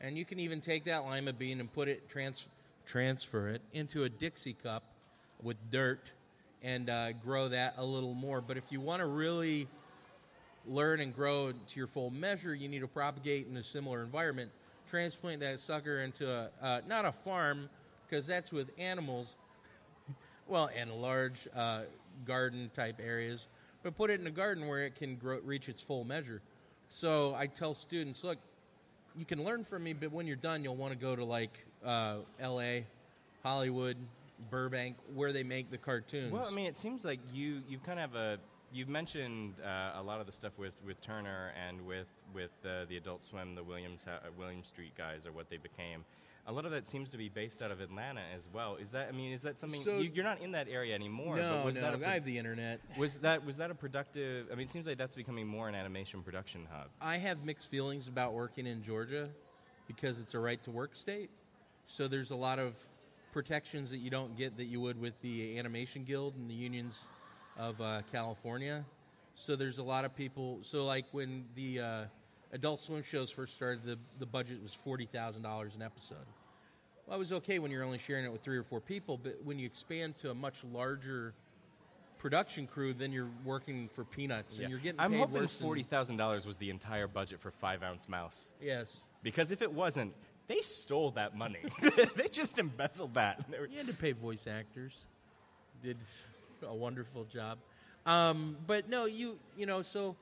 And 0.00 0.16
you 0.16 0.24
can 0.24 0.38
even 0.40 0.60
take 0.60 0.84
that 0.84 1.04
lima 1.04 1.32
bean 1.32 1.60
and 1.60 1.70
put 1.70 1.88
it, 1.88 2.08
trans- 2.08 2.46
transfer 2.86 3.48
it 3.48 3.60
into 3.72 4.04
a 4.04 4.08
Dixie 4.08 4.54
cup 4.54 4.84
with 5.42 5.56
dirt 5.70 6.10
and 6.62 6.90
uh, 6.90 7.12
grow 7.12 7.48
that 7.48 7.74
a 7.78 7.84
little 7.84 8.14
more. 8.14 8.40
But 8.40 8.56
if 8.56 8.70
you 8.70 8.80
want 8.80 9.00
to 9.00 9.06
really 9.06 9.66
learn 10.66 11.00
and 11.00 11.14
grow 11.14 11.52
to 11.52 11.76
your 11.76 11.86
full 11.86 12.10
measure, 12.10 12.54
you 12.54 12.68
need 12.68 12.80
to 12.80 12.88
propagate 12.88 13.46
in 13.48 13.56
a 13.56 13.62
similar 13.62 14.02
environment. 14.02 14.50
Transplant 14.88 15.40
that 15.40 15.60
sucker 15.60 16.00
into 16.00 16.30
a, 16.30 16.50
uh, 16.62 16.80
not 16.86 17.04
a 17.04 17.12
farm, 17.12 17.68
because 18.08 18.26
that's 18.26 18.52
with 18.52 18.70
animals, 18.78 19.36
well, 20.48 20.70
and 20.76 20.92
large 20.92 21.48
uh, 21.56 21.82
garden 22.26 22.70
type 22.74 23.00
areas, 23.02 23.48
but 23.82 23.96
put 23.96 24.10
it 24.10 24.20
in 24.20 24.26
a 24.26 24.30
garden 24.32 24.66
where 24.66 24.80
it 24.80 24.96
can 24.96 25.16
grow, 25.16 25.38
reach 25.44 25.68
its 25.68 25.82
full 25.82 26.04
measure. 26.04 26.42
So 26.88 27.34
I 27.34 27.46
tell 27.46 27.74
students, 27.74 28.24
look, 28.24 28.38
you 29.16 29.24
can 29.24 29.44
learn 29.44 29.64
from 29.64 29.84
me, 29.84 29.92
but 29.92 30.12
when 30.12 30.26
you're 30.26 30.36
done, 30.36 30.64
you'll 30.64 30.76
want 30.76 30.92
to 30.92 30.98
go 30.98 31.14
to 31.16 31.24
like 31.24 31.64
uh, 31.84 32.16
L.A., 32.40 32.84
Hollywood, 33.42 33.96
Burbank, 34.50 34.96
where 35.14 35.32
they 35.32 35.42
make 35.42 35.70
the 35.70 35.78
cartoons. 35.78 36.32
Well, 36.32 36.46
I 36.46 36.50
mean, 36.50 36.66
it 36.66 36.76
seems 36.76 37.04
like 37.04 37.20
you 37.32 37.62
you 37.68 37.78
kind 37.78 37.98
of 37.98 38.10
have 38.10 38.14
a 38.14 38.38
you've 38.72 38.88
mentioned 38.88 39.54
uh, 39.64 39.98
a 39.98 40.02
lot 40.02 40.20
of 40.20 40.26
the 40.26 40.32
stuff 40.32 40.52
with, 40.58 40.74
with 40.86 41.00
Turner 41.00 41.52
and 41.66 41.84
with 41.86 42.06
with 42.34 42.50
uh, 42.64 42.84
the 42.88 42.96
Adult 42.96 43.22
Swim, 43.22 43.54
the 43.54 43.64
Williams 43.64 44.06
uh, 44.06 44.28
Williams 44.38 44.68
Street 44.68 44.92
guys, 44.96 45.26
or 45.26 45.32
what 45.32 45.50
they 45.50 45.56
became. 45.56 46.04
A 46.46 46.52
lot 46.52 46.64
of 46.64 46.70
that 46.72 46.88
seems 46.88 47.10
to 47.10 47.18
be 47.18 47.28
based 47.28 47.60
out 47.62 47.70
of 47.70 47.80
Atlanta 47.80 48.22
as 48.34 48.48
well. 48.52 48.76
Is 48.76 48.90
that? 48.90 49.08
I 49.08 49.12
mean, 49.12 49.32
is 49.32 49.42
that 49.42 49.58
something 49.58 49.80
So- 49.80 49.98
you, 49.98 50.10
you're 50.14 50.24
not 50.24 50.40
in 50.40 50.52
that 50.52 50.68
area 50.68 50.94
anymore? 50.94 51.36
no, 51.36 51.56
but 51.56 51.64
was 51.66 51.74
no, 51.76 51.82
that 51.82 52.02
a 52.02 52.08
I 52.08 52.14
have 52.14 52.24
the 52.24 52.38
internet. 52.38 52.80
was 52.96 53.16
that 53.18 53.44
was 53.44 53.58
that 53.58 53.70
a 53.70 53.74
productive? 53.74 54.46
I 54.50 54.54
mean, 54.54 54.66
it 54.66 54.70
seems 54.70 54.86
like 54.86 54.98
that's 54.98 55.14
becoming 55.14 55.46
more 55.46 55.68
an 55.68 55.74
animation 55.74 56.22
production 56.22 56.66
hub. 56.72 56.88
I 57.00 57.18
have 57.18 57.44
mixed 57.44 57.70
feelings 57.70 58.08
about 58.08 58.32
working 58.32 58.66
in 58.66 58.82
Georgia 58.82 59.28
because 59.86 60.18
it's 60.18 60.34
a 60.34 60.38
right 60.38 60.62
to 60.64 60.70
work 60.70 60.94
state. 60.94 61.30
So 61.86 62.06
there's 62.06 62.30
a 62.30 62.36
lot 62.36 62.58
of 62.58 62.74
protections 63.32 63.90
that 63.90 63.98
you 63.98 64.10
don't 64.10 64.36
get 64.36 64.56
that 64.56 64.64
you 64.64 64.80
would 64.80 65.00
with 65.00 65.20
the 65.22 65.58
Animation 65.58 66.04
Guild 66.04 66.34
and 66.36 66.48
the 66.48 66.54
unions 66.54 67.04
of 67.56 67.80
uh, 67.80 68.02
California. 68.10 68.84
So 69.34 69.56
there's 69.56 69.78
a 69.78 69.82
lot 69.82 70.04
of 70.04 70.14
people. 70.14 70.58
So 70.62 70.84
like 70.84 71.06
when 71.12 71.44
the 71.54 71.80
uh, 71.80 72.04
Adult 72.52 72.80
Swim 72.80 73.02
shows 73.02 73.30
first 73.30 73.54
started, 73.54 73.84
the 73.84 73.98
the 74.18 74.26
budget 74.26 74.62
was 74.62 74.74
forty 74.74 75.06
thousand 75.06 75.42
dollars 75.42 75.74
an 75.74 75.82
episode. 75.82 76.26
Well, 77.06 77.16
I 77.16 77.18
was 77.18 77.32
okay 77.32 77.58
when 77.58 77.70
you're 77.70 77.84
only 77.84 77.98
sharing 77.98 78.24
it 78.24 78.32
with 78.32 78.42
three 78.42 78.56
or 78.56 78.62
four 78.62 78.80
people, 78.80 79.18
but 79.22 79.38
when 79.44 79.58
you 79.58 79.66
expand 79.66 80.16
to 80.18 80.30
a 80.30 80.34
much 80.34 80.62
larger 80.72 81.34
production 82.18 82.66
crew, 82.66 82.92
then 82.92 83.12
you're 83.12 83.30
working 83.44 83.88
for 83.88 84.04
peanuts 84.04 84.58
and 84.58 84.68
you're 84.68 84.78
getting 84.78 85.00
I'm 85.00 85.12
paid 85.12 85.20
hoping 85.20 85.48
forty 85.48 85.82
thousand 85.82 86.18
dollars 86.18 86.44
was 86.46 86.58
the 86.58 86.70
entire 86.70 87.08
budget 87.08 87.40
for 87.40 87.50
Five 87.50 87.82
Ounce 87.82 88.08
Mouse. 88.08 88.54
Yes. 88.60 88.98
Because 89.22 89.50
if 89.50 89.62
it 89.62 89.72
wasn't, 89.72 90.14
they 90.46 90.60
stole 90.60 91.10
that 91.12 91.36
money. 91.36 91.60
they 92.16 92.28
just 92.28 92.58
embezzled 92.58 93.14
that. 93.14 93.44
They 93.50 93.58
were- 93.58 93.66
You 93.66 93.78
had 93.78 93.86
to 93.86 93.94
pay 93.94 94.12
voice 94.12 94.46
actors. 94.46 95.06
Did 95.82 95.96
a 96.62 96.74
wonderful 96.74 97.24
job. 97.24 97.58
Um, 98.06 98.56
but 98.66 98.88
no, 98.88 99.06
you 99.06 99.38
you 99.56 99.66
know, 99.66 99.82
so 99.82 100.16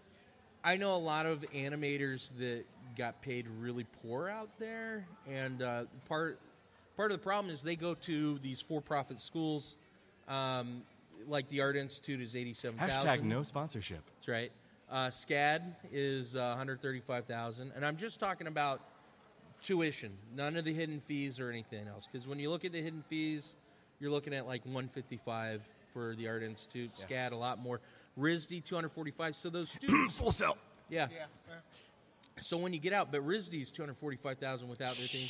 I 0.65 0.77
know 0.77 0.95
a 0.95 0.99
lot 0.99 1.27
of 1.27 1.41
animators 1.55 2.31
that 2.39 2.65
got 2.97 3.23
paid 3.23 3.47
really 3.61 3.87
poor 4.03 4.29
out 4.29 4.51
there, 4.59 5.07
and 5.29 5.63
uh, 5.63 5.85
part 6.09 6.39
part 6.97 7.11
of 7.13 7.19
the 7.19 7.23
problem 7.23 7.53
is 7.53 7.63
they 7.63 7.77
go 7.77 7.95
to 7.95 8.39
these 8.41 8.61
for-profit 8.61 9.21
schools, 9.21 9.77
um, 10.29 10.83
like 11.29 11.49
the 11.49 11.61
Art 11.61 11.77
Institute 11.77 12.21
is 12.21 12.35
eighty-seven 12.37 12.79
thousand. 12.79 13.03
Hashtag 13.03 13.23
no 13.23 13.43
sponsorship. 13.43 14.03
That's 14.17 14.29
right. 14.29 14.53
Uh, 14.91 15.09
SCAD 15.09 15.75
is 15.93 16.35
uh, 16.35 16.39
135,000, 16.57 17.73
and 17.77 17.85
I'm 17.85 17.97
just 17.99 18.19
talking 18.19 18.47
about 18.47 18.81
tuition, 19.63 20.13
none 20.35 20.57
of 20.57 20.65
the 20.65 20.73
hidden 20.73 21.01
fees 21.01 21.41
or 21.41 21.51
anything 21.51 21.87
else. 21.89 22.09
Because 22.11 22.27
when 22.27 22.39
you 22.39 22.51
look 22.51 22.65
at 22.65 22.73
the 22.73 22.83
hidden 22.83 23.03
fees, 23.09 23.55
you're 24.01 24.11
looking 24.11 24.35
at 24.35 24.47
like 24.47 24.65
155 24.65 25.63
for 25.93 26.15
the 26.17 26.29
Art 26.29 26.43
Institute. 26.43 26.91
SCAD 26.95 27.33
a 27.33 27.37
lot 27.37 27.59
more. 27.59 27.81
RISD 28.19 28.65
245. 28.65 29.37
So 29.37 29.51
those 29.51 29.71
students, 29.71 30.15
Full 30.19 30.33
sell. 30.33 30.57
yeah. 30.89 31.07
Yeah. 31.11 31.25
yeah. 31.49 31.55
So 32.41 32.57
when 32.57 32.73
you 32.73 32.79
get 32.79 32.93
out, 32.93 33.11
but 33.11 33.27
RISD 33.27 33.61
is 33.61 33.73
245,000 33.73 34.69
without 34.69 34.91
everything. 34.91 35.29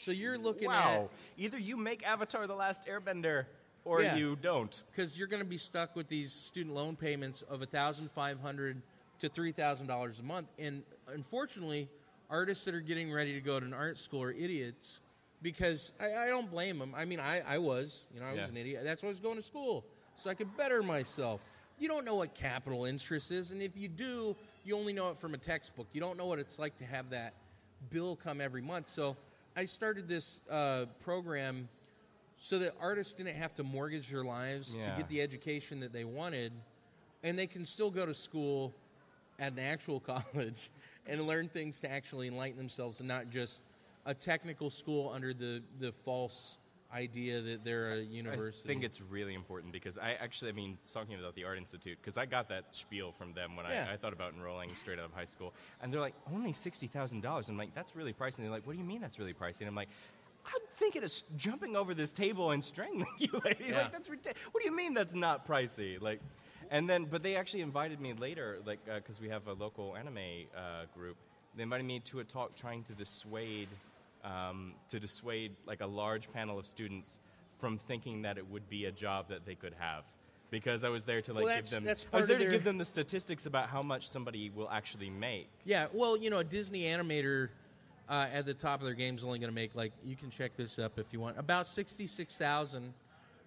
So 0.00 0.10
you're 0.10 0.38
looking 0.38 0.68
Wow. 0.68 1.08
Either 1.36 1.58
you 1.58 1.76
make 1.76 2.04
Avatar 2.04 2.46
the 2.46 2.54
Last 2.54 2.86
Airbender 2.86 3.44
or 3.84 4.02
Yeah. 4.02 4.16
you 4.16 4.36
don't. 4.36 4.82
because 4.90 5.16
you're 5.16 5.28
going 5.28 5.42
to 5.42 5.48
be 5.48 5.56
stuck 5.56 5.94
with 5.94 6.08
these 6.08 6.32
student 6.32 6.74
loan 6.74 6.96
payments 6.96 7.42
of 7.42 7.60
1500 7.60 8.82
to 9.20 9.28
$3,000 9.28 10.18
a 10.18 10.22
month. 10.22 10.48
And 10.58 10.82
unfortunately, 11.08 11.88
artists 12.30 12.64
that 12.64 12.74
are 12.74 12.80
getting 12.80 13.12
ready 13.12 13.32
to 13.34 13.40
go 13.40 13.58
to 13.58 13.66
an 13.66 13.72
art 13.72 13.98
school 13.98 14.22
are 14.22 14.32
idiots 14.32 15.00
because 15.42 15.92
I, 16.00 16.24
I 16.24 16.26
don't 16.28 16.50
blame 16.50 16.78
them. 16.78 16.94
I 16.96 17.04
mean, 17.04 17.20
I, 17.20 17.40
I 17.40 17.58
was, 17.58 18.06
you 18.12 18.20
know, 18.20 18.26
I 18.26 18.32
was 18.32 18.40
an 18.50 18.56
idiot. 18.56 18.82
That's 18.84 19.02
why 19.02 19.08
I 19.08 19.10
was 19.10 19.20
going 19.20 19.36
to 19.36 19.42
school, 19.42 19.84
so 20.16 20.30
I 20.30 20.34
could 20.34 20.56
better 20.56 20.82
myself. 20.82 21.40
You 21.78 21.88
don't 21.88 22.04
know 22.04 22.16
what 22.16 22.34
capital 22.34 22.86
interest 22.86 23.30
is, 23.30 23.52
and 23.52 23.62
if 23.62 23.76
you 23.76 23.88
do, 23.88 24.34
you 24.64 24.76
only 24.76 24.92
know 24.92 25.10
it 25.10 25.16
from 25.16 25.34
a 25.34 25.38
textbook. 25.38 25.86
You 25.92 26.00
don't 26.00 26.18
know 26.18 26.26
what 26.26 26.38
it's 26.40 26.58
like 26.58 26.76
to 26.78 26.84
have 26.84 27.10
that 27.10 27.34
bill 27.90 28.16
come 28.16 28.40
every 28.40 28.62
month. 28.62 28.88
So 28.88 29.16
I 29.56 29.64
started 29.64 30.08
this 30.08 30.40
uh, 30.50 30.86
program 31.00 31.68
so 32.36 32.58
that 32.58 32.74
artists 32.80 33.14
didn't 33.14 33.36
have 33.36 33.54
to 33.54 33.62
mortgage 33.64 34.08
their 34.10 34.24
lives 34.24 34.74
to 34.74 34.94
get 34.96 35.08
the 35.08 35.20
education 35.20 35.80
that 35.80 35.92
they 35.92 36.04
wanted, 36.04 36.52
and 37.22 37.38
they 37.38 37.46
can 37.46 37.64
still 37.64 37.90
go 37.90 38.04
to 38.06 38.14
school 38.14 38.74
at 39.38 39.52
an 39.52 39.58
actual 39.60 40.00
college 40.34 40.70
and 41.08 41.26
learn 41.26 41.48
things 41.48 41.80
to 41.80 41.90
actually 41.90 42.28
enlighten 42.28 42.58
themselves 42.58 43.00
and 43.00 43.08
not 43.08 43.30
just 43.30 43.60
a 44.06 44.14
technical 44.14 44.70
school 44.70 45.10
under 45.14 45.34
the, 45.34 45.62
the 45.80 45.92
false 45.92 46.58
idea 46.94 47.42
that 47.42 47.64
they're 47.64 47.92
a 47.94 48.00
university. 48.00 48.62
I 48.64 48.66
think 48.68 48.82
it's 48.82 49.00
really 49.02 49.34
important 49.34 49.72
because 49.72 49.98
I 49.98 50.12
actually, 50.12 50.50
I 50.50 50.54
mean, 50.54 50.78
talking 50.90 51.18
about 51.18 51.34
the 51.34 51.44
Art 51.44 51.58
Institute, 51.58 51.98
because 52.00 52.16
I 52.16 52.24
got 52.24 52.48
that 52.48 52.74
spiel 52.74 53.12
from 53.12 53.34
them 53.34 53.56
when 53.56 53.66
Yeah. 53.66 53.86
I, 53.90 53.94
I 53.94 53.96
thought 53.98 54.14
about 54.14 54.32
enrolling 54.32 54.70
straight 54.80 54.98
out 54.98 55.04
of 55.04 55.12
high 55.12 55.26
school. 55.26 55.52
And 55.82 55.92
they're 55.92 56.00
like, 56.00 56.14
only 56.32 56.52
$60,000. 56.52 57.48
I'm 57.48 57.58
like, 57.58 57.74
that's 57.74 57.94
really 57.94 58.14
pricey. 58.14 58.38
And 58.38 58.46
they're 58.46 58.52
like, 58.52 58.66
what 58.66 58.72
do 58.72 58.78
you 58.78 58.86
mean 58.86 59.00
that's 59.02 59.18
really 59.18 59.34
pricey? 59.34 59.60
And 59.60 59.68
I'm 59.68 59.74
like, 59.74 59.90
I'm 60.46 60.62
thinking 60.76 61.02
of 61.04 61.12
jumping 61.36 61.76
over 61.76 61.92
this 61.92 62.10
table 62.10 62.52
and 62.52 62.64
strangling 62.64 63.06
you, 63.18 63.28
lady. 63.44 63.64
Yeah. 63.68 63.82
Like, 63.82 63.92
that's 63.92 64.08
ridiculous. 64.08 64.38
What 64.52 64.62
do 64.62 64.70
you 64.70 64.74
mean 64.74 64.94
that's 64.94 65.14
not 65.14 65.46
pricey? 65.46 66.00
Like, 66.00 66.20
and 66.70 66.88
then, 66.88 67.04
but 67.04 67.22
they 67.22 67.36
actually 67.36 67.62
invited 67.62 68.00
me 68.00 68.12
later, 68.14 68.58
like, 68.66 68.80
because 68.86 69.20
we 69.20 69.28
have 69.28 69.46
a 69.48 69.52
local 69.52 69.96
anime 69.96 70.18
uh, 70.56 70.84
group. 70.94 71.16
They 71.56 71.62
invited 71.62 71.84
me 71.86 72.00
to 72.00 72.20
a 72.20 72.24
talk 72.24 72.54
trying 72.56 72.84
to 72.84 72.92
dissuade, 72.92 73.68
um, 74.24 74.74
to 74.90 75.00
dissuade 75.00 75.52
like 75.66 75.80
a 75.80 75.86
large 75.86 76.30
panel 76.32 76.58
of 76.58 76.66
students 76.66 77.20
from 77.58 77.78
thinking 77.78 78.22
that 78.22 78.38
it 78.38 78.48
would 78.50 78.68
be 78.68 78.84
a 78.84 78.92
job 78.92 79.28
that 79.28 79.44
they 79.44 79.54
could 79.54 79.74
have. 79.78 80.04
because 80.50 80.82
I 80.84 80.88
was 80.88 81.04
there 81.04 81.20
to 81.22 81.34
like 81.34 81.44
Well, 81.44 81.56
give 81.56 81.70
them. 81.70 81.86
I 82.12 82.16
was 82.16 82.26
there 82.26 82.38
to 82.38 82.46
give 82.46 82.64
them 82.64 82.78
the 82.78 82.84
statistics 82.84 83.44
about 83.46 83.68
how 83.68 83.82
much 83.82 84.08
somebody 84.08 84.50
will 84.50 84.70
actually 84.70 85.10
make. 85.10 85.48
Yeah, 85.64 85.88
well, 85.92 86.16
you 86.16 86.30
know, 86.30 86.38
a 86.38 86.44
Disney 86.44 86.84
animator 86.84 87.48
uh, 88.08 88.28
at 88.32 88.46
the 88.46 88.54
top 88.54 88.80
of 88.80 88.86
their 88.86 88.94
game 88.94 89.14
is 89.16 89.24
only 89.24 89.38
going 89.38 89.50
to 89.50 89.54
make 89.54 89.74
like 89.74 89.92
you 90.04 90.16
can 90.16 90.30
check 90.30 90.56
this 90.56 90.78
up 90.78 90.98
if 90.98 91.12
you 91.12 91.20
want 91.20 91.38
about 91.38 91.66
sixty 91.66 92.06
six 92.06 92.38
thousand 92.38 92.94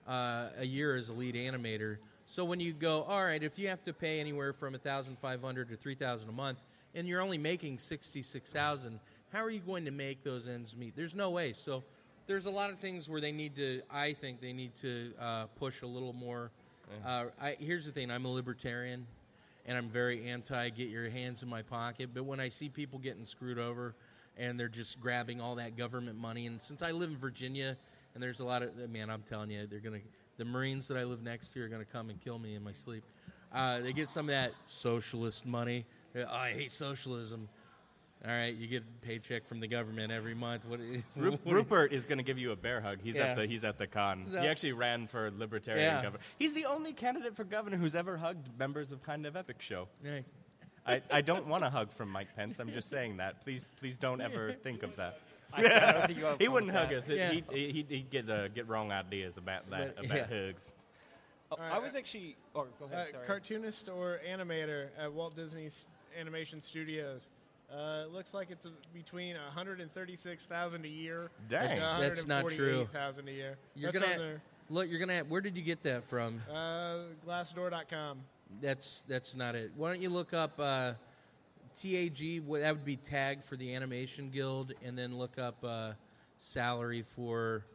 uh, 0.08 0.50
a 0.60 0.66
year 0.66 0.96
as 0.96 1.10
a 1.10 1.14
lead 1.14 1.34
animator. 1.36 1.98
So 2.32 2.46
when 2.46 2.62
you 2.62 2.72
go, 2.72 3.04
all 3.04 3.26
right, 3.26 3.44
if 3.44 3.60
you 3.60 3.68
have 3.68 3.84
to 3.84 3.92
pay 3.92 4.22
anywhere 4.22 4.54
from 4.54 4.74
thousand 4.80 5.20
five 5.20 5.42
hundred 5.42 5.68
to 5.68 5.76
three 5.76 5.96
thousand 5.96 6.30
a 6.30 6.32
month, 6.32 6.60
and 6.96 7.06
you're 7.06 7.20
only 7.20 7.38
making 7.38 7.78
sixty 7.78 8.24
six 8.24 8.54
thousand, 8.54 9.02
how 9.34 9.44
are 9.44 9.50
you 9.50 9.60
going 9.60 9.84
to 9.84 9.92
make 9.92 10.24
those 10.24 10.48
ends 10.48 10.74
meet? 10.74 10.96
There's 10.96 11.14
no 11.14 11.30
way. 11.30 11.52
So 11.52 11.84
there's 12.28 12.46
a 12.46 12.50
lot 12.50 12.70
of 12.70 12.80
things 12.80 13.10
where 13.10 13.20
they 13.20 13.34
need 13.34 13.54
to. 13.56 13.82
I 13.92 14.14
think 14.14 14.40
they 14.40 14.54
need 14.54 14.74
to 14.76 15.12
uh, 15.20 15.46
push 15.60 15.82
a 15.82 15.86
little 15.86 16.14
more. 16.14 16.52
Uh, 17.06 17.26
I, 17.42 17.58
here's 17.60 17.86
the 17.86 17.92
thing: 17.92 18.10
I'm 18.10 18.24
a 18.24 18.32
libertarian 18.32 19.06
and 19.66 19.78
I'm 19.78 19.90
very 19.90 20.30
anti 20.30 20.70
get 20.70 20.88
your 20.88 21.10
hands 21.10 21.44
in 21.44 21.50
my 21.50 21.64
pocket. 21.64 22.12
But 22.14 22.24
when 22.24 22.40
I 22.40 22.48
see 22.48 22.70
people 22.70 22.98
getting 22.98 23.26
screwed 23.26 23.60
over 23.60 23.94
and 24.38 24.58
they're 24.58 24.70
just 24.70 25.02
grabbing 25.02 25.42
all 25.42 25.56
that 25.56 25.76
government 25.76 26.18
money, 26.18 26.48
and 26.48 26.64
since 26.64 26.82
I 26.82 26.92
live 26.92 27.10
in 27.10 27.18
Virginia 27.18 27.76
and 28.14 28.22
there's 28.24 28.40
a 28.40 28.46
lot 28.46 28.62
of 28.64 28.76
man, 28.90 29.10
I'm 29.10 29.24
telling 29.24 29.50
you, 29.52 29.68
they're 29.68 29.80
gonna 29.80 30.00
the 30.38 30.46
Marines 30.46 30.88
that 30.88 30.98
I 30.98 31.04
live 31.04 31.22
next 31.22 31.54
to 31.54 31.62
are 31.64 31.68
gonna 31.68 31.86
come 31.86 32.10
and 32.10 32.20
kill 32.22 32.40
me 32.40 32.56
in 32.56 32.64
my 32.64 32.74
sleep. 32.74 33.04
Uh, 33.54 33.80
they 33.80 33.94
get 33.94 34.08
some 34.10 34.26
of 34.28 34.32
that 34.32 34.54
socialist 34.66 35.46
money. 35.46 35.86
Oh, 36.16 36.24
I 36.30 36.54
hate 36.54 36.72
socialism. 36.72 37.48
All 38.24 38.30
right, 38.32 38.54
you 38.56 38.68
get 38.68 38.84
a 38.84 39.06
paycheck 39.06 39.46
from 39.46 39.60
the 39.60 39.68
government 39.68 40.12
every 40.12 40.36
month. 40.36 40.64
What? 40.66 40.80
Ru- 41.16 41.32
what- 41.44 41.54
Rupert 41.56 41.92
is 41.92 42.06
going 42.06 42.20
to 42.20 42.24
give 42.24 42.38
you 42.38 42.52
a 42.52 42.56
bear 42.56 42.80
hug. 42.80 43.00
He's 43.04 43.18
Yeah. 43.18 43.28
at 43.30 43.36
the 43.38 43.48
he's 43.48 43.64
at 43.66 43.78
the 43.80 43.88
con. 43.88 44.26
He 44.30 44.38
actually 44.38 44.74
ran 44.74 45.08
for 45.08 45.32
libertarian 45.32 45.86
Yeah. 45.86 46.02
governor. 46.04 46.24
He's 46.38 46.54
the 46.54 46.66
only 46.66 46.94
candidate 46.94 47.36
for 47.36 47.44
governor 47.44 47.78
who's 47.78 47.96
ever 47.96 48.18
hugged 48.18 48.48
members 48.60 48.92
of 48.92 49.02
Kind 49.02 49.26
of 49.26 49.36
Epic 49.36 49.60
Show. 49.60 49.88
Right. 50.06 50.24
I, 50.86 51.02
I 51.12 51.22
don't 51.22 51.48
want 51.48 51.64
a 51.64 51.70
hug 51.70 51.92
from 51.94 52.10
Mike 52.10 52.36
Pence. 52.36 52.60
I'm 52.60 52.72
just 52.72 52.90
saying 52.90 53.18
that. 53.18 53.42
Please 53.42 53.70
please 53.80 53.98
don't 53.98 54.22
ever 54.22 54.54
think 54.64 54.84
of 54.84 54.96
that. 54.98 55.20
I, 55.54 55.62
said, 55.64 55.84
I 55.84 55.92
don't 55.94 56.08
think 56.08 56.20
you 56.20 56.26
have 56.30 56.36
a 56.36 56.38
He 56.38 56.46
problem 56.46 56.54
wouldn't 56.54 56.74
with 56.74 56.76
hug 56.82 56.90
that. 56.90 56.98
us. 56.98 57.10
It- 57.10 57.18
Yeah. 57.18 57.32
He'd, 57.32 57.76
he'd, 57.76 57.86
he'd 57.90 58.10
get 58.10 58.30
uh, 58.30 58.48
get 58.50 58.68
wrong 58.68 58.92
ideas 58.92 59.38
about 59.38 59.70
that 59.70 59.96
But, 59.96 60.06
about 60.06 60.18
yeah. 60.32 60.46
hugs. 60.48 60.74
Oh, 61.52 61.58
I 61.60 61.80
was 61.80 61.96
actually. 61.96 62.38
Oh, 62.56 62.66
go 62.80 62.86
Uh, 62.86 62.94
ahead. 62.94 63.10
sorry. 63.12 63.26
cartoonist 63.28 63.90
or 63.90 64.20
animator 64.30 64.88
at 64.98 65.12
Walt 65.12 65.36
Disney's 65.36 65.86
Animation 66.18 66.62
Studios. 66.62 67.30
Uh, 67.74 68.04
it 68.06 68.12
looks 68.14 68.34
like 68.34 68.52
it's 68.52 68.66
uh 68.66 68.70
between 68.94 69.36
136,000 69.36 70.86
a 70.86 70.88
year. 70.88 71.30
Dang. 71.50 71.70
and 71.72 71.78
That's- 71.78 72.00
that's 72.00 72.28
not 72.28 72.42
true. 72.50 72.80
148,000 72.88 73.28
a 73.28 73.32
year. 73.32 73.58
You're 73.76 73.92
That's 73.92 74.06
gonna 74.18 74.24
on 74.34 74.42
look. 74.70 74.90
You're 74.90 75.00
gonna. 75.00 75.20
Where 75.24 75.42
did 75.42 75.56
you 75.58 75.64
get 75.64 75.82
that 75.84 76.04
from? 76.04 76.42
uh, 76.50 77.00
Glassdoor.com. 77.28 78.20
That's 78.62 79.04
that's 79.08 79.36
not 79.36 79.56
it. 79.56 79.72
Why 79.76 79.92
don't 79.94 80.02
you 80.02 80.10
look 80.10 80.34
up 80.34 80.60
uh, 80.60 80.94
TAG? 81.76 82.44
That 82.48 82.76
would 82.76 82.86
be 82.86 82.96
tag 82.96 83.44
for 83.44 83.56
the 83.56 83.74
Animation 83.74 84.30
Guild, 84.30 84.74
and 84.84 84.98
then 84.98 85.18
look 85.18 85.38
up 85.38 85.64
uh, 85.64 85.94
salary 86.40 87.02
for 87.02 87.66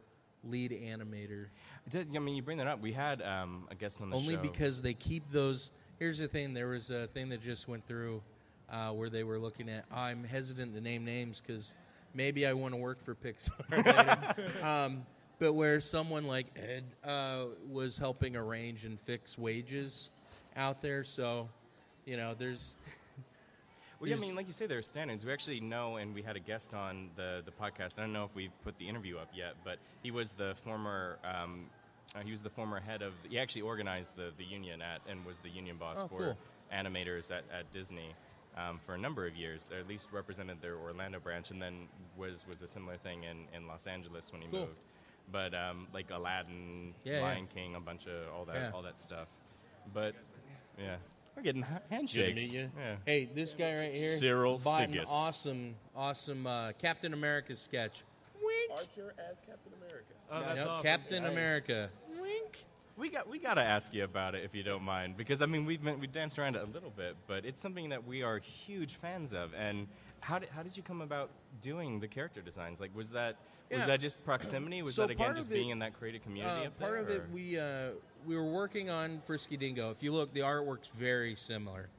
lead 0.43 0.71
animator. 0.71 1.45
Did- 1.89 2.15
I 2.15 2.19
mean, 2.19 2.35
you 2.35 2.41
bring 2.41 2.57
that 2.57 2.67
up. 2.67 2.81
We 2.81 2.93
had 2.93 3.21
um, 3.21 3.67
a 3.71 3.75
guest 3.75 4.01
on 4.01 4.09
the 4.09 4.15
show. 4.15 4.19
Only 4.19 4.35
show. 4.35 4.41
because 4.41 4.81
they 4.81 4.93
keep 4.93 5.29
those. 5.31 5.71
Here's 5.99 6.17
the 6.17 6.27
thing: 6.27 6.53
there 6.53 6.67
was 6.67 6.89
a 6.89 7.07
thing 7.07 7.29
that 7.29 7.41
just 7.41 7.67
went 7.67 7.87
through 7.87 8.21
uh, 8.69 8.91
where 8.91 9.09
they 9.09 9.23
were 9.23 9.39
looking 9.39 9.69
at. 9.69 9.85
I'm 9.91 10.23
hesitant 10.23 10.73
to 10.75 10.81
name 10.81 11.05
names 11.05 11.41
because 11.45 11.73
maybe 12.13 12.45
I 12.45 12.53
want 12.53 12.73
to 12.73 12.77
work 12.77 12.99
for 13.01 13.15
Pixar 13.15 14.63
um, 14.63 15.05
but 15.39 15.53
where 15.53 15.79
someone 15.79 16.25
like 16.25 16.47
Ed 16.55 16.83
uh, 17.07 17.45
was 17.69 17.97
helping 17.97 18.35
arrange 18.35 18.85
and 18.85 18.99
fix 18.99 19.37
wages 19.37 20.09
out 20.55 20.81
there, 20.81 21.03
so 21.03 21.47
you 22.05 22.17
know, 22.17 22.33
there's 22.37 22.75
Well, 23.99 24.09
yeah, 24.09 24.15
I 24.15 24.19
mean, 24.19 24.35
like 24.35 24.45
you 24.47 24.53
say, 24.53 24.67
there 24.67 24.77
are 24.77 24.83
standards. 24.83 25.25
We 25.25 25.31
actually 25.33 25.59
know, 25.59 25.95
and 25.97 26.13
we 26.13 26.21
had 26.21 26.35
a 26.35 26.39
guest 26.39 26.73
on 26.73 27.09
the, 27.15 27.41
the 27.43 27.51
podcast. 27.51 27.97
I 27.97 28.01
don't 28.01 28.13
know 28.13 28.25
if 28.25 28.35
we've 28.35 28.51
put 28.63 28.77
the 28.77 28.87
interview 28.87 29.17
up 29.17 29.29
yet, 29.33 29.55
but 29.63 29.79
he 30.03 30.11
was 30.11 30.33
the 30.33 30.53
former 30.63 31.17
um, 31.23 31.65
uh, 32.15 32.19
he 32.23 32.31
was 32.31 32.41
the 32.41 32.49
former 32.49 32.79
head 32.79 33.01
of. 33.01 33.13
He 33.27 33.39
actually 33.39 33.63
organized 33.63 34.15
the, 34.15 34.31
the 34.37 34.43
union 34.43 34.81
at 34.81 35.01
and 35.09 35.25
was 35.25 35.39
the 35.39 35.49
union 35.49 35.77
boss 35.77 35.97
Oh, 36.01 36.07
for 36.07 36.17
cool. 36.19 36.37
animators 36.71 37.31
at, 37.31 37.43
at 37.51 37.71
Disney 37.71 38.13
um, 38.55 38.79
for 38.85 38.93
a 38.93 38.97
number 38.97 39.25
of 39.27 39.35
years, 39.35 39.71
or 39.73 39.79
at 39.79 39.87
least 39.87 40.09
represented 40.11 40.61
their 40.61 40.75
Orlando 40.77 41.19
branch, 41.19 41.49
and 41.51 41.59
then 41.61 41.87
was 42.15 42.45
was 42.47 42.61
a 42.61 42.67
similar 42.67 42.97
thing 42.97 43.23
in, 43.23 43.45
in 43.55 43.67
Los 43.67 43.87
Angeles 43.87 44.31
when 44.31 44.41
he 44.43 44.47
Cool. 44.47 44.61
moved. 44.67 44.79
But 45.31 45.53
um, 45.55 45.87
like 45.91 46.09
Aladdin, 46.11 46.93
Yeah, 47.03 47.21
Lion 47.21 47.47
King, 47.53 47.75
a 47.75 47.79
bunch 47.81 48.05
of 48.05 48.31
all 48.33 48.45
that 48.45 48.55
Yeah. 48.55 48.71
all 48.73 48.83
that 48.83 48.99
stuff. 48.99 49.27
But 49.93 50.13
yeah, 50.77 50.97
we're 51.37 51.43
getting 51.43 51.61
ha- 51.61 51.79
handshakes. 51.89 52.41
meet 52.41 52.53
you. 52.53 52.71
Yeah. 52.77 52.95
Hey, 53.05 53.29
this 53.33 53.53
guy 53.53 53.77
right 53.77 53.93
here, 53.93 54.17
Cyril 54.17 54.57
bought 54.57 54.83
an 54.83 54.93
Figgis. 54.93 55.05
awesome, 55.07 55.75
awesome 55.95 56.47
uh, 56.47 56.71
Captain 56.73 57.13
America 57.13 57.55
sketch. 57.55 58.03
Wink. 58.43 58.71
Archer 58.71 59.13
as 59.29 59.37
Captain 59.45 59.71
America. 59.79 60.13
Oh, 60.31 60.39
that's 60.41 60.57
Yep, 60.57 60.67
awesome. 60.67 60.83
Captain 60.83 61.25
America. 61.27 61.89
Wink. 62.19 62.65
We 62.97 63.09
got 63.11 63.29
we 63.29 63.37
got 63.37 63.53
to 63.55 63.61
ask 63.61 63.93
you 63.93 64.03
about 64.03 64.33
it 64.33 64.43
if 64.43 64.55
you 64.55 64.63
don't 64.63 64.81
mind, 64.81 65.15
because 65.15 65.43
I 65.43 65.45
mean 65.45 65.65
we've 65.65 65.83
been, 65.83 65.99
we 65.99 66.07
danced 66.07 66.39
around 66.39 66.55
it 66.55 66.63
a 66.63 66.73
little 66.73 66.89
bit, 66.89 67.15
but 67.27 67.45
it's 67.45 67.61
something 67.61 67.89
that 67.89 68.07
we 68.07 68.23
are 68.23 68.39
huge 68.39 68.95
fans 68.95 69.33
of. 69.35 69.53
And 69.53 69.87
how 70.21 70.39
did 70.39 70.49
how 70.49 70.63
did 70.63 70.75
you 70.75 70.81
come 70.81 71.01
about 71.01 71.29
doing 71.61 71.99
the 71.99 72.07
character 72.07 72.41
designs? 72.41 72.81
Like, 72.81 72.95
was 72.95 73.11
that 73.11 73.35
was 73.71 73.85
that 73.85 73.99
just 73.99 74.23
proximity? 74.23 74.81
Was 74.81 74.95
So 74.95 75.03
that 75.03 75.11
again 75.11 75.35
just 75.35 75.49
it- 75.49 75.53
being 75.53 75.69
in 75.69 75.79
that 75.79 75.97
creative 75.97 76.21
community? 76.23 76.65
Uh, 76.65 76.67
up 76.67 76.79
part 76.79 76.91
there, 76.93 77.01
of 77.01 77.09
it, 77.09 77.23
we 77.31 77.59
uh, 77.59 77.89
we 78.25 78.35
were 78.35 78.51
working 78.51 78.89
on 78.89 79.21
Frisky 79.21 79.57
Dingo. 79.57 79.91
If 79.91 80.03
you 80.03 80.11
look, 80.13 80.33
the 80.33 80.41
artwork's 80.41 80.89
very 80.89 81.35
similar. 81.35 81.89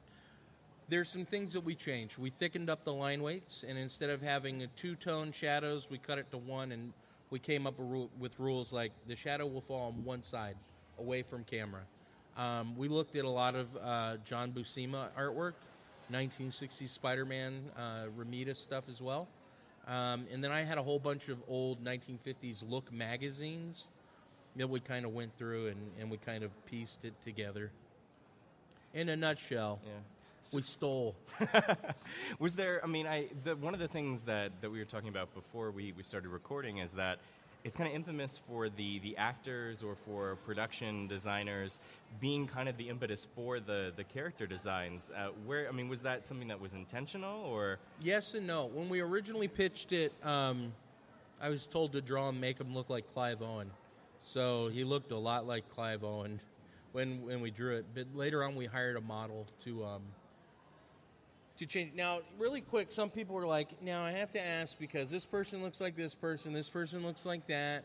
There's 0.89 1.09
some 1.11 1.27
things 1.27 1.53
that 1.53 1.61
we 1.61 1.75
changed. 1.75 2.17
We 2.17 2.31
thickened 2.31 2.71
up 2.71 2.83
the 2.85 2.93
line 2.95 3.23
weights, 3.23 3.63
and 3.67 3.77
instead 3.79 4.09
of 4.09 4.23
having 4.23 4.63
a 4.63 4.67
two-tone 4.69 5.33
shadows, 5.33 5.89
we 5.91 5.99
cut 5.99 6.17
it 6.19 6.31
to 6.31 6.39
one, 6.39 6.73
and 6.73 6.95
we 7.29 7.39
came 7.39 7.67
up 7.67 7.75
with 8.19 8.39
rules 8.41 8.73
like 8.73 8.93
the 9.07 9.15
shadow 9.15 9.47
will 9.47 9.61
fall 9.61 9.89
on 9.89 10.03
one 10.03 10.23
side, 10.23 10.57
away 10.99 11.23
from 11.23 11.45
camera. 11.45 11.83
Um, 12.39 12.75
we 12.75 12.89
looked 12.89 13.17
at 13.17 13.27
a 13.27 13.29
lot 13.31 13.55
of 13.55 13.67
uh, 13.77 14.17
John 14.25 14.51
Buscema 14.51 15.09
artwork, 15.19 15.55
1960s 16.11 16.89
Spider-Man, 16.89 17.61
uh, 17.77 18.07
Romita 18.19 18.57
stuff 18.57 18.85
as 18.89 19.03
well. 19.03 19.29
Um, 19.89 20.27
and 20.31 20.45
then 20.45 20.53
I 20.53 20.65
had 20.65 20.77
a 20.77 20.83
whole 20.83 20.99
bunch 20.99 21.29
of 21.29 21.39
old 21.49 21.83
1950s 21.83 22.69
Look 22.69 22.93
magazines 22.93 23.89
that 24.57 24.69
we 24.69 24.81
kind 24.81 25.07
of 25.07 25.15
went 25.15 25.37
through 25.39 25.69
and, 25.69 25.79
and 25.99 26.11
we 26.11 26.19
kind 26.19 26.45
of 26.45 26.51
pieced 26.67 27.05
it 27.05 27.15
together. 27.23 27.71
In 28.93 29.09
a 29.09 29.17
nutshell, 29.17 29.81
yeah. 29.85 29.93
we 30.53 30.63
stole. 30.63 31.15
Was 32.39 32.55
there? 32.55 32.81
I 32.83 32.87
mean, 32.87 33.07
I 33.07 33.29
the, 33.45 33.57
one 33.57 33.75
of 33.75 33.81
the 33.81 33.89
things 33.89 34.23
that, 34.23 34.53
that 34.61 34.71
we 34.71 34.79
were 34.79 34.85
talking 34.85 35.09
about 35.09 35.35
before 35.35 35.71
we, 35.71 35.93
we 35.97 36.03
started 36.03 36.29
recording 36.29 36.79
is 36.79 36.93
that 36.93 37.19
it's 37.69 37.77
kind 37.77 37.87
of 37.87 37.95
infamous 37.95 38.41
for 38.49 38.71
the, 38.71 38.99
the 39.01 39.15
actors 39.19 39.83
or 39.83 39.95
for 39.95 40.37
production 40.47 41.07
designers 41.07 41.81
being 42.19 42.47
kind 42.47 42.67
of 42.67 42.79
the 42.79 42.89
impetus 42.89 43.29
for 43.37 43.61
the, 43.61 43.93
the 43.95 44.05
character 44.05 44.47
designs. 44.47 45.11
Uh, 45.15 45.29
where 45.45 45.69
I 45.69 45.73
mean, 45.73 45.87
was 45.87 46.01
that 46.01 46.25
something 46.25 46.49
that 46.49 46.59
was 46.59 46.73
intentional 46.73 47.45
or? 47.45 47.79
Yes 48.01 48.33
and 48.33 48.47
no. 48.47 48.65
When 48.73 48.89
we 48.89 49.01
originally 49.01 49.49
pitched 49.49 49.93
it, 49.93 50.15
um, 50.25 50.73
I 51.43 51.51
was 51.51 51.67
told 51.67 51.93
to 51.93 52.01
draw 52.01 52.31
him, 52.31 52.41
make 52.41 52.59
him 52.59 52.75
look 52.75 52.89
like 52.89 53.05
Clive 53.13 53.43
Owen. 53.43 53.71
So 54.25 54.69
he 54.69 54.83
looked 54.83 55.13
a 55.13 55.19
lot 55.19 55.47
like 55.47 55.69
Clive 55.69 56.05
Owen 56.05 56.41
when 56.93 57.23
when 57.23 57.43
we 57.43 57.51
drew 57.51 57.77
it. 57.77 57.85
But 57.95 58.07
later 58.15 58.45
on, 58.45 58.57
we 58.57 58.65
hired 58.65 58.97
a 58.97 59.03
model 59.03 59.47
to 59.65 59.85
um, 59.85 60.03
to 61.59 61.67
change. 61.67 61.95
Now, 61.95 62.21
really 62.39 62.61
quick, 62.61 62.91
some 62.91 63.11
people 63.11 63.35
were 63.35 63.47
like, 63.47 63.83
"Now 63.83 64.03
I 64.03 64.13
have 64.13 64.31
to 64.33 64.41
ask 64.45 64.79
because 64.79 65.11
this 65.11 65.27
person 65.27 65.63
looks 65.63 65.81
like 65.81 65.97
this 65.97 66.15
person, 66.15 66.53
this 66.53 66.69
person 66.71 67.05
looks 67.05 67.27
like 67.27 67.47
that. 67.49 67.85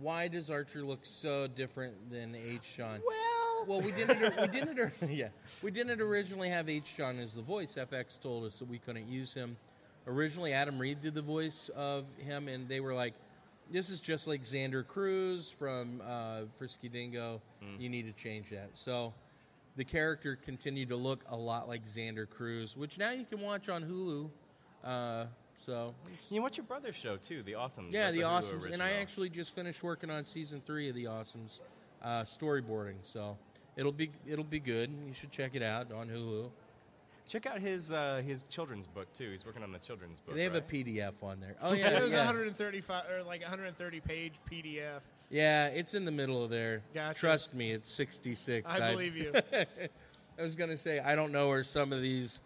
Why 0.00 0.28
does 0.28 0.50
Archer 0.50 0.82
look 0.82 1.00
so 1.02 1.46
different 1.46 2.10
than 2.10 2.34
H. 2.34 2.76
Jon?" 2.76 3.00
Well, 3.06 3.66
Well, 3.66 3.80
we 3.80 3.90
didn't. 3.92 4.20
We 4.40 4.46
didn't. 4.48 4.92
Yeah, 5.10 5.28
we 5.62 5.70
didn't 5.70 6.00
originally 6.00 6.48
have 6.50 6.68
H. 6.68 6.94
Jon 6.96 7.18
as 7.18 7.34
the 7.34 7.42
voice. 7.42 7.74
FX 7.76 8.20
told 8.20 8.44
us 8.44 8.58
that 8.60 8.68
we 8.68 8.78
couldn't 8.78 9.08
use 9.08 9.34
him. 9.34 9.56
Originally, 10.06 10.52
Adam 10.52 10.78
Reed 10.78 11.00
did 11.02 11.14
the 11.14 11.22
voice 11.22 11.68
of 11.74 12.04
him, 12.18 12.48
and 12.48 12.68
they 12.68 12.80
were 12.80 12.94
like, 12.94 13.14
"This 13.70 13.90
is 13.90 14.00
just 14.00 14.26
like 14.26 14.42
Xander 14.42 14.86
Crews 14.86 15.50
from 15.50 16.02
uh, 16.06 16.42
Frisky 16.58 16.88
Dingo. 16.88 17.40
You 17.78 17.88
need 17.88 18.02
to 18.06 18.12
change 18.22 18.50
that." 18.50 18.70
So, 18.74 19.12
the 19.78 19.84
character 19.84 20.36
continued 20.36 20.88
to 20.88 20.96
look 20.96 21.24
a 21.30 21.36
lot 21.36 21.68
like 21.68 21.84
Xander 21.84 22.28
Crews, 22.28 22.76
which 22.76 22.98
now 22.98 23.12
you 23.12 23.24
can 23.24 23.40
watch 23.40 23.68
on 23.68 23.84
Hulu. 23.84 24.28
Uh, 24.84 25.26
so, 25.64 25.94
You 26.30 26.42
watch 26.42 26.56
your 26.56 26.66
brother's 26.66 26.96
show 26.96 27.16
too, 27.16 27.42
The 27.44 27.52
Awesomes. 27.52 27.92
yeah, 27.92 28.06
That's 28.06 28.16
the 28.16 28.22
a 28.22 28.26
Hulu 28.26 28.60
Awesomes, 28.62 28.72
and 28.72 28.82
I 28.82 28.92
actually 28.92 29.28
just 29.30 29.54
finished 29.54 29.82
working 29.84 30.10
on 30.10 30.24
season 30.24 30.60
three 30.66 30.88
of 30.88 30.96
the 30.96 31.04
Awesomes 31.04 31.60
uh, 32.02 32.22
storyboarding. 32.22 32.96
So 33.04 33.38
it'll 33.76 33.92
be 33.92 34.10
it'll 34.26 34.44
be 34.44 34.58
good. 34.60 34.90
You 35.06 35.14
should 35.14 35.30
check 35.30 35.52
it 35.54 35.62
out 35.62 35.92
on 35.92 36.08
Hulu. 36.08 36.50
check 37.28 37.46
out 37.46 37.60
his 37.60 37.92
uh, 37.92 38.20
his 38.26 38.46
children's 38.46 38.88
book 38.88 39.12
too. 39.12 39.30
He's 39.30 39.46
working 39.46 39.62
on 39.62 39.70
the 39.70 39.78
children's 39.78 40.18
book. 40.18 40.34
They 40.34 40.42
have 40.42 40.54
right? 40.54 40.64
a 40.68 40.74
PDF 40.74 41.22
on 41.22 41.38
there. 41.40 41.54
Oh 41.62 41.72
Yeah, 41.72 41.90
yeah, 41.92 41.98
it 41.98 42.02
was 42.02 42.12
yeah. 42.12 42.18
135 42.18 43.04
or 43.10 43.22
like 43.22 43.42
130 43.42 44.00
page 44.00 44.34
PDF 44.50 45.00
Yeah, 45.30 45.66
it's 45.66 45.94
in 45.94 46.04
the 46.04 46.12
middle 46.12 46.42
of 46.42 46.50
there. 46.50 46.82
Gotcha. 46.94 47.18
Trust 47.18 47.54
me, 47.54 47.72
it's 47.72 47.90
66. 47.90 48.72
I 48.72 48.92
believe 48.92 49.16
you. 49.16 49.32
I 50.38 50.42
was 50.42 50.56
going 50.56 50.70
to 50.70 50.78
say 50.78 51.00
I 51.00 51.14
don't 51.14 51.32
know 51.32 51.48
where 51.48 51.64
some 51.64 51.92
of 51.92 52.00
these 52.00 52.40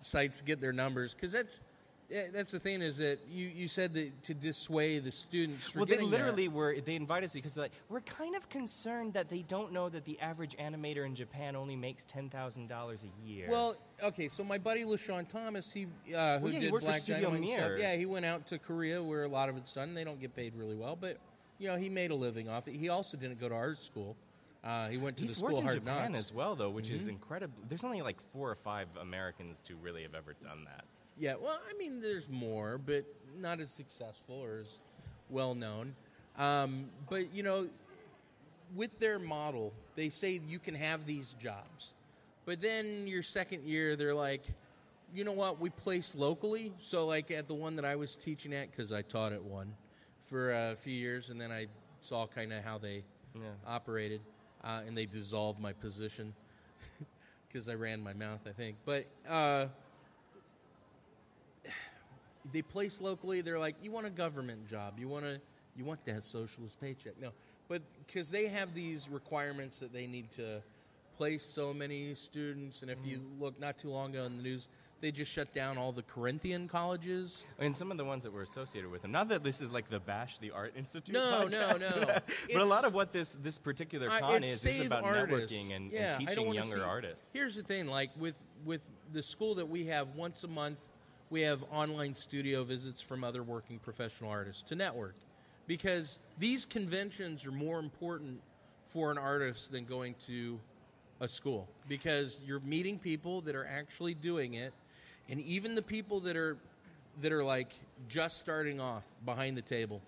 sites 0.00 0.40
get 0.40 0.60
their 0.60 0.72
numbers 0.72 1.14
because 1.14 1.32
that's 1.32 1.62
yeah, 2.10 2.24
that's 2.32 2.52
the 2.52 2.60
thing 2.60 2.82
is 2.82 2.98
that 2.98 3.18
you, 3.30 3.46
you 3.46 3.66
said 3.66 3.94
that 3.94 4.22
to 4.24 4.34
dissuade 4.34 5.04
the 5.04 5.10
students. 5.10 5.70
From 5.70 5.80
Well, 5.80 5.86
they 5.86 5.94
getting 5.94 6.10
that. 6.10 6.16
literally 6.18 6.48
were. 6.48 6.76
They 6.84 6.96
invited 6.96 7.26
us 7.26 7.32
because 7.32 7.54
they're 7.54 7.64
like, 7.64 7.72
we're 7.88 8.00
kind 8.02 8.36
of 8.36 8.48
concerned 8.50 9.14
that 9.14 9.30
they 9.30 9.42
don't 9.48 9.72
know 9.72 9.88
that 9.88 10.04
the 10.04 10.20
average 10.20 10.54
animator 10.58 11.06
in 11.06 11.14
Japan 11.14 11.56
only 11.56 11.76
makes 11.76 12.04
ten 12.04 12.28
thousand 12.28 12.68
dollars 12.68 13.04
a 13.04 13.26
year. 13.26 13.46
Well, 13.50 13.76
okay, 14.02 14.28
so 14.28 14.44
my 14.44 14.58
buddy 14.58 14.84
LeSean 14.84 15.28
Thomas, 15.28 15.72
he 15.72 15.86
uh, 16.14 16.38
who 16.38 16.50
yeah, 16.50 16.60
did 16.60 16.72
worked 16.72 16.84
Black 16.84 17.00
Studio 17.00 17.30
Dynamite 17.30 17.58
stuff, 17.58 17.72
yeah, 17.78 17.96
he 17.96 18.06
went 18.06 18.26
out 18.26 18.46
to 18.48 18.58
Korea 18.58 19.02
where 19.02 19.24
a 19.24 19.28
lot 19.28 19.48
of 19.48 19.56
it's 19.56 19.72
done. 19.72 19.94
They 19.94 20.04
don't 20.04 20.20
get 20.20 20.36
paid 20.36 20.54
really 20.54 20.76
well, 20.76 20.96
but 20.96 21.18
you 21.58 21.68
know 21.68 21.76
he 21.76 21.88
made 21.88 22.10
a 22.10 22.14
living 22.14 22.48
off 22.48 22.68
it. 22.68 22.74
He 22.76 22.88
also 22.88 23.16
didn't 23.16 23.40
go 23.40 23.48
to 23.48 23.54
art 23.54 23.82
school. 23.82 24.16
Uh, 24.62 24.88
he 24.88 24.96
went 24.96 25.16
to 25.18 25.24
he's 25.24 25.32
the 25.32 25.36
school 25.36 25.48
worked 25.48 25.60
in 25.60 25.66
Hard 25.66 25.78
Japan 25.80 26.12
Knocks. 26.12 26.24
as 26.24 26.32
well, 26.32 26.54
though, 26.54 26.70
which 26.70 26.88
is 26.88 27.06
incredible. 27.06 27.54
There's 27.68 27.84
only 27.84 28.00
like 28.00 28.16
four 28.32 28.50
or 28.50 28.54
five 28.54 28.88
Americans 28.98 29.60
to 29.66 29.74
really 29.76 30.02
have 30.02 30.14
ever 30.14 30.34
done 30.42 30.64
that. 30.64 30.84
Yeah, 31.18 31.34
well, 31.40 31.60
I 31.68 31.76
mean, 31.76 32.00
there's 32.00 32.30
more, 32.30 32.78
but 32.78 33.04
not 33.38 33.60
as 33.60 33.70
successful 33.70 34.36
or 34.36 34.60
as 34.60 34.78
well 35.28 35.54
known. 35.54 35.94
Um, 36.38 36.86
but 37.10 37.34
you 37.34 37.42
know, 37.42 37.68
with 38.74 38.98
their 38.98 39.18
model, 39.18 39.72
they 39.96 40.08
say 40.08 40.40
you 40.48 40.58
can 40.58 40.74
have 40.74 41.04
these 41.04 41.34
jobs, 41.34 41.92
but 42.46 42.62
then 42.62 43.06
your 43.06 43.22
second 43.22 43.64
year, 43.64 43.96
they're 43.96 44.14
like, 44.14 44.42
you 45.14 45.24
know 45.24 45.32
what? 45.32 45.60
We 45.60 45.68
place 45.70 46.14
locally, 46.16 46.72
so 46.78 47.06
like 47.06 47.30
at 47.30 47.48
the 47.48 47.54
one 47.54 47.76
that 47.76 47.84
I 47.84 47.96
was 47.96 48.16
teaching 48.16 48.54
at, 48.54 48.70
because 48.70 48.92
I 48.92 49.02
taught 49.02 49.32
at 49.32 49.44
one 49.44 49.74
for 50.24 50.52
a 50.52 50.76
few 50.76 50.94
years, 50.94 51.30
and 51.30 51.40
then 51.40 51.52
I 51.52 51.66
saw 52.00 52.26
kind 52.26 52.52
of 52.52 52.64
how 52.64 52.78
they 52.78 53.02
operated, 53.66 54.20
uh, 54.62 54.80
and 54.86 54.96
they 54.96 55.06
dissolved 55.06 55.60
my 55.60 55.72
position 55.72 56.34
because 57.48 57.68
I 57.68 57.74
ran 57.74 58.02
my 58.02 58.12
mouth, 58.12 58.40
I 58.46 58.52
think. 58.52 58.76
But 58.84 59.06
uh, 59.28 59.66
they 62.52 62.62
place 62.62 63.00
locally. 63.00 63.40
They're 63.40 63.58
like, 63.58 63.76
you 63.82 63.90
want 63.90 64.06
a 64.06 64.10
government 64.10 64.68
job, 64.68 64.94
you 64.98 65.08
want 65.08 65.24
to, 65.24 65.40
you 65.76 65.84
want 65.84 66.04
that 66.06 66.24
socialist 66.24 66.80
paycheck. 66.80 67.20
No, 67.20 67.30
but 67.68 67.82
because 68.06 68.30
they 68.30 68.46
have 68.46 68.74
these 68.74 69.08
requirements 69.08 69.78
that 69.80 69.92
they 69.92 70.06
need 70.06 70.30
to 70.32 70.62
place 71.16 71.44
so 71.44 71.72
many 71.72 72.14
students, 72.14 72.82
and 72.82 72.90
if 72.90 72.98
you 73.04 73.20
look 73.40 73.58
not 73.60 73.78
too 73.78 73.90
long 73.90 74.10
ago 74.10 74.24
in 74.24 74.36
the 74.36 74.42
news, 74.42 74.68
they 75.04 75.12
just 75.12 75.30
shut 75.30 75.52
down 75.52 75.76
all 75.76 75.92
the 75.92 76.02
Corinthian 76.04 76.66
colleges. 76.66 77.44
And 77.58 77.76
some 77.76 77.90
of 77.90 77.98
the 77.98 78.06
ones 78.06 78.22
that 78.22 78.32
were 78.32 78.40
associated 78.40 78.90
with 78.90 79.02
them. 79.02 79.12
Not 79.12 79.28
that 79.28 79.44
this 79.44 79.60
is 79.60 79.70
like 79.70 79.90
the 79.90 80.00
Bash 80.00 80.38
the 80.38 80.50
Art 80.50 80.72
Institute. 80.78 81.12
No, 81.12 81.46
no, 81.46 81.58
podcast, 81.74 81.80
no. 81.80 82.18
but 82.54 82.62
a 82.62 82.64
lot 82.64 82.86
of 82.86 82.94
what 82.94 83.12
this 83.12 83.34
this 83.34 83.58
particular 83.58 84.08
Uh, 84.08 84.18
con 84.18 84.42
it's 84.42 84.64
is 84.64 84.80
is 84.80 84.86
about 84.86 85.04
artists. 85.04 85.52
networking 85.54 85.76
and, 85.76 85.92
yeah, 85.92 86.16
and 86.16 86.26
teaching 86.26 86.54
younger 86.54 86.78
see- 86.78 86.82
artists. 86.82 87.30
Here's 87.34 87.54
the 87.54 87.62
thing: 87.62 87.86
like 87.86 88.12
with 88.18 88.34
with 88.64 88.80
the 89.12 89.22
school 89.22 89.54
that 89.56 89.68
we 89.68 89.84
have, 89.84 90.08
once 90.16 90.42
a 90.42 90.48
month, 90.48 90.78
we 91.28 91.42
have 91.42 91.62
online 91.70 92.14
studio 92.14 92.64
visits 92.64 93.02
from 93.02 93.24
other 93.24 93.42
working 93.42 93.78
professional 93.80 94.30
artists 94.30 94.62
to 94.62 94.74
network, 94.74 95.16
because 95.66 96.18
these 96.38 96.64
conventions 96.64 97.44
are 97.44 97.52
more 97.52 97.78
important 97.78 98.40
for 98.88 99.10
an 99.10 99.18
artist 99.18 99.70
than 99.70 99.84
going 99.84 100.14
to 100.28 100.58
a 101.20 101.28
school 101.28 101.68
because 101.88 102.40
you're 102.46 102.60
meeting 102.60 102.98
people 102.98 103.40
that 103.42 103.54
are 103.54 103.66
actually 103.66 104.14
doing 104.14 104.54
it, 104.54 104.72
and 105.28 105.40
even 105.40 105.74
the 105.74 105.82
people 105.82 106.20
that 106.20 106.36
are 106.36 106.56
that 107.22 107.32
are 107.32 107.44
like 107.44 107.72
just 108.08 108.38
starting 108.38 108.80
off 108.80 109.04
behind 109.24 109.56
the 109.56 109.62
table, 109.62 110.00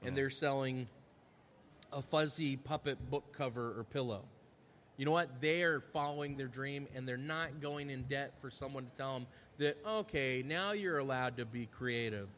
and 0.00 0.08
uh-huh. 0.08 0.16
they're 0.16 0.30
selling 0.30 0.88
a 1.92 2.02
fuzzy 2.02 2.56
puppet 2.56 3.10
book 3.10 3.24
cover 3.32 3.78
or 3.78 3.84
pillow. 3.84 4.22
You 4.96 5.04
know 5.04 5.10
what? 5.10 5.40
They 5.40 5.62
are 5.62 5.80
following 5.80 6.36
their 6.36 6.46
dream 6.46 6.86
and 6.94 7.06
they're 7.06 7.18
not 7.18 7.60
going 7.60 7.90
in 7.90 8.02
debt 8.04 8.32
for 8.38 8.50
someone 8.50 8.84
to 8.84 8.90
tell 8.96 9.14
them 9.14 9.26
that, 9.58 9.76
okay, 9.86 10.42
now 10.44 10.72
you're 10.72 10.98
allowed 10.98 11.36
to 11.36 11.44
be 11.44 11.66
creative. 11.66 12.28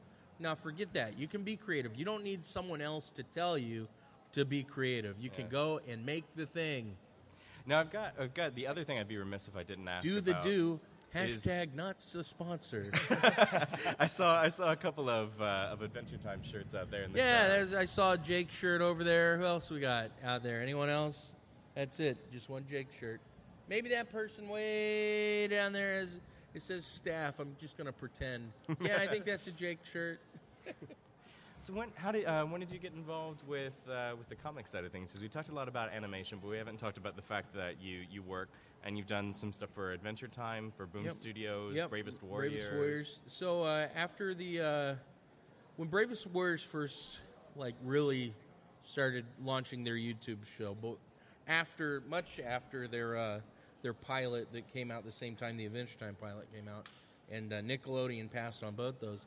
Now, 0.40 0.54
forget 0.54 0.92
that. 0.94 1.18
You 1.18 1.28
can 1.28 1.42
be 1.42 1.56
creative. 1.56 1.92
You 1.96 2.04
don't 2.04 2.24
need 2.24 2.44
someone 2.44 2.80
else 2.80 3.10
to 3.10 3.22
tell 3.22 3.56
you 3.56 3.88
to 4.32 4.44
be 4.44 4.62
creative. 4.62 5.16
You 5.20 5.30
can 5.30 5.48
go 5.48 5.80
and 5.88 6.04
make 6.04 6.24
the 6.36 6.46
thing. 6.46 6.96
Now 7.66 7.80
I've 7.80 7.90
got 7.90 8.14
I've 8.18 8.32
got 8.32 8.54
the 8.54 8.66
other 8.66 8.82
thing. 8.82 8.98
I'd 8.98 9.08
be 9.08 9.18
remiss 9.18 9.46
if 9.46 9.56
I 9.56 9.62
didn't 9.62 9.86
ask. 9.88 10.02
Do 10.02 10.20
the 10.20 10.30
about 10.30 10.42
do. 10.42 10.80
Is- 11.14 11.44
Hashtag 11.44 11.74
not 11.74 11.96
a 12.14 12.24
sponsor. 12.24 12.90
I 13.98 14.06
saw 14.06 14.40
I 14.40 14.48
saw 14.48 14.72
a 14.72 14.76
couple 14.76 15.08
of 15.08 15.40
uh, 15.40 15.70
of 15.72 15.82
Adventure 15.82 16.18
Time 16.18 16.42
shirts 16.42 16.74
out 16.74 16.90
there. 16.90 17.02
In 17.02 17.12
the 17.12 17.18
yeah, 17.18 17.48
there's, 17.48 17.74
I 17.74 17.84
saw 17.84 18.12
a 18.12 18.18
Jake 18.18 18.50
shirt 18.50 18.80
over 18.80 19.04
there. 19.04 19.38
Who 19.38 19.44
else 19.44 19.70
we 19.70 19.80
got 19.80 20.10
out 20.24 20.42
there? 20.42 20.60
Anyone 20.60 20.90
else? 20.90 21.32
That's 21.74 22.00
it. 22.00 22.16
Just 22.30 22.50
one 22.50 22.64
Jake 22.68 22.88
shirt. 22.98 23.20
Maybe 23.68 23.88
that 23.90 24.10
person 24.10 24.48
way 24.48 25.46
down 25.48 25.72
there 25.72 25.92
is. 25.92 26.20
It 26.54 26.62
says 26.62 26.84
staff. 26.84 27.38
I'm 27.38 27.54
just 27.60 27.76
gonna 27.76 27.92
pretend. 27.92 28.50
Yeah, 28.80 28.98
I 28.98 29.06
think 29.06 29.24
that's 29.24 29.46
a 29.46 29.52
Jake 29.52 29.78
shirt. 29.84 30.20
So 31.60 31.72
when 31.72 31.88
how 31.96 32.12
did 32.12 32.24
uh, 32.24 32.44
when 32.44 32.60
did 32.60 32.70
you 32.70 32.78
get 32.78 32.92
involved 32.92 33.42
with 33.48 33.72
uh, 33.90 34.12
with 34.16 34.28
the 34.28 34.36
comic 34.36 34.68
side 34.68 34.84
of 34.84 34.92
things? 34.92 35.10
Because 35.10 35.22
we 35.22 35.28
talked 35.28 35.48
a 35.48 35.52
lot 35.52 35.66
about 35.66 35.92
animation, 35.92 36.38
but 36.40 36.48
we 36.48 36.56
haven't 36.56 36.78
talked 36.78 36.98
about 36.98 37.16
the 37.16 37.22
fact 37.22 37.52
that 37.56 37.82
you 37.82 38.04
you 38.08 38.22
work 38.22 38.48
and 38.84 38.96
you've 38.96 39.06
done 39.06 39.32
some 39.32 39.52
stuff 39.52 39.70
for 39.74 39.92
Adventure 39.92 40.28
Time, 40.28 40.72
for 40.76 40.86
Boom 40.86 41.04
Yep. 41.04 41.14
Studios, 41.14 41.74
Yep. 41.74 41.90
Bravest 41.90 42.22
Warriors. 42.22 42.50
Bravest 42.52 42.72
Warriors. 42.72 43.20
So 43.26 43.62
uh, 43.62 43.88
after 43.94 44.34
the 44.34 44.60
uh, 44.60 44.94
when 45.76 45.88
Bravest 45.88 46.26
Warriors 46.28 46.62
first 46.62 47.18
like 47.56 47.74
really 47.84 48.34
started 48.82 49.24
launching 49.44 49.84
their 49.84 49.94
YouTube 49.96 50.38
show, 50.56 50.76
but 50.80 50.96
after 51.46 52.02
much 52.08 52.40
after 52.40 52.88
their 52.88 53.16
uh, 53.16 53.40
their 53.82 53.94
pilot 53.94 54.52
that 54.52 54.72
came 54.72 54.90
out 54.90 55.04
the 55.04 55.12
same 55.12 55.34
time 55.34 55.56
the 55.56 55.66
Adventure 55.66 55.98
Time 55.98 56.16
pilot 56.20 56.46
came 56.54 56.68
out, 56.68 56.88
and 57.30 57.52
uh, 57.52 57.62
Nickelodeon 57.62 58.30
passed 58.30 58.62
on 58.62 58.74
both 58.74 59.00
those. 59.00 59.26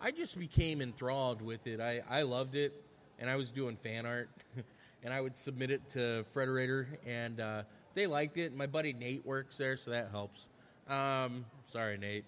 I 0.00 0.10
just 0.10 0.38
became 0.38 0.80
enthralled 0.80 1.42
with 1.42 1.66
it. 1.66 1.78
I, 1.80 2.02
I 2.08 2.22
loved 2.22 2.54
it, 2.54 2.72
and 3.18 3.28
I 3.28 3.36
was 3.36 3.50
doing 3.50 3.76
fan 3.76 4.06
art, 4.06 4.30
and 5.04 5.12
I 5.12 5.20
would 5.20 5.36
submit 5.36 5.70
it 5.70 5.86
to 5.90 6.24
Frederator, 6.34 6.86
and 7.06 7.38
uh, 7.40 7.62
they 7.94 8.06
liked 8.06 8.36
it. 8.38 8.54
My 8.54 8.66
buddy 8.66 8.92
Nate 8.92 9.24
works 9.24 9.56
there, 9.56 9.76
so 9.76 9.90
that 9.90 10.10
helps. 10.10 10.48
Um, 10.88 11.44
sorry, 11.66 11.96
Nate, 11.98 12.24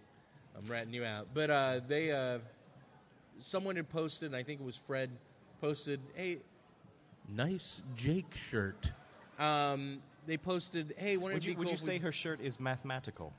I'm 0.56 0.64
ratting 0.70 0.92
you 0.94 1.04
out. 1.04 1.28
But 1.34 1.50
uh, 1.50 1.80
they, 1.86 2.12
uh, 2.12 2.38
someone 3.40 3.76
had 3.76 3.88
posted, 3.88 4.26
and 4.26 4.36
I 4.36 4.42
think 4.42 4.60
it 4.60 4.64
was 4.64 4.76
Fred, 4.76 5.10
posted, 5.60 6.00
"Hey, 6.14 6.38
nice 7.28 7.82
Jake 7.96 8.34
shirt." 8.34 8.92
Um, 9.38 10.00
they 10.26 10.36
posted, 10.36 10.94
"Hey, 10.96 11.16
wouldn't 11.16 11.34
Would 11.34 11.44
it 11.44 11.46
you 11.48 11.54
be 11.54 11.58
would 11.58 11.64
cool 11.66 11.72
you 11.72 11.74
if 11.76 11.80
we 11.80 11.86
say 11.86 11.98
her 11.98 12.12
shirt 12.12 12.40
is 12.40 12.60
mathematical? 12.60 13.32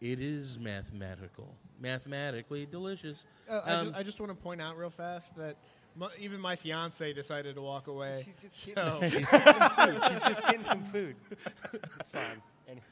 It 0.00 0.20
is 0.20 0.58
mathematical, 0.58 1.48
mathematically 1.80 2.66
delicious. 2.66 3.24
Uh, 3.48 3.60
I, 3.64 3.70
Um, 3.70 3.86
just, 3.86 3.98
I 3.98 4.02
just 4.02 4.20
want 4.20 4.30
to 4.30 4.36
point 4.36 4.60
out 4.60 4.76
real 4.76 4.90
fast 4.90 5.34
that 5.36 5.56
my, 5.96 6.08
even 6.18 6.40
my 6.40 6.56
fiance 6.56 7.12
decided 7.12 7.54
to 7.54 7.62
walk 7.62 7.86
away. 7.86 8.24
She's 8.24 8.34
just 8.52 8.66
getting, 8.66 8.84
So- 8.84 9.08
she's, 9.08 9.26
getting 9.30 9.44
some 9.54 9.70
food. 9.70 10.02
she's 10.10 10.22
just 10.22 10.42
getting 10.46 10.64
some 10.64 10.84
food. 10.84 11.16
It's 12.00 12.08
fine. 12.08 12.42
Anyway. 12.68 12.82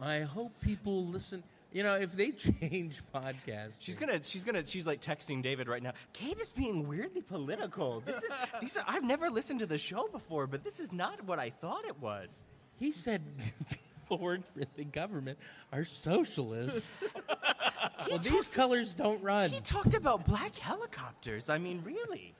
I 0.00 0.20
hope 0.20 0.52
people 0.60 1.04
listen. 1.06 1.42
You 1.72 1.82
know, 1.82 1.96
if 1.96 2.12
they 2.12 2.30
change 2.60 3.02
podcasts, 3.14 3.72
She's 3.78 3.98
gonna 3.98 4.22
she's 4.22 4.44
gonna 4.44 4.64
she's 4.64 4.86
like 4.86 5.00
texting 5.00 5.42
David 5.42 5.68
right 5.68 5.82
now. 5.82 5.92
Gabe 6.14 6.40
is 6.40 6.50
being 6.50 6.88
weirdly 6.88 7.20
political. 7.20 8.00
This 8.06 8.22
is 8.22 8.32
these 8.60 8.76
are 8.76 8.84
I've 8.86 9.04
never 9.04 9.28
listened 9.28 9.60
to 9.60 9.66
the 9.66 9.76
show 9.78 10.08
before, 10.08 10.46
but 10.46 10.64
this 10.64 10.80
is 10.80 10.92
not 10.92 11.22
what 11.24 11.38
I 11.38 11.50
thought 11.50 11.84
it 11.84 12.00
was. 12.00 12.44
He 12.78 12.92
said 12.92 13.22
people 13.70 14.18
work 14.18 14.44
for 14.46 14.60
the 14.76 14.84
government 14.84 15.38
are 15.72 15.84
socialists. 15.84 16.92
Well, 18.08 18.18
these 18.18 18.48
colors 18.48 18.94
don't 18.94 19.22
run. 19.22 19.50
He 19.50 19.60
talked 19.60 19.94
about 19.94 20.24
black 20.24 20.56
helicopters. 20.56 21.50
I 21.50 21.58
mean, 21.58 21.82
really. 21.84 22.34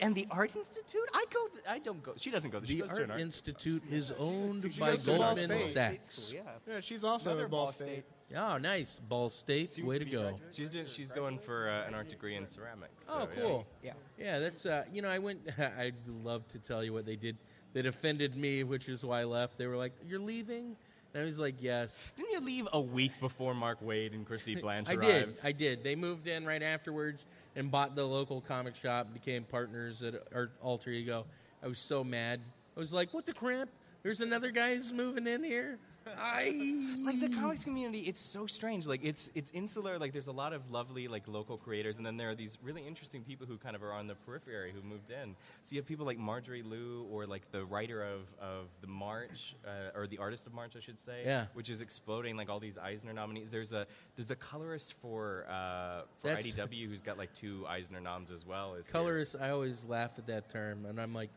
And 0.00 0.14
the 0.14 0.26
Art 0.30 0.56
Institute? 0.56 1.08
I 1.14 1.24
go. 1.32 1.48
I 1.68 1.78
don't 1.78 2.02
go. 2.02 2.14
She 2.16 2.30
doesn't 2.30 2.50
go. 2.50 2.60
She 2.64 2.74
The 2.74 2.80
goes 2.80 2.88
to 2.90 2.94
Art 2.94 3.04
an 3.04 3.10
art. 3.12 3.20
Institute 3.20 3.82
is 3.90 4.12
owned 4.18 4.62
She 4.72 4.80
by 4.80 4.90
goes 4.90 5.02
to 5.04 5.16
Ball 5.16 5.36
Goldman 5.36 5.60
Sachs. 5.60 6.32
Yeah. 6.34 6.40
yeah, 6.68 6.80
she's 6.80 7.04
also 7.04 7.30
Another 7.30 7.44
at 7.44 7.50
Ball 7.50 7.64
Ball 7.66 7.72
State. 7.72 7.86
State. 7.86 8.36
Oh, 8.36 8.58
nice. 8.58 8.98
Ball 9.08 9.28
State. 9.28 9.74
Soon 9.74 9.86
Way 9.86 9.98
to 9.98 10.04
to 10.04 10.10
go. 10.10 10.40
She's 10.50 10.70
doing, 10.70 10.86
she's 10.86 11.12
going 11.12 11.38
for 11.38 11.68
uh, 11.68 11.86
an 11.86 11.94
art 11.94 12.08
degree 12.08 12.34
in 12.34 12.46
ceramics. 12.46 13.06
Oh, 13.08 13.20
so, 13.20 13.28
yeah. 13.36 13.40
cool. 13.40 13.66
Yeah. 13.84 13.92
Yeah, 14.18 14.38
that's 14.40 14.66
uh, 14.66 14.84
you 14.92 15.00
know, 15.02 15.08
I 15.08 15.18
went. 15.18 15.40
I'd 15.78 15.94
love 16.24 16.48
to 16.48 16.58
tell 16.58 16.82
you 16.82 16.92
what 16.92 17.06
they 17.06 17.16
did 17.16 17.36
that 17.74 17.86
offended 17.86 18.36
me, 18.36 18.64
which 18.64 18.88
is 18.88 19.04
why 19.04 19.20
I 19.20 19.24
left. 19.24 19.58
They 19.58 19.66
were 19.66 19.76
like, 19.76 19.92
"You're 20.04 20.20
leaving," 20.20 20.76
and 21.14 21.22
I 21.22 21.26
was 21.26 21.38
like, 21.38 21.56
"Yes." 21.60 22.04
Didn't 22.16 22.32
you 22.32 22.40
leave 22.40 22.68
a 22.72 22.80
week 22.80 23.12
before 23.20 23.54
Mark 23.54 23.82
Waid 23.84 24.14
and 24.14 24.26
Christy 24.26 24.54
Blanch 24.60 24.88
I 24.88 24.94
arrived? 24.94 25.36
did. 25.36 25.40
I 25.44 25.52
did. 25.52 25.84
They 25.84 25.94
moved 25.94 26.26
in 26.26 26.44
right 26.44 26.62
afterwards 26.62 27.26
and 27.56 27.70
bought 27.70 27.94
the 27.94 28.04
local 28.04 28.40
comic 28.40 28.74
shop, 28.76 29.12
became 29.12 29.44
partners 29.44 30.02
at 30.02 30.14
our 30.34 30.50
alter 30.62 30.90
ego. 30.90 31.26
I 31.62 31.68
was 31.68 31.78
so 31.78 32.02
mad. 32.02 32.40
I 32.76 32.80
was 32.80 32.92
like, 32.92 33.12
"What 33.12 33.26
the 33.26 33.32
crap? 33.34 33.68
There's 34.02 34.20
another 34.20 34.50
guy 34.50 34.74
who's 34.74 34.92
moving 34.92 35.26
in 35.26 35.44
here. 35.44 35.78
I 36.18 36.96
like 37.02 37.20
the 37.20 37.28
comics 37.28 37.64
community 37.64 38.00
it's 38.00 38.20
so 38.20 38.46
strange 38.46 38.86
like 38.86 39.00
it's 39.04 39.30
it's 39.34 39.50
insular 39.52 39.98
like 39.98 40.12
there's 40.12 40.28
a 40.28 40.32
lot 40.32 40.52
of 40.52 40.70
lovely 40.70 41.08
like 41.08 41.26
local 41.26 41.56
creators 41.56 41.96
and 41.96 42.06
then 42.06 42.16
there 42.16 42.30
are 42.30 42.34
these 42.34 42.58
really 42.62 42.86
interesting 42.86 43.22
people 43.22 43.46
who 43.46 43.56
kind 43.56 43.74
of 43.76 43.82
are 43.82 43.92
on 43.92 44.06
the 44.06 44.14
periphery 44.14 44.72
who 44.74 44.82
moved 44.82 45.10
in 45.10 45.34
so 45.62 45.74
you 45.74 45.78
have 45.80 45.86
people 45.86 46.06
like 46.06 46.18
marjorie 46.18 46.62
liu 46.62 47.06
or 47.10 47.26
like 47.26 47.50
the 47.52 47.64
writer 47.64 48.02
of 48.04 48.20
of 48.40 48.66
the 48.80 48.86
march 48.86 49.54
uh, 49.66 49.96
or 49.98 50.06
the 50.06 50.18
artist 50.18 50.46
of 50.46 50.52
march 50.54 50.74
i 50.76 50.80
should 50.80 50.98
say 50.98 51.22
Yeah. 51.24 51.46
which 51.54 51.70
is 51.70 51.80
exploding 51.80 52.36
like 52.36 52.48
all 52.48 52.60
these 52.60 52.78
eisner 52.78 53.12
nominees 53.12 53.50
there's 53.50 53.72
a 53.72 53.86
there's 54.16 54.30
a 54.30 54.36
colorist 54.36 54.94
for 55.02 55.44
uh 55.48 56.02
for 56.20 56.28
That's- 56.28 56.46
idw 56.52 56.88
who's 56.88 57.02
got 57.02 57.18
like 57.18 57.32
two 57.34 57.64
eisner 57.68 58.00
noms 58.00 58.30
as 58.30 58.46
well 58.46 58.74
is 58.74 58.86
here. 58.86 58.92
colorist. 58.92 59.36
I 59.40 59.50
always 59.50 59.84
laugh 59.84 60.12
at 60.18 60.26
that 60.26 60.48
term, 60.48 60.86
and 60.86 61.00
I'm 61.00 61.14
like, 61.14 61.30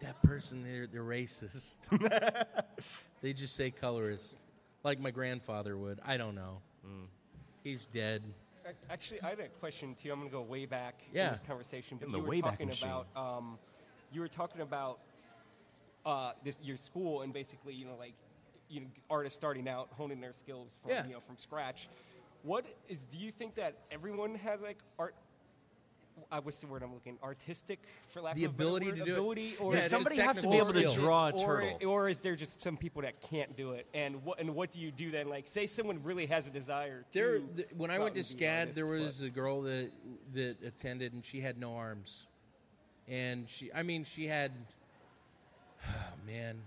that 0.00 0.20
person, 0.22 0.62
they're, 0.62 0.86
they're 0.86 1.02
racist. 1.02 1.76
they 3.22 3.32
just 3.32 3.54
say 3.54 3.70
colorist, 3.70 4.38
like 4.84 4.98
my 5.00 5.10
grandfather 5.10 5.76
would. 5.76 6.00
I 6.04 6.16
don't 6.16 6.34
know. 6.34 6.58
Mm. 6.86 7.06
He's 7.62 7.86
dead. 7.86 8.22
Actually, 8.88 9.20
I 9.22 9.30
had 9.30 9.40
a 9.40 9.48
question 9.60 9.94
too. 9.94 10.12
I'm 10.12 10.18
going 10.18 10.30
to 10.30 10.36
go 10.36 10.42
way 10.42 10.64
back 10.66 11.02
Yeah. 11.12 11.26
in 11.26 11.32
this 11.32 11.42
conversation. 11.46 11.98
But 11.98 12.08
In 12.08 12.14
you 12.14 12.20
were 12.22 12.28
Wayback 12.34 12.42
talking 12.42 12.68
Machine. 12.68 12.88
about 12.88 13.06
um, 13.16 13.58
you 14.12 14.20
were 14.20 14.28
talking 14.28 14.60
about 14.60 14.98
uh, 16.06 16.32
this 16.44 16.58
your 16.62 16.76
school 16.76 17.22
and 17.22 17.32
basically 17.32 17.74
you 17.74 17.84
know 17.84 17.96
like 17.98 18.14
you 18.68 18.80
know 18.80 18.86
artists 19.10 19.36
starting 19.36 19.68
out 19.68 19.88
honing 19.92 20.20
their 20.20 20.32
skills 20.32 20.78
from 20.82 20.92
Yeah. 20.92 21.06
you 21.06 21.12
know 21.14 21.20
from 21.20 21.36
scratch. 21.36 21.88
What 22.42 22.64
is? 22.88 22.98
Do 23.10 23.18
you 23.18 23.30
think 23.32 23.54
that 23.56 23.74
everyone 23.90 24.34
has 24.36 24.62
like 24.62 24.78
art? 24.98 25.14
I 26.32 26.38
what's 26.40 26.58
the 26.58 26.66
word 26.66 26.82
I'm 26.82 26.94
looking? 26.94 27.18
Artistic, 27.22 27.80
for 28.08 28.20
lack 28.20 28.34
The 28.36 28.44
of 28.44 28.52
a 28.52 28.54
better 28.54 28.68
ability 28.68 28.86
word? 28.86 28.98
to 28.98 29.04
do 29.04 29.32
it. 29.32 29.60
or 29.60 29.72
does 29.72 29.86
somebody 29.90 30.16
have 30.16 30.38
to 30.38 30.48
be 30.48 30.56
able 30.58 30.72
to 30.72 30.88
draw 30.94 31.28
a 31.28 31.32
or, 31.32 31.60
turtle 31.62 31.88
or 31.88 32.08
is 32.08 32.20
there 32.20 32.36
just 32.36 32.62
some 32.62 32.76
people 32.76 33.02
that 33.02 33.20
can't 33.20 33.56
do 33.56 33.72
it? 33.72 33.86
And 33.94 34.24
what 34.24 34.38
and 34.40 34.54
what 34.54 34.70
do 34.70 34.78
you 34.78 34.90
do 34.92 35.10
then? 35.10 35.28
Like, 35.28 35.46
say 35.48 35.66
someone 35.66 36.02
really 36.04 36.26
has 36.26 36.46
a 36.46 36.50
desire. 36.50 37.04
There, 37.12 37.38
to 37.38 37.46
th- 37.46 37.68
when 37.76 37.90
I 37.90 37.98
went 37.98 38.14
to 38.14 38.20
and 38.20 38.38
be 38.38 38.44
an 38.44 38.68
SCAD, 38.68 38.74
there 38.74 38.86
but- 38.86 38.92
was 39.04 39.20
a 39.22 39.30
girl 39.30 39.62
that 39.62 39.90
that 40.34 40.56
attended, 40.64 41.12
and 41.14 41.24
she 41.24 41.40
had 41.40 41.58
no 41.58 41.74
arms, 41.74 42.26
and 43.08 43.48
she, 43.48 43.72
I 43.72 43.82
mean, 43.82 44.04
she 44.04 44.26
had, 44.26 44.52
oh 45.86 45.90
man, 46.26 46.58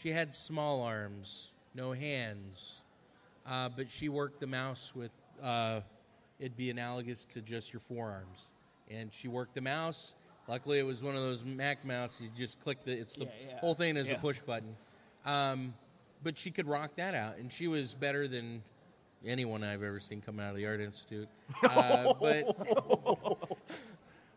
she 0.00 0.10
had 0.10 0.34
small 0.34 0.82
arms, 0.82 1.50
no 1.74 1.92
hands, 1.92 2.80
uh, 3.46 3.68
but 3.68 3.90
she 3.90 4.08
worked 4.08 4.40
the 4.40 4.46
mouse 4.46 4.92
with. 4.94 5.10
Uh, 5.42 5.80
it'd 6.38 6.56
be 6.56 6.70
analogous 6.70 7.24
to 7.26 7.40
just 7.40 7.72
your 7.72 7.80
forearms, 7.80 8.48
and 8.90 9.12
she 9.12 9.28
worked 9.28 9.54
the 9.54 9.60
mouse. 9.60 10.14
Luckily, 10.48 10.78
it 10.78 10.84
was 10.86 11.02
one 11.02 11.16
of 11.16 11.22
those 11.22 11.44
Mac 11.44 11.84
mouse. 11.84 12.20
You 12.20 12.28
just 12.36 12.60
click 12.62 12.84
the. 12.84 12.92
It's 12.92 13.14
the 13.14 13.24
Yeah, 13.24 13.30
yeah. 13.48 13.58
whole 13.58 13.74
thing 13.74 13.96
is 13.96 14.10
a 14.10 14.14
push 14.16 14.38
button. 14.40 14.76
Um, 15.24 15.74
but 16.22 16.38
she 16.38 16.50
could 16.50 16.66
rock 16.68 16.92
that 16.96 17.14
out, 17.14 17.38
and 17.38 17.52
she 17.52 17.66
was 17.68 17.94
better 17.94 18.28
than 18.28 18.62
anyone 19.24 19.64
I've 19.64 19.82
ever 19.82 19.98
seen 19.98 20.20
come 20.20 20.38
out 20.38 20.50
of 20.50 20.56
the 20.56 20.66
Art 20.66 20.80
Institute. 20.80 21.28
Uh, 21.64 22.14
but 22.20 23.48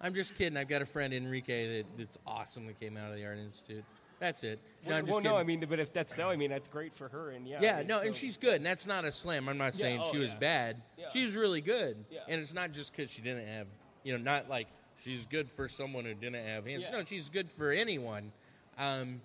I'm 0.01 0.15
just 0.15 0.35
kidding. 0.35 0.57
I've 0.57 0.67
got 0.67 0.81
a 0.81 0.85
friend 0.85 1.13
Enrique 1.13 1.77
that, 1.77 1.85
that's 1.97 2.17
awesome 2.25 2.65
that 2.67 2.79
came 2.79 2.97
out 2.97 3.12
of 3.12 3.17
the 3.17 3.25
Art 3.25 3.38
Institute. 3.38 3.83
That's 4.19 4.43
it. 4.43 4.60
No, 4.84 4.89
Well, 4.89 4.97
I'm 4.97 5.05
just 5.05 5.13
well, 5.23 5.34
no. 5.34 5.38
I 5.38 5.43
mean, 5.43 5.63
but 5.67 5.79
if 5.79 5.93
that's 5.93 6.13
so, 6.13 6.29
I 6.29 6.36
mean, 6.36 6.49
that's 6.49 6.67
great 6.67 6.93
for 6.93 7.08
her, 7.08 7.29
and 7.32 7.47
yeah. 7.47 7.60
I 7.60 7.63
yeah, 7.63 7.77
mean, 7.77 7.88
no, 7.88 7.99
and 7.99 8.15
she's 8.15 8.38
good, 8.38 8.55
and 8.55 8.65
that's 8.65 8.86
not 8.86 9.05
a 9.05 9.12
slam. 9.12 9.47
I'm 9.47 9.58
not 9.58 9.73
saying 9.73 10.01
oh, 10.03 10.12
she 10.12 10.17
was 10.17 10.32
yeah. 10.32 10.39
bad. 10.39 10.82
Yeah. 10.97 11.10
She 11.12 11.25
was 11.25 11.36
really 11.36 11.62
good, 11.62 12.03
Yeah. 12.12 12.19
and 12.27 12.41
it's 12.41 12.53
not 12.53 12.71
just 12.73 12.91
because 12.91 13.10
she 13.10 13.21
didn't 13.21 13.47
have, 13.47 13.67
you 14.03 14.12
know, 14.12 14.21
not 14.21 14.49
like 14.49 14.67
she's 15.01 15.25
good 15.25 15.47
for 15.47 15.69
someone 15.69 16.05
who 16.05 16.13
didn't 16.13 16.45
have 16.45 16.65
hands. 16.65 16.84
Yeah. 16.84 16.91
No, 16.91 17.03
she's 17.05 17.29
good 17.29 17.49
for 17.49 17.71
anyone. 17.71 18.32
Um, 18.77 19.21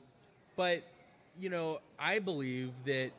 but 0.57 0.85
you 1.39 1.51
know, 1.51 1.81
I 1.99 2.21
believe 2.21 2.71
that 2.85 3.11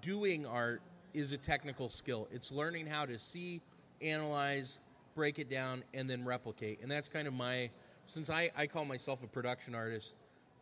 doing 0.00 0.46
art 0.46 0.80
is 1.12 1.32
a 1.32 1.36
technical 1.36 1.90
skill. 1.90 2.28
It's 2.32 2.50
learning 2.50 2.86
how 2.86 3.04
to 3.04 3.18
see, 3.18 3.60
analyze, 4.00 4.78
break 5.14 5.38
it 5.38 5.50
down, 5.50 5.84
and 5.92 6.08
then 6.08 6.24
replicate. 6.24 6.80
And 6.82 6.90
that's 6.90 7.08
kind 7.08 7.28
of 7.28 7.34
my. 7.34 7.70
Since 8.06 8.30
I, 8.30 8.50
I 8.56 8.66
call 8.66 8.84
myself 8.84 9.22
a 9.22 9.28
production 9.28 9.74
artist, 9.74 10.14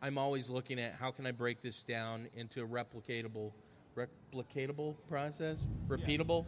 I'm 0.03 0.17
always 0.19 0.49
looking 0.49 0.79
at 0.79 0.95
how 0.95 1.11
can 1.11 1.27
I 1.27 1.31
break 1.31 1.61
this 1.63 1.83
down 1.83 2.27
into 2.35 2.63
a 2.63 2.67
replicatable, 2.67 3.53
replicatable 3.97 4.95
process, 5.09 5.67
repeatable. 5.89 6.47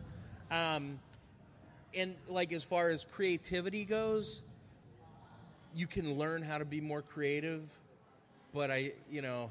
Um, 0.51 0.99
and 1.95 2.17
like 2.29 2.53
as 2.53 2.65
far 2.65 2.89
as 2.89 3.05
creativity 3.05 3.85
goes, 3.85 4.43
you 5.75 5.87
can 5.87 6.15
learn 6.19 6.43
how 6.43 6.59
to 6.59 6.65
be 6.65 6.81
more 6.81 7.03
creative, 7.03 7.63
but 8.55 8.71
I, 8.71 8.93
you 9.11 9.21
know, 9.21 9.51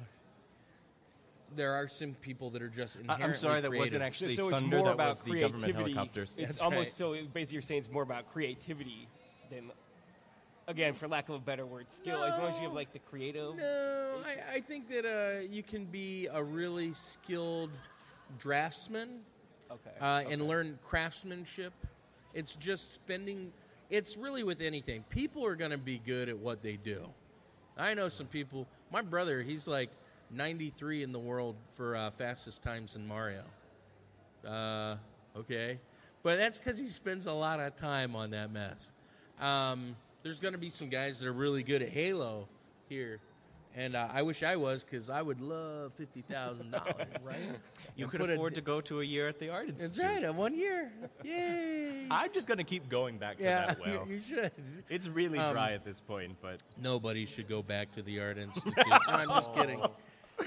there 1.56 1.74
are 1.74 1.88
some 1.88 2.14
people 2.22 2.50
that 2.52 2.62
are 2.62 2.70
just 2.70 2.98
I- 2.98 3.02
inherently 3.02 3.26
i'm 3.26 3.36
sorry 3.36 3.62
that 3.62 3.68
creative. 3.68 3.86
wasn't 3.86 4.04
actually 4.04 4.36
so 4.36 4.48
it's 4.50 4.62
thunder 4.62 4.78
more 4.78 4.86
that 4.86 4.94
about 4.94 5.08
was 5.10 5.20
the 5.20 5.32
government 5.34 5.52
creativity. 5.64 5.94
helicopters 5.94 6.30
It's 6.40 6.48
That's 6.48 6.62
almost 6.62 6.80
right. 7.02 7.18
so 7.22 7.26
basically 7.34 7.56
you're 7.56 7.62
saying 7.62 7.80
it's 7.80 7.92
more 7.92 8.04
about 8.04 8.32
creativity 8.32 9.08
than, 9.50 9.70
again, 10.72 10.94
for 10.94 11.08
lack 11.08 11.30
of 11.30 11.36
a 11.36 11.40
better 11.40 11.66
word, 11.66 11.86
skill. 11.92 12.24
As 12.24 12.38
long 12.40 12.48
as 12.48 12.56
you 12.58 12.64
have 12.64 12.74
like 12.74 12.92
the 12.94 13.00
creative. 13.00 13.56
No, 13.58 14.16
I, 14.26 14.56
I 14.56 14.60
think 14.62 14.90
that 14.90 15.06
uh, 15.06 15.42
you 15.42 15.62
can 15.62 15.86
be 15.86 16.28
a 16.32 16.44
really 16.44 16.94
skilled 16.94 17.70
draftsman 18.40 19.20
Okay. 19.70 19.92
uh, 20.02 20.24
and 20.30 20.48
learn 20.48 20.80
craftsmanship. 20.84 21.74
It's 22.34 22.56
just 22.56 22.94
spending. 22.94 23.52
It's 23.90 24.18
really 24.18 24.44
with 24.44 24.62
anything. 24.62 25.04
People 25.10 25.46
are 25.46 25.56
going 25.56 25.72
to 25.72 25.78
be 25.78 26.02
good 26.06 26.30
at 26.30 26.38
what 26.38 26.62
they 26.62 26.78
do. 26.78 27.08
I 27.78 27.94
know 27.94 28.10
some 28.10 28.28
people. 28.28 28.68
My 28.92 29.02
brother, 29.02 29.42
he's 29.42 29.68
like 29.68 29.90
93 30.32 31.04
in 31.04 31.12
the 31.12 31.20
world 31.20 31.56
for 31.72 31.96
uh, 31.96 32.10
fastest 32.12 32.64
times 32.64 32.96
in 32.96 33.06
Mario. 33.08 33.44
Uh, 34.48 34.96
okay, 35.38 35.80
but 36.24 36.38
that's 36.38 36.58
because 36.58 36.80
he 36.80 36.88
spends 36.88 37.28
a 37.28 37.34
lot 37.34 37.60
of 37.60 37.76
time 37.76 38.16
on 38.16 38.32
that 38.32 38.52
mess. 38.52 38.92
Um, 39.40 39.96
there's 40.24 40.40
going 40.40 40.54
to 40.54 40.58
be 40.60 40.70
some 40.70 40.90
guys 40.90 41.20
that 41.20 41.28
are 41.28 41.34
really 41.34 41.64
good 41.64 41.82
at 41.82 41.90
Halo 41.90 42.48
here, 42.90 43.20
and 43.76 43.96
uh, 43.96 44.08
I 44.12 44.22
wish 44.22 44.44
I 44.44 44.56
was 44.56 44.84
because 44.84 45.10
I 45.10 45.22
would 45.22 45.40
love 45.40 45.94
fifty 45.94 46.22
thousand 46.22 46.72
dollars. 46.72 46.94
right? 47.24 47.38
you 47.96 48.06
And 48.06 48.12
could 48.12 48.30
afford 48.30 48.54
d- 48.54 48.62
to 48.62 48.62
go 48.66 48.82
to 48.82 49.02
a 49.02 49.04
year 49.04 49.28
at 49.28 49.40
the 49.40 49.50
art 49.50 49.68
Institute. 49.70 49.94
That's 49.96 49.98
institute 50.00 50.24
right. 50.30 50.36
One 50.36 50.56
year. 50.56 50.92
Yay. 51.24 52.08
i'm 52.10 52.32
just 52.34 52.48
going 52.48 52.58
to 52.58 52.64
keep 52.64 52.88
going 52.90 53.18
back 53.18 53.38
to 53.38 53.44
yeah, 53.44 53.68
that 53.68 53.80
well 53.86 54.06
you, 54.08 54.14
you 54.16 54.20
should. 54.20 54.52
it's 54.90 55.08
really 55.08 55.40
Um, 55.40 55.54
dry 55.54 55.74
at 55.74 55.84
this 55.86 56.00
point 56.00 56.36
but 56.42 56.62
Nobody 56.82 57.26
should 57.26 57.48
go 57.50 57.62
back 57.62 57.94
to 57.96 58.02
the 58.02 58.20
art 58.20 58.38
institute. 58.38 58.74
No, 58.88 58.98
I'm 59.08 59.30
just 59.30 59.54
kidding. 59.54 59.82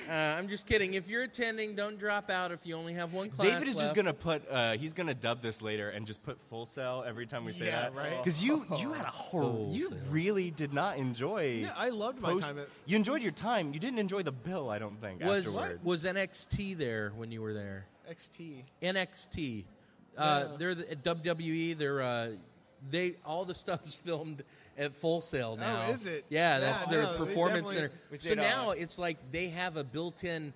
Uh, 0.09 0.13
I'm 0.13 0.49
just 0.49 0.67
kidding. 0.67 0.95
If 0.95 1.09
you're 1.09 1.23
attending, 1.23 1.75
don't 1.75 1.99
drop 1.99 2.31
out 2.31 2.53
if 2.53 2.67
you 2.67 2.77
only 2.77 2.95
have 2.95 3.13
one 3.13 3.31
class. 3.31 3.49
David 3.53 3.69
is 3.69 3.77
just 3.77 3.95
gonna 3.95 4.13
put. 4.13 4.43
Uh, 4.51 4.73
he's 4.77 4.93
gonna 4.93 5.15
dub 5.15 5.41
this 5.43 5.63
later 5.63 5.91
and 5.91 6.07
just 6.07 6.23
put 6.23 6.39
Full 6.51 6.67
Sail 6.67 7.05
every 7.07 7.27
time 7.27 7.45
we 7.45 7.53
say 7.53 7.67
Yeah, 7.67 7.83
that. 7.83 7.95
right. 7.95 8.17
Because 8.19 8.43
you 8.45 8.65
you 8.79 8.93
had 8.93 9.05
a 9.05 9.11
horrible. 9.11 9.67
Full 9.69 9.75
You 9.75 9.89
Sail. 9.89 9.99
really 10.11 10.51
did 10.51 10.73
not 10.73 10.97
enjoy. 10.97 11.61
Yeah, 11.63 11.73
I 11.77 11.91
loved 11.91 12.21
my 12.21 12.31
post- 12.33 12.47
time 12.49 12.59
at. 12.59 12.69
You 12.87 12.97
enjoyed 12.97 13.23
your 13.23 13.33
time. 13.33 13.73
You 13.73 13.81
didn't 13.81 13.99
enjoy 13.99 14.23
the 14.23 14.33
bill. 14.33 14.71
I 14.71 14.79
don't 14.79 15.01
think 15.01 15.23
was 15.23 15.47
afterward. 15.47 15.81
was 15.85 16.05
NXT 16.05 16.77
there 16.79 17.13
when 17.17 17.31
you 17.31 17.41
were 17.43 17.55
there? 17.55 17.87
XT. 18.11 18.65
NXT. 18.83 19.65
Uh, 20.17 20.47
Yeah. 20.51 20.57
They're 20.59 20.75
the, 20.75 20.91
at 20.93 21.03
WWE. 21.03 21.77
They're 21.79 22.03
uh, 22.03 22.31
they 22.91 23.15
all 23.25 23.45
the 23.45 23.55
stuff's 23.55 23.95
filmed 23.97 24.43
at 24.77 24.95
Full 24.95 25.21
Sail 25.21 25.57
now. 25.57 25.87
Oh, 25.89 25.93
is 25.93 26.07
it? 26.07 26.25
Yeah, 26.29 26.55
Yeah, 26.55 26.61
that's 26.61 26.87
their 26.87 27.03
no, 27.03 27.17
performance 27.17 27.71
center. 27.73 27.91
So 28.19 28.33
uh, 28.33 28.37
now 28.37 28.71
it's 28.71 28.99
like 28.99 29.19
they 29.31 29.49
have 29.49 29.77
a 29.77 29.85
built-in 29.85 30.53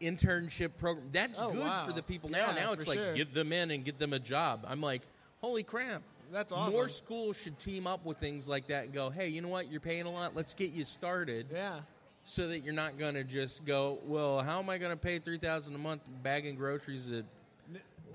internship 0.00 0.70
program. 0.78 1.06
That's 1.12 1.40
Oh, 1.40 1.50
good 1.52 1.60
wow. 1.60 1.86
for 1.86 1.92
the 1.92 2.02
people 2.02 2.28
now. 2.30 2.48
Yeah, 2.48 2.54
now 2.64 2.72
it's 2.72 2.86
like 2.86 2.98
sure. 2.98 3.14
get 3.14 3.34
them 3.34 3.52
in 3.52 3.70
and 3.70 3.84
get 3.84 3.98
them 3.98 4.12
a 4.12 4.18
job. 4.18 4.64
I'm 4.68 4.80
like, 4.80 5.02
holy 5.40 5.62
crap. 5.62 6.02
That's 6.32 6.50
awesome. 6.50 6.72
More 6.72 6.88
schools 6.88 7.36
should 7.36 7.58
team 7.58 7.86
up 7.86 8.04
with 8.06 8.16
things 8.18 8.48
like 8.48 8.66
that 8.68 8.84
and 8.84 8.94
go, 8.94 9.10
hey, 9.10 9.28
you 9.28 9.42
know 9.42 9.48
what? 9.48 9.70
You're 9.70 9.80
paying 9.80 10.06
a 10.06 10.10
lot. 10.10 10.34
Let's 10.34 10.54
get 10.54 10.72
you 10.72 10.84
started 10.86 11.46
Yeah. 11.52 11.80
so 12.24 12.48
that 12.48 12.60
you're 12.64 12.72
not 12.72 12.98
going 12.98 13.14
to 13.14 13.24
just 13.24 13.66
go, 13.66 13.98
well, 14.06 14.40
how 14.42 14.58
am 14.58 14.70
I 14.70 14.78
going 14.78 14.92
to 14.92 14.96
pay 14.96 15.18
3000 15.18 15.74
a 15.74 15.78
month 15.78 16.00
bagging 16.22 16.56
groceries 16.56 17.10
at 17.10 17.24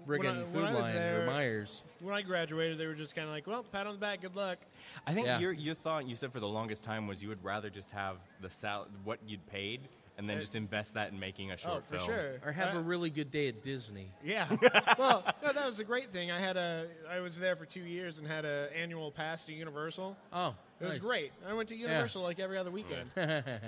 friggin' 0.07 0.23
when 0.43 0.45
Food 0.47 0.63
I 0.63 0.73
was 0.73 0.81
Line 0.83 0.93
there- 0.93 1.23
or 1.23 1.25
Myers? 1.25 1.81
When 2.01 2.13
I 2.15 2.21
graduated, 2.21 2.77
they 2.77 2.85
were 2.87 2.93
just 2.93 3.15
kind 3.15 3.27
of 3.27 3.33
like, 3.33 3.47
"Well, 3.47 3.63
pat 3.63 3.87
on 3.87 3.93
the 3.93 3.99
back, 3.99 4.21
good 4.21 4.35
luck." 4.35 4.59
I 5.05 5.13
think 5.13 5.27
Yeah. 5.27 5.39
your 5.39 5.51
your 5.51 5.75
thought 5.75 6.07
you 6.07 6.15
said 6.15 6.31
for 6.31 6.39
the 6.39 6.47
longest 6.47 6.83
time 6.83 7.07
was 7.07 7.21
you 7.21 7.29
would 7.29 7.43
rather 7.43 7.69
just 7.69 7.91
have 7.91 8.17
the 8.41 8.49
sal- 8.49 8.87
what 9.03 9.19
you'd 9.27 9.45
paid 9.47 9.81
and 10.17 10.27
then 10.27 10.37
Uh, 10.37 10.41
just 10.41 10.55
invest 10.55 10.95
that 10.95 11.11
in 11.11 11.19
making 11.19 11.51
a 11.51 11.57
short 11.57 11.83
oh, 11.85 11.91
for 11.91 11.97
film. 11.97 12.07
sure. 12.09 12.39
Or 12.43 12.51
have 12.51 12.69
I- 12.75 12.77
a 12.77 12.81
really 12.81 13.09
good 13.11 13.29
day 13.29 13.47
at 13.49 13.61
Disney. 13.61 14.11
Yeah. 14.23 14.47
well, 14.97 15.23
no, 15.43 15.53
that 15.53 15.65
was 15.65 15.79
a 15.79 15.83
great 15.83 16.11
thing. 16.11 16.31
I 16.31 16.39
had 16.39 16.57
a. 16.57 16.87
I 17.09 17.19
was 17.19 17.37
there 17.39 17.55
for 17.55 17.65
two 17.65 17.81
years 17.83 18.17
and 18.19 18.27
had 18.27 18.43
a 18.45 18.69
annual 18.75 19.11
pass 19.11 19.45
to 19.45 19.53
Universal. 19.53 20.15
Oh, 20.33 20.55
It 20.79 20.85
was 20.85 20.93
nice. 20.93 21.01
great. 21.01 21.31
I 21.47 21.53
went 21.53 21.69
to 21.69 21.75
Universal 21.75 22.21
like 22.23 22.39
every 22.39 22.57
other 22.57 22.71
weekend. 22.71 23.09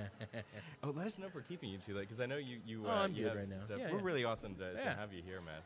Oh, 0.82 0.91
let 0.91 1.07
us 1.07 1.20
know 1.20 1.26
if 1.28 1.36
we're 1.36 1.41
keeping 1.41 1.70
you 1.70 1.78
too 1.78 1.93
late 1.93 2.03
because 2.03 2.22
I 2.22 2.26
know 2.26 2.38
you 2.38 2.59
you. 2.65 2.84
Oh, 2.88 2.89
uh, 2.89 2.93
I'm 3.03 3.11
you 3.13 3.24
good 3.24 3.28
have 3.30 3.38
right 3.38 3.49
now. 3.49 3.57
Stuff. 3.65 3.80
Yeah, 3.80 3.91
we're 3.91 3.97
yeah. 3.99 4.03
really 4.05 4.24
awesome 4.24 4.55
to, 4.55 4.74
to 4.74 4.80
Yeah. 4.80 4.95
have 4.95 5.11
you 5.13 5.22
here, 5.22 5.41
man. 5.41 5.59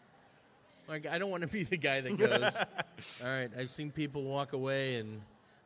Like, 0.87 1.05
I 1.07 1.17
don't 1.17 1.31
want 1.31 1.41
to 1.41 1.47
be 1.47 1.63
the 1.63 1.77
guy 1.77 2.01
that 2.01 2.17
goes, 2.17 2.55
all 3.23 3.29
right, 3.29 3.49
I've 3.57 3.69
seen 3.71 3.89
people 3.91 4.23
walk 4.23 4.53
away 4.53 4.95
and 4.95 5.21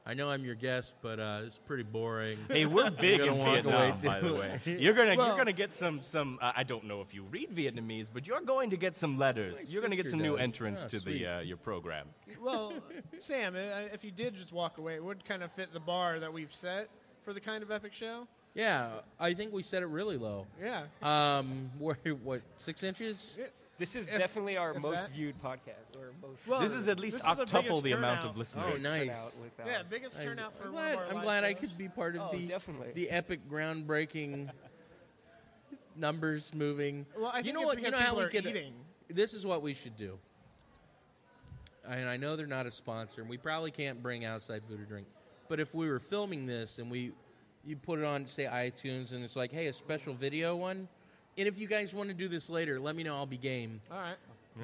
I 0.05 0.13
know 0.13 0.29
I'm 0.29 0.45
your 0.45 0.55
guest, 0.55 0.95
but 1.01 1.19
uh, 1.19 1.41
it's 1.45 1.59
pretty 1.59 1.83
boring. 1.83 2.37
Hey, 2.47 2.65
we're 2.65 2.89
big 3.01 3.19
in 3.19 3.37
walk 3.37 3.65
away, 3.65 3.93
Vietnam, 3.99 3.99
by 4.03 4.19
the 4.21 4.33
way. 4.33 4.61
You're 4.79 4.93
gonna 4.93 5.17
Well- 5.17 5.27
you're 5.27 5.37
gonna 5.37 5.51
get 5.51 5.73
some 5.73 6.01
some. 6.01 6.39
Uh, 6.41 6.53
I 6.55 6.63
don't 6.63 6.85
know 6.85 7.01
if 7.01 7.13
you 7.13 7.23
read 7.23 7.49
Vietnamese, 7.53 8.07
but 8.13 8.25
you're 8.25 8.39
going 8.39 8.69
to 8.69 8.77
get 8.77 8.95
some 8.95 9.17
letters. 9.17 9.57
you're 9.73 9.81
gonna 9.81 9.97
get 9.97 10.05
sister 10.05 10.11
some 10.11 10.21
new 10.21 10.37
entrants 10.37 10.83
Ah, 10.85 10.87
to 10.87 10.99
sweet. 11.01 11.19
the 11.19 11.27
uh, 11.27 11.39
your 11.41 11.57
program. 11.57 12.07
Well, 12.41 12.73
Sam, 13.19 13.55
uh, 13.55 13.59
if 13.93 14.05
you 14.05 14.11
did 14.11 14.35
just 14.35 14.53
walk 14.53 14.77
away, 14.77 14.95
it 14.95 15.03
would 15.03 15.25
kind 15.25 15.43
of 15.43 15.51
fit 15.51 15.73
the 15.73 15.79
bar 15.81 16.19
that 16.21 16.31
we've 16.31 16.53
set 16.53 16.87
for 17.23 17.33
the 17.33 17.41
kind 17.41 17.61
of 17.61 17.69
epic 17.71 17.91
show. 17.93 18.27
Yeah, 18.55 18.87
I 19.19 19.33
think 19.33 19.51
we 19.51 19.61
set 19.61 19.83
it 19.83 19.87
really 19.87 20.17
low. 20.17 20.47
Yeah. 20.63 20.83
Um, 21.03 21.69
where, 21.79 21.97
what 22.23 22.41
six 22.55 22.81
inches? 22.83 23.37
This 23.77 23.95
is 23.95 24.07
If- 24.09 24.17
definitely 24.17 24.57
our 24.57 24.71
if 24.73 24.81
most 24.81 25.03
that- 25.03 25.11
viewed 25.11 25.35
podcast, 25.41 25.95
or 25.97 26.11
most. 26.21 26.47
Well, 26.47 26.59
this 26.61 26.73
is 26.73 26.87
at 26.87 26.99
least 26.99 27.17
this 27.17 27.25
is 27.27 27.37
the 27.37 27.45
octuple 27.45 27.63
biggest 27.63 27.83
the 27.83 27.91
amount 27.93 28.21
turnout. 28.21 28.31
of 28.31 28.37
listeners. 28.37 28.85
Oh, 28.85 28.89
nice. 28.89 29.05
turnout 29.07 29.35
with, 29.43 29.59
uh, 29.59 29.69
Yeah, 29.69 29.83
biggest 29.89 30.21
turnout 30.21 30.57
for 30.57 30.67
I'm 30.67 30.73
one 30.73 30.85
of 30.85 30.93
glad. 30.93 30.97
our 30.97 31.07
I'm 31.09 31.15
live 31.15 31.23
glad 31.23 31.43
I 31.43 31.51
shows. 31.53 31.59
could 31.61 31.77
be 31.77 31.87
part 31.89 32.15
of 32.15 32.21
Oh, 32.23 32.29
the 32.33 32.47
definitely. 32.47 32.91
the 32.93 33.09
epic, 33.09 33.47
groundbreaking 33.49 34.49
numbers 35.95 36.53
moving. 36.53 37.05
Well, 37.17 37.31
I 37.33 37.37
you 37.39 37.43
think 37.43 37.55
know 37.55 37.61
it's 37.61 37.67
what? 37.67 37.77
You 37.77 37.83
because 37.85 37.91
know 37.99 38.05
how 38.05 38.05
people 38.11 38.17
we 38.17 38.23
are 38.25 38.29
could. 38.29 38.45
eating. 38.47 38.73
This 39.09 39.33
is 39.33 39.45
what 39.45 39.61
we 39.61 39.73
should 39.73 39.95
do. 39.95 40.17
And 41.87 42.09
I 42.09 42.17
know 42.17 42.35
they're 42.35 42.45
not 42.47 42.65
a 42.65 42.71
sponsor, 42.71 43.21
and 43.21 43.29
we 43.29 43.37
probably 43.37 43.71
can't 43.71 44.03
bring 44.03 44.25
outside 44.25 44.61
food 44.67 44.81
or 44.81 44.83
drink. 44.85 45.07
But 45.47 45.61
if 45.61 45.73
we 45.73 45.87
were 45.89 45.99
filming 45.99 46.45
this 46.45 46.79
and 46.79 46.91
we, 46.91 47.13
you 47.65 47.77
put 47.77 47.99
it 47.99 48.05
on, 48.05 48.25
say 48.25 48.43
iTunes, 48.43 49.13
and 49.13 49.23
it's 49.23 49.37
like, 49.37 49.53
hey, 49.53 49.67
a 49.67 49.73
special 49.73 50.13
video 50.13 50.55
one. 50.57 50.89
And 51.37 51.47
if 51.47 51.59
you 51.59 51.67
guys 51.67 51.93
want 51.93 52.09
to 52.09 52.15
do 52.15 52.27
this 52.27 52.49
later, 52.49 52.79
let 52.79 52.95
me 52.95 53.03
know. 53.03 53.15
I'll 53.15 53.25
be 53.25 53.37
game. 53.37 53.79
All 53.91 53.97
right. 53.99 54.15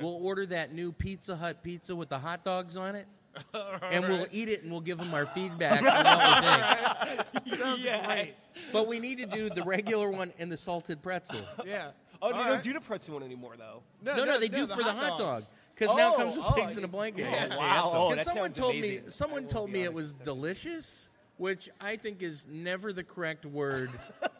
We'll 0.01 0.15
order 0.25 0.45
that 0.47 0.73
new 0.73 0.91
Pizza 0.91 1.35
Hut 1.35 1.61
pizza 1.61 1.95
with 1.95 2.09
the 2.09 2.17
hot 2.17 2.43
dogs 2.43 2.75
on 2.77 2.95
it, 2.95 3.05
and 3.91 4.03
we'll 4.07 4.25
eat 4.31 4.49
it, 4.49 4.63
and 4.63 4.71
we'll 4.71 4.81
give 4.81 4.97
them 4.97 5.13
our 5.13 5.27
feedback 5.27 5.83
on 5.83 6.03
what 6.03 7.35
we 7.45 7.45
think. 7.49 7.59
Sounds 7.61 7.81
great. 7.83 8.33
But 8.71 8.87
we 8.87 8.99
need 8.99 9.19
to 9.19 9.27
do 9.27 9.51
the 9.51 9.61
regular 9.63 10.09
one 10.09 10.33
and 10.39 10.51
the 10.51 10.57
salted 10.57 11.03
pretzel. 11.03 11.41
Yeah. 11.65 11.91
oh, 12.23 12.29
they 12.29 12.37
All 12.37 12.43
don't 12.43 12.53
right. 12.53 12.63
do 12.63 12.73
the 12.73 12.81
pretzel 12.81 13.13
one 13.13 13.23
anymore, 13.23 13.53
though. 13.55 13.83
No, 14.01 14.25
no, 14.25 14.39
they 14.39 14.47
do 14.47 14.65
for 14.65 14.81
the 14.83 14.93
hot 14.93 15.19
dog. 15.19 15.43
Because 15.75 15.95
now 15.95 16.13
it 16.13 16.17
comes 16.17 16.37
with 16.37 16.45
Oh, 16.47 16.53
pigs 16.53 16.75
oh, 16.75 16.79
in 16.79 16.85
a 16.85 16.87
blanket. 16.87 17.21
yeah. 17.29 17.55
Wow. 17.55 17.91
Oh, 17.93 18.09
Because 18.09 18.25
that 18.25 18.31
someone 18.33 18.53
sounds 18.53 18.59
told 18.67 18.75
me 18.81 18.99
someone 19.09 19.47
told 19.47 19.69
me 19.71 19.83
it 19.83 19.93
was 19.93 20.13
delicious, 20.13 21.09
which 21.37 21.69
I 21.79 21.95
think 21.97 22.23
is 22.23 22.47
never 22.49 22.93
the 22.93 23.03
correct 23.03 23.45
word 23.45 23.91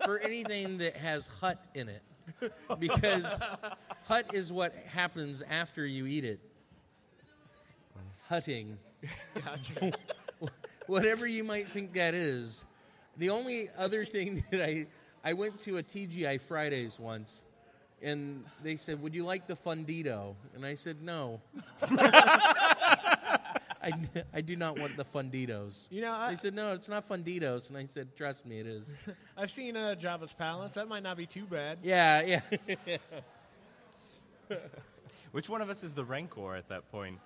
for 0.04 0.18
anything 0.20 0.80
that 0.80 0.96
has 0.98 1.28
hut 1.28 1.64
in 1.76 1.90
it. 1.90 2.02
Because 2.80 3.40
hut 4.06 4.34
is 4.34 4.52
what 4.52 4.74
happens 4.88 5.42
after 5.50 5.86
you 5.86 6.06
eat 6.06 6.26
it. 6.26 6.40
Hutting. 8.28 8.78
Whatever 10.88 11.28
you 11.28 11.44
might 11.44 11.68
think 11.70 11.94
that 11.94 12.14
is. 12.14 12.66
The 13.18 13.30
only 13.30 13.70
other 13.78 14.06
thing 14.06 14.44
that 14.52 14.62
I 14.62 14.88
I 15.24 15.34
went 15.34 15.60
to 15.62 15.78
a 15.78 15.84
TGI 15.84 16.42
Fridays 16.42 17.00
once 17.00 17.44
and 18.02 18.44
they 18.62 18.76
said, 18.76 19.02
"Would 19.02 19.16
you 19.16 19.24
like 19.24 19.48
the 19.48 19.56
fundito?" 19.56 20.36
And 20.56 20.66
I 20.66 20.74
said, 20.74 21.02
"No." 21.02 21.42
I, 23.84 24.24
I 24.34 24.42
do 24.42 24.56
not 24.56 24.80
want 24.80 24.96
the 24.98 25.04
funditos. 25.06 25.88
You 25.92 26.02
know, 26.02 26.12
I- 26.14 26.30
they 26.30 26.36
said, 26.36 26.54
"No, 26.54 26.74
it's 26.74 26.90
not 26.90 27.08
funditos," 27.08 27.70
and 27.70 27.78
I 27.78 27.86
said, 27.88 28.16
"Trust 28.16 28.46
me, 28.46 28.60
it 28.60 28.68
is." 28.68 28.96
I've 29.38 29.52
seen 29.52 29.76
uh, 29.78 29.96
Jabba's 30.00 30.34
Palace. 30.34 30.74
That 30.76 30.88
might 30.88 31.04
not 31.04 31.18
be 31.18 31.26
too 31.26 31.46
bad. 31.46 31.80
yeah, 31.84 32.40
yeah. 32.88 32.98
Which 35.32 35.50
one 35.50 35.62
of 35.62 35.70
us 35.70 35.84
is 35.84 35.94
the 35.94 36.04
Rancor 36.04 36.56
at 36.56 36.70
that 36.70 36.92
point? 36.92 37.20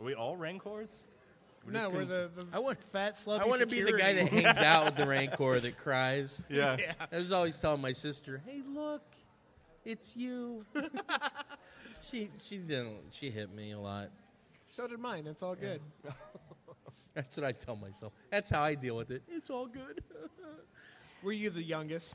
Are 0.00 0.04
we 0.04 0.14
all 0.14 0.36
Rancors? 0.36 1.02
no, 1.68 1.80
just 1.80 1.92
we're 1.92 2.04
the, 2.04 2.30
the 2.36 2.46
I 2.52 2.58
want- 2.60 2.78
fat 2.92 3.16
slutty 3.16 3.40
I 3.40 3.44
want 3.46 3.60
to 3.60 3.66
be 3.66 3.82
the 3.82 3.92
guy 3.92 4.12
that 4.12 4.28
hangs 4.28 4.58
out 4.58 4.84
with 4.84 4.96
the 4.96 5.06
rancor 5.08 5.58
that 5.60 5.76
cries. 5.78 6.42
Yeah. 6.48 6.76
I 7.10 7.16
was 7.18 7.32
always 7.32 7.58
telling 7.58 7.80
my 7.80 7.92
sister, 7.92 8.40
"Hey, 8.46 8.62
look, 8.68 9.02
it's 9.84 10.16
you." 10.16 10.64
she 12.10 12.30
she 12.38 12.58
didn't. 12.58 12.98
She 13.12 13.30
hit 13.30 13.52
me 13.54 13.72
a 13.72 13.78
lot. 13.80 14.10
So 14.76 14.86
did 14.86 15.00
mine. 15.00 15.26
It's 15.26 15.42
all 15.42 15.54
good. 15.54 15.80
That's 17.14 17.34
what 17.34 17.46
I 17.46 17.52
tell 17.52 17.76
myself. 17.76 18.12
That's 18.30 18.50
how 18.50 18.62
I 18.62 18.74
deal 18.74 18.94
with 18.94 19.10
it. 19.10 19.22
It's 19.26 19.48
all 19.48 19.66
good. 19.66 20.04
Were 21.22 21.32
you 21.32 21.48
the 21.48 21.62
youngest? 21.62 22.14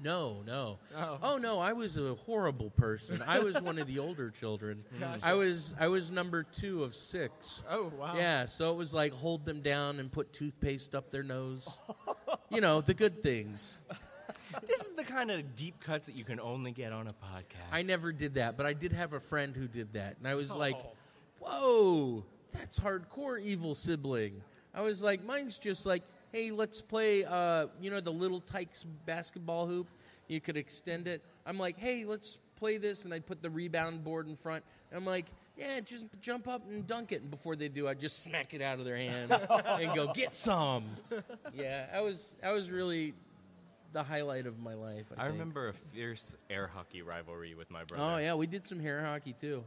No, 0.00 0.44
no. 0.46 0.78
Oh. 0.96 1.18
oh. 1.20 1.36
no, 1.36 1.58
I 1.58 1.72
was 1.72 1.96
a 1.96 2.14
horrible 2.14 2.70
person. 2.70 3.24
I 3.26 3.40
was 3.40 3.60
one 3.60 3.76
of 3.76 3.88
the 3.88 3.98
older 3.98 4.30
children. 4.30 4.84
Gotcha. 5.00 5.26
I 5.26 5.32
was 5.32 5.74
I 5.80 5.88
was 5.88 6.12
number 6.12 6.44
2 6.44 6.84
of 6.84 6.94
6. 6.94 7.64
Oh 7.68 7.90
wow. 7.98 8.14
Yeah, 8.14 8.44
so 8.44 8.70
it 8.70 8.76
was 8.76 8.94
like 8.94 9.12
hold 9.12 9.44
them 9.44 9.60
down 9.60 9.98
and 9.98 10.12
put 10.12 10.32
toothpaste 10.32 10.94
up 10.94 11.10
their 11.10 11.24
nose. 11.24 11.80
you 12.50 12.60
know, 12.60 12.80
the 12.80 12.94
good 12.94 13.20
things. 13.20 13.78
This 14.64 14.82
is 14.82 14.90
the 14.92 15.04
kind 15.04 15.32
of 15.32 15.56
deep 15.56 15.80
cuts 15.80 16.06
that 16.06 16.16
you 16.16 16.24
can 16.24 16.38
only 16.38 16.70
get 16.70 16.92
on 16.92 17.08
a 17.08 17.12
podcast. 17.12 17.72
I 17.72 17.82
never 17.82 18.12
did 18.12 18.34
that, 18.34 18.56
but 18.56 18.64
I 18.64 18.74
did 18.74 18.92
have 18.92 19.12
a 19.12 19.20
friend 19.20 19.56
who 19.56 19.66
did 19.66 19.94
that. 19.94 20.18
And 20.18 20.28
I 20.28 20.36
was 20.36 20.54
like, 20.54 20.76
oh. 20.76 20.92
"Whoa, 21.40 22.24
that's 22.52 22.78
hardcore 22.78 23.40
evil 23.40 23.74
sibling." 23.74 24.42
I 24.74 24.82
was 24.82 25.02
like, 25.02 25.24
"Mine's 25.24 25.58
just 25.58 25.86
like, 25.86 26.02
hey, 26.32 26.50
let's 26.50 26.80
play 26.80 27.24
uh, 27.24 27.66
you 27.80 27.90
know, 27.90 28.00
the 28.00 28.12
little 28.12 28.40
Tykes 28.40 28.84
basketball 29.04 29.66
hoop. 29.66 29.88
You 30.28 30.40
could 30.40 30.56
extend 30.56 31.08
it." 31.08 31.24
I'm 31.46 31.58
like, 31.58 31.78
"Hey, 31.78 32.04
let's 32.04 32.38
play 32.56 32.76
this." 32.76 33.04
And 33.04 33.12
I'd 33.12 33.26
put 33.26 33.42
the 33.42 33.50
rebound 33.50 34.04
board 34.04 34.28
in 34.28 34.36
front. 34.36 34.64
And 34.90 34.98
I'm 34.98 35.06
like, 35.06 35.26
"Yeah, 35.56 35.80
just 35.80 36.06
jump 36.20 36.46
up 36.46 36.68
and 36.70 36.86
dunk 36.86 37.12
it." 37.12 37.22
And 37.22 37.30
before 37.30 37.56
they 37.56 37.68
do, 37.68 37.88
I 37.88 37.94
just 37.94 38.22
smack 38.22 38.54
it 38.54 38.62
out 38.62 38.78
of 38.78 38.84
their 38.84 38.96
hands 38.96 39.32
and 39.50 39.94
go, 39.94 40.12
"Get 40.12 40.36
some." 40.36 40.84
yeah, 41.52 41.86
I 41.92 42.00
was 42.00 42.36
I 42.42 42.52
was 42.52 42.70
really 42.70 43.14
the 43.92 44.02
highlight 44.02 44.46
of 44.46 44.58
my 44.58 44.74
life. 44.74 45.06
I, 45.16 45.22
I 45.22 45.24
think. 45.24 45.32
remember 45.32 45.68
a 45.68 45.72
fierce 45.72 46.36
air 46.48 46.70
hockey 46.72 47.02
rivalry 47.02 47.54
with 47.54 47.70
my 47.70 47.84
brother. 47.84 48.04
Oh 48.04 48.16
yeah, 48.18 48.34
we 48.34 48.46
did 48.46 48.64
some 48.64 48.84
air 48.84 49.04
hockey 49.04 49.32
too. 49.32 49.64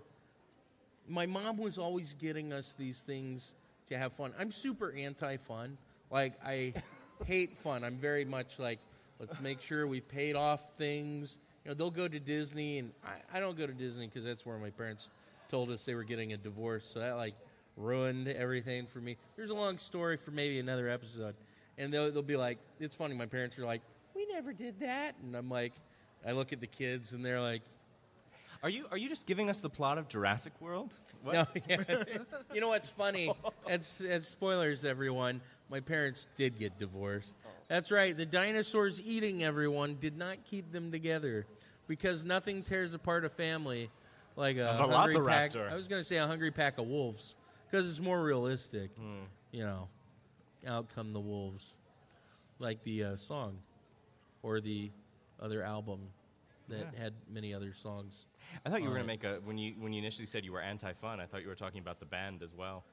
My 1.07 1.25
mom 1.25 1.57
was 1.57 1.77
always 1.77 2.13
getting 2.13 2.53
us 2.53 2.75
these 2.77 3.01
things 3.01 3.53
to 3.89 3.97
have 3.97 4.13
fun. 4.13 4.33
I'm 4.39 4.51
super 4.51 4.91
anti-fun. 4.91 5.77
Like 6.11 6.33
I 6.45 6.73
hate 7.25 7.57
fun. 7.57 7.83
I'm 7.83 7.97
very 7.97 8.25
much 8.25 8.59
like 8.59 8.79
let's 9.19 9.39
make 9.41 9.61
sure 9.61 9.87
we 9.87 10.01
paid 10.01 10.35
off 10.35 10.77
things. 10.77 11.39
You 11.63 11.71
know, 11.71 11.75
they'll 11.75 11.91
go 11.91 12.07
to 12.07 12.19
Disney, 12.19 12.79
and 12.79 12.91
I, 13.05 13.37
I 13.37 13.39
don't 13.39 13.57
go 13.57 13.65
to 13.65 13.73
Disney 13.73 14.07
because 14.07 14.23
that's 14.23 14.45
where 14.45 14.57
my 14.57 14.69
parents 14.69 15.09
told 15.49 15.71
us 15.71 15.85
they 15.85 15.95
were 15.95 16.03
getting 16.03 16.33
a 16.33 16.37
divorce. 16.37 16.85
So 16.85 16.99
that 16.99 17.13
like 17.13 17.35
ruined 17.77 18.27
everything 18.27 18.85
for 18.85 18.99
me. 18.99 19.17
There's 19.35 19.49
a 19.49 19.55
long 19.55 19.77
story 19.77 20.17
for 20.17 20.31
maybe 20.31 20.59
another 20.59 20.89
episode, 20.89 21.35
and 21.77 21.93
they'll 21.93 22.11
they'll 22.11 22.21
be 22.21 22.37
like, 22.37 22.59
it's 22.79 22.95
funny. 22.95 23.15
My 23.15 23.25
parents 23.25 23.57
are 23.59 23.65
like, 23.65 23.81
we 24.15 24.25
never 24.27 24.53
did 24.53 24.79
that, 24.81 25.15
and 25.23 25.35
I'm 25.35 25.49
like, 25.49 25.73
I 26.25 26.31
look 26.31 26.53
at 26.53 26.59
the 26.61 26.67
kids, 26.67 27.13
and 27.13 27.23
they're 27.23 27.41
like. 27.41 27.61
Are 28.63 28.69
you 28.69 28.85
are 28.91 28.97
you 28.97 29.09
just 29.09 29.27
giving 29.27 29.49
us 29.49 29.59
the 29.59 29.69
plot 29.69 29.97
of 29.97 30.07
Jurassic 30.07 30.53
World? 30.61 30.95
What? 31.21 31.33
No, 31.33 31.45
yeah. 31.67 31.83
you 32.53 32.61
know 32.61 32.69
what's 32.69 32.89
funny? 32.89 33.31
It's, 33.67 34.01
it's 34.01 34.27
spoilers, 34.27 34.83
everyone. 34.83 35.39
My 35.69 35.79
parents 35.79 36.27
did 36.35 36.59
get 36.59 36.77
divorced. 36.77 37.37
That's 37.69 37.91
right. 37.91 38.15
The 38.15 38.25
dinosaurs 38.25 39.01
eating 39.01 39.43
everyone 39.43 39.95
did 40.01 40.17
not 40.17 40.43
keep 40.43 40.69
them 40.71 40.91
together 40.91 41.45
because 41.87 42.25
nothing 42.25 42.61
tears 42.61 42.93
apart 42.93 43.23
a 43.23 43.29
family 43.29 43.89
like 44.35 44.57
a, 44.57 44.69
A 44.69 44.87
hungry 44.87 45.25
pack. 45.25 45.51
velociraptor. 45.51 45.71
I 45.71 45.75
was 45.75 45.87
going 45.87 46.01
to 46.01 46.03
say 46.03 46.17
a 46.17 46.27
hungry 46.27 46.51
pack 46.51 46.77
of 46.77 46.87
wolves 46.87 47.35
because 47.71 47.87
it's 47.87 48.01
more 48.01 48.21
realistic. 48.21 48.91
You 49.51 49.63
know, 49.63 49.87
out 50.67 50.87
come 50.93 51.13
the 51.13 51.21
wolves, 51.21 51.77
like 52.59 52.83
the 52.83 53.03
uh, 53.03 53.15
song 53.15 53.57
or 54.41 54.59
the 54.59 54.91
other 55.41 55.63
album 55.63 55.99
that 56.69 56.93
had 56.97 57.13
many 57.29 57.53
other 57.53 57.73
songs. 57.73 58.25
I 58.65 58.69
thought 58.69 58.81
you 58.81 58.89
were 58.89 58.95
going 58.95 59.03
to 59.03 59.07
make 59.07 59.23
a 59.23 59.39
when 59.43 59.57
you 59.57 59.73
when 59.79 59.93
you 59.93 59.99
initially 59.99 60.25
said 60.25 60.45
you 60.45 60.51
were 60.51 60.61
anti-fun. 60.61 61.19
I 61.19 61.25
thought 61.25 61.41
you 61.41 61.47
were 61.47 61.55
talking 61.55 61.81
about 61.81 61.99
the 61.99 62.05
band 62.05 62.41
as 62.43 62.53
well. 62.53 62.83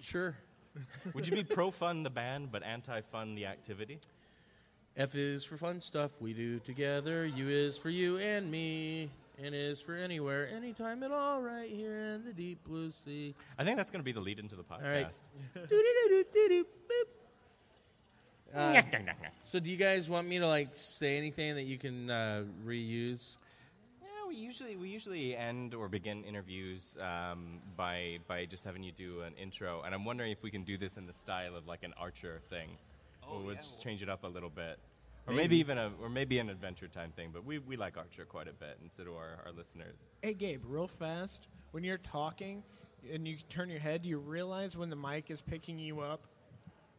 Sure. 0.00 0.36
Would 1.14 1.26
you 1.26 1.34
be 1.34 1.44
pro-fun 1.44 2.02
the 2.02 2.10
band 2.10 2.50
but 2.50 2.62
anti-fun 2.62 3.34
the 3.34 3.46
activity? 3.46 3.98
F 4.96 5.14
is 5.14 5.44
for 5.44 5.56
fun 5.56 5.80
stuff 5.80 6.12
we 6.20 6.32
do 6.32 6.58
together. 6.58 7.26
U 7.26 7.48
is 7.48 7.78
for 7.78 7.90
you 7.90 8.18
and 8.18 8.50
me. 8.50 9.10
N 9.42 9.54
is 9.54 9.80
for 9.80 9.94
anywhere, 9.94 10.48
anytime 10.54 11.02
at 11.02 11.10
all, 11.10 11.40
right 11.40 11.70
here 11.70 11.98
in 12.00 12.24
the 12.24 12.32
deep 12.32 12.62
blue 12.64 12.92
sea. 12.92 13.34
I 13.58 13.64
think 13.64 13.78
that's 13.78 13.90
going 13.90 14.00
to 14.00 14.04
be 14.04 14.12
the 14.12 14.20
lead 14.20 14.38
into 14.38 14.54
the 14.54 14.62
podcast. 14.62 15.22
right. 15.56 15.66
Uh, 18.54 18.82
so, 19.44 19.58
do 19.58 19.70
you 19.70 19.76
guys 19.76 20.10
want 20.10 20.28
me 20.28 20.38
to 20.38 20.46
like 20.46 20.68
say 20.72 21.16
anything 21.16 21.54
that 21.54 21.64
you 21.64 21.78
can 21.78 22.10
uh, 22.10 22.44
reuse? 22.66 23.36
Yeah, 24.00 24.08
we 24.28 24.36
usually 24.36 24.76
we 24.76 24.88
usually 24.88 25.34
end 25.34 25.74
or 25.74 25.88
begin 25.88 26.22
interviews 26.24 26.96
um, 27.00 27.60
by 27.76 28.18
by 28.28 28.44
just 28.44 28.64
having 28.64 28.82
you 28.82 28.92
do 28.92 29.22
an 29.22 29.34
intro, 29.40 29.82
and 29.84 29.94
I'm 29.94 30.04
wondering 30.04 30.32
if 30.32 30.42
we 30.42 30.50
can 30.50 30.64
do 30.64 30.76
this 30.76 30.96
in 30.96 31.06
the 31.06 31.12
style 31.12 31.56
of 31.56 31.66
like 31.66 31.82
an 31.82 31.94
Archer 31.96 32.40
thing, 32.50 32.70
or 33.30 33.40
we'll 33.40 33.54
yeah, 33.54 33.60
just 33.60 33.82
change 33.82 34.02
it 34.02 34.08
up 34.08 34.24
a 34.24 34.28
little 34.28 34.50
bit, 34.50 34.78
or 35.26 35.32
Maybe. 35.32 35.42
maybe, 35.42 35.56
even 35.58 35.78
a 35.78 35.90
or 36.00 36.08
maybe 36.08 36.38
an 36.38 36.50
Adventure 36.50 36.88
Time 36.88 37.12
thing. 37.16 37.30
But 37.32 37.44
we, 37.44 37.58
we 37.58 37.76
like 37.76 37.96
Archer 37.96 38.24
quite 38.24 38.48
a 38.48 38.52
bit, 38.52 38.78
and 38.82 38.90
so 38.92 39.04
do 39.04 39.14
our, 39.14 39.38
our 39.46 39.52
listeners. 39.52 40.06
Hey 40.22 40.34
Gabe, 40.34 40.62
real 40.66 40.88
fast. 40.88 41.46
When 41.70 41.84
you're 41.84 41.98
talking, 41.98 42.62
and 43.10 43.26
you 43.26 43.36
turn 43.48 43.70
your 43.70 43.80
head, 43.80 44.02
do 44.02 44.10
you 44.10 44.18
realize 44.18 44.76
when 44.76 44.90
the 44.90 44.96
mic 44.96 45.30
is 45.30 45.40
picking 45.40 45.78
you 45.78 46.00
up? 46.00 46.26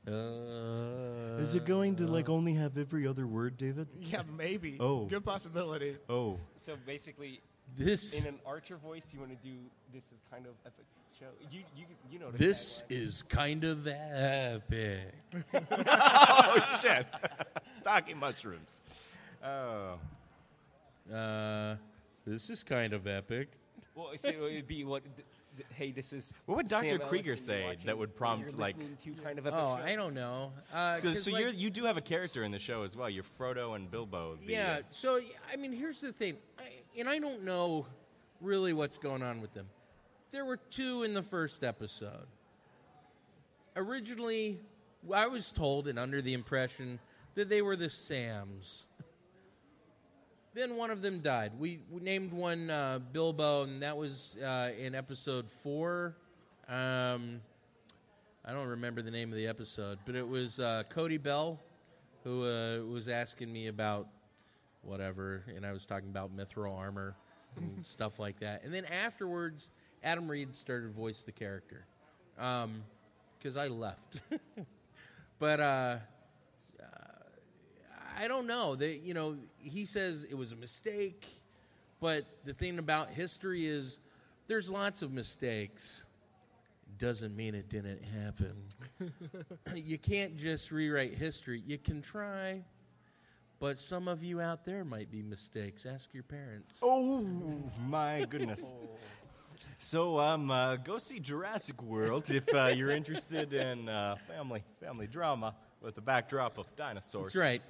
Uh, 0.05 1.39
Is 1.41 1.55
it 1.55 1.65
going 1.65 1.95
to 1.95 2.07
like 2.07 2.27
only 2.29 2.53
have 2.55 2.77
every 2.77 3.07
other 3.07 3.25
word, 3.25 3.57
David? 3.57 3.87
Yeah, 4.01 4.23
maybe. 4.37 4.77
Oh. 4.79 5.05
good 5.05 5.23
possibility. 5.23 5.95
Oh, 6.09 6.37
So 6.55 6.75
basically, 6.85 7.41
this 7.77 8.13
in 8.19 8.25
an 8.27 8.39
Archer 8.45 8.75
voice, 8.77 9.05
you 9.13 9.19
want 9.19 9.31
to 9.31 9.37
do 9.47 9.55
this 9.93 10.03
is 10.05 10.19
kind 10.29 10.45
of 10.45 10.53
epic 10.65 10.85
show. 11.17 11.27
You 11.51 11.61
you 11.75 11.85
you 12.11 12.19
know 12.19 12.31
this 12.31 12.83
is 12.89 13.23
kind 13.23 13.63
of 13.63 13.87
epic. 13.87 15.13
oh 15.53 16.77
shit! 16.81 17.07
Talking 17.83 18.17
mushrooms. 18.17 18.81
Oh, 19.43 19.99
Uh, 21.13 21.75
this 22.25 22.49
is 22.49 22.63
kind 22.63 22.93
of 22.93 23.07
epic. 23.07 23.49
Well, 23.95 24.11
so 24.17 24.29
it 24.29 24.39
would 24.41 24.67
be 24.67 24.83
what. 24.83 25.03
Th- 25.55 25.67
th- 25.67 25.67
hey, 25.77 25.91
this 25.91 26.13
is. 26.13 26.33
What 26.45 26.57
would 26.57 26.67
Dr. 26.67 26.95
Ellis 26.95 27.09
Krieger 27.09 27.31
and 27.33 27.41
say 27.41 27.63
watching 27.65 27.85
that 27.85 27.97
would 27.97 28.15
prompt, 28.15 28.51
you're 28.51 28.59
like- 28.59 28.77
listening 28.77 28.97
to 29.15 29.21
kind 29.21 29.39
of 29.39 29.47
epic 29.47 29.59
Oh, 29.61 29.77
show. 29.77 29.83
I 29.83 29.95
don't 29.95 30.13
know. 30.13 30.51
Uh, 30.73 30.95
so, 30.95 31.01
'cause, 31.01 31.23
so 31.23 31.31
like, 31.31 31.41
you're, 31.41 31.49
you 31.51 31.69
do 31.69 31.85
have 31.85 31.97
a 31.97 32.01
character 32.01 32.43
in 32.43 32.51
the 32.51 32.59
show 32.59 32.83
as 32.83 32.95
well. 32.95 33.09
You're 33.09 33.23
Frodo 33.39 33.75
and 33.75 33.89
Bilbo. 33.89 34.35
the, 34.41 34.51
Yeah. 34.51 34.79
So 34.91 35.21
I 35.51 35.55
mean, 35.57 35.71
here's 35.73 36.01
the 36.01 36.11
thing, 36.11 36.37
I, 36.59 36.69
and 36.99 37.07
I 37.09 37.19
don't 37.19 37.43
know 37.43 37.85
really 38.41 38.73
what's 38.73 38.97
going 38.97 39.21
on 39.23 39.41
with 39.41 39.53
them. 39.53 39.67
There 40.31 40.45
were 40.45 40.57
two 40.57 41.03
in 41.03 41.13
the 41.13 41.21
first 41.21 41.63
episode. 41.63 42.25
Originally, 43.75 44.59
I 45.13 45.27
was 45.27 45.51
told 45.51 45.87
and 45.87 45.97
under 45.97 46.21
the 46.21 46.33
impression 46.33 46.99
that 47.35 47.49
they 47.49 47.61
were 47.61 47.75
the 47.75 47.89
Sams. 47.89 48.85
Then 50.55 50.75
one 50.75 50.91
of 50.91 51.01
them 51.01 51.19
died. 51.19 51.53
We, 51.57 51.79
we 51.89 51.99
named 52.01 52.31
one 52.31 52.69
uh, 52.69 52.99
Bilbo, 53.11 53.63
and 53.63 53.81
that 53.81 53.97
was 53.97 54.37
uh, 54.37 54.69
in 54.77 54.93
episode 54.93 55.49
four. 55.49 56.15
Um, 56.69 57.41
I 58.45 58.51
don't 58.51 58.67
remember 58.67 59.01
the 59.01 59.09
name 59.09 59.31
of 59.31 59.35
the 59.35 59.47
episode, 59.47 59.97
but 60.05 60.15
it 60.15 60.27
was 60.27 60.59
uh, 60.59 60.83
Cody 60.89 61.17
Bell 61.17 61.59
who 62.23 62.45
uh, 62.45 62.83
was 62.85 63.09
asking 63.09 63.51
me 63.51 63.67
about 63.67 64.07
whatever, 64.83 65.43
and 65.55 65.65
I 65.65 65.71
was 65.71 65.87
talking 65.87 66.09
about 66.09 66.35
mithril 66.35 66.77
armor 66.77 67.15
and 67.57 67.83
stuff 67.85 68.19
like 68.19 68.39
that. 68.39 68.63
And 68.63 68.71
then 68.71 68.85
afterwards, 68.85 69.71
Adam 70.03 70.29
Reed 70.29 70.55
started 70.55 70.87
to 70.87 70.93
voice 70.93 71.23
the 71.23 71.31
character 71.31 71.85
because 72.35 73.57
I 73.57 73.67
left. 73.69 74.21
but 75.39 75.59
uh, 75.59 75.95
I 78.17 78.27
don't 78.27 78.47
know. 78.47 78.75
They, 78.75 78.95
you 79.03 79.13
know, 79.13 79.37
he 79.59 79.85
says 79.85 80.25
it 80.29 80.35
was 80.35 80.51
a 80.51 80.55
mistake. 80.55 81.25
But 81.99 82.25
the 82.43 82.53
thing 82.53 82.79
about 82.79 83.11
history 83.11 83.65
is, 83.65 83.99
there's 84.47 84.69
lots 84.69 85.01
of 85.01 85.13
mistakes. 85.13 86.03
Doesn't 86.99 87.35
mean 87.35 87.55
it 87.55 87.69
didn't 87.69 88.01
happen. 88.03 88.55
you 89.75 89.97
can't 89.97 90.35
just 90.35 90.71
rewrite 90.71 91.13
history. 91.13 91.63
You 91.65 91.77
can 91.77 92.01
try, 92.01 92.61
but 93.59 93.79
some 93.79 94.07
of 94.07 94.21
you 94.21 94.41
out 94.41 94.65
there 94.65 94.83
might 94.83 95.09
be 95.11 95.21
mistakes. 95.21 95.85
Ask 95.85 96.13
your 96.13 96.23
parents. 96.23 96.79
Oh 96.81 97.21
my 97.87 98.25
goodness. 98.29 98.73
So 99.79 100.19
um, 100.19 100.51
uh, 100.51 100.75
go 100.75 100.97
see 100.97 101.19
Jurassic 101.19 101.81
World 101.81 102.29
if 102.29 102.53
uh, 102.53 102.73
you're 102.75 102.91
interested 102.91 103.53
in 103.53 103.89
uh, 103.89 104.17
family 104.27 104.63
family 104.81 105.07
drama 105.07 105.55
with 105.81 105.97
a 105.97 106.01
backdrop 106.01 106.57
of 106.57 106.73
dinosaurs. 106.75 107.33
That's 107.33 107.35
right. 107.35 107.61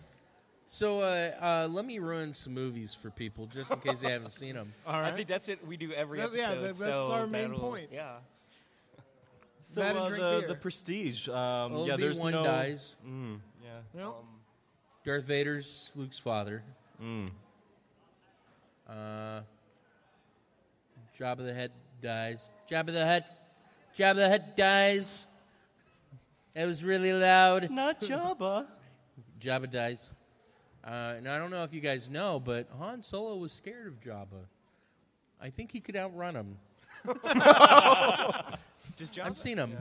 So 0.65 1.01
uh, 1.01 1.31
uh, 1.41 1.67
let 1.69 1.85
me 1.85 1.99
ruin 1.99 2.33
some 2.33 2.53
movies 2.53 2.93
for 2.95 3.09
people 3.11 3.45
just 3.45 3.69
in 3.71 3.79
case 3.79 3.99
they 3.99 4.11
haven't 4.11 4.31
seen 4.41 4.55
them. 4.55 4.73
All 4.87 4.95
I 4.95 5.11
think 5.11 5.27
that's 5.27 5.49
it. 5.49 5.65
We 5.67 5.77
do 5.77 5.91
every 5.93 6.19
That- 6.19 6.29
episode. 6.29 6.41
yeah, 6.41 6.49
that- 6.55 6.61
that's 6.61 6.79
so 6.79 7.11
our 7.11 7.27
main 7.27 7.51
that'll- 7.51 7.59
point. 7.59 7.89
Yeah. 7.91 8.13
So 9.65 9.79
That 9.79 9.95
and 9.95 9.99
uh, 9.99 10.07
drink 10.09 10.21
the, 10.23 10.37
beer. 10.39 10.47
the 10.49 10.55
Prestige. 10.55 11.29
Um, 11.29 11.73
yeah, 11.87 11.95
there's 11.95 12.19
Wan 12.19 12.33
no. 12.33 12.43
dies. 12.43 12.97
Mm, 13.07 13.39
yeah. 13.63 13.69
Well, 13.93 14.25
Darth 15.05 15.23
Vader's 15.23 15.89
Luke's 15.95 16.19
father. 16.19 16.61
Mm. 17.01 17.29
Uh, 18.87 19.39
Jabba 21.17 21.37
the 21.45 21.53
Head 21.53 21.71
dies. 22.01 22.51
Jabba 22.69 22.87
the 22.87 23.05
Head. 23.05 23.23
Jabba 23.97 24.15
the 24.15 24.27
Head 24.29 24.55
dies. 24.57 25.27
It 26.55 26.65
was 26.65 26.83
really 26.83 27.13
loud. 27.13 27.69
Not 27.71 28.01
Jabba. 28.01 28.67
Jabba 29.39 29.71
dies. 29.71 30.11
Uh, 30.85 31.13
and 31.17 31.27
I 31.27 31.37
don't 31.37 31.49
know 31.49 31.63
if 31.63 31.73
you 31.73 31.79
guys 31.79 32.09
know, 32.09 32.39
but 32.39 32.67
Han 32.77 33.01
Solo 33.01 33.37
was 33.37 33.51
scared 33.51 33.87
of 33.87 33.99
Jabba. 34.01 34.45
I 35.41 35.49
think 35.49 35.71
he 35.71 35.79
could 35.79 35.95
outrun 35.95 36.35
him. 36.35 36.57
Does 37.05 37.15
Jabba? 39.09 39.25
I've 39.25 39.37
seen 39.37 39.57
him. 39.57 39.77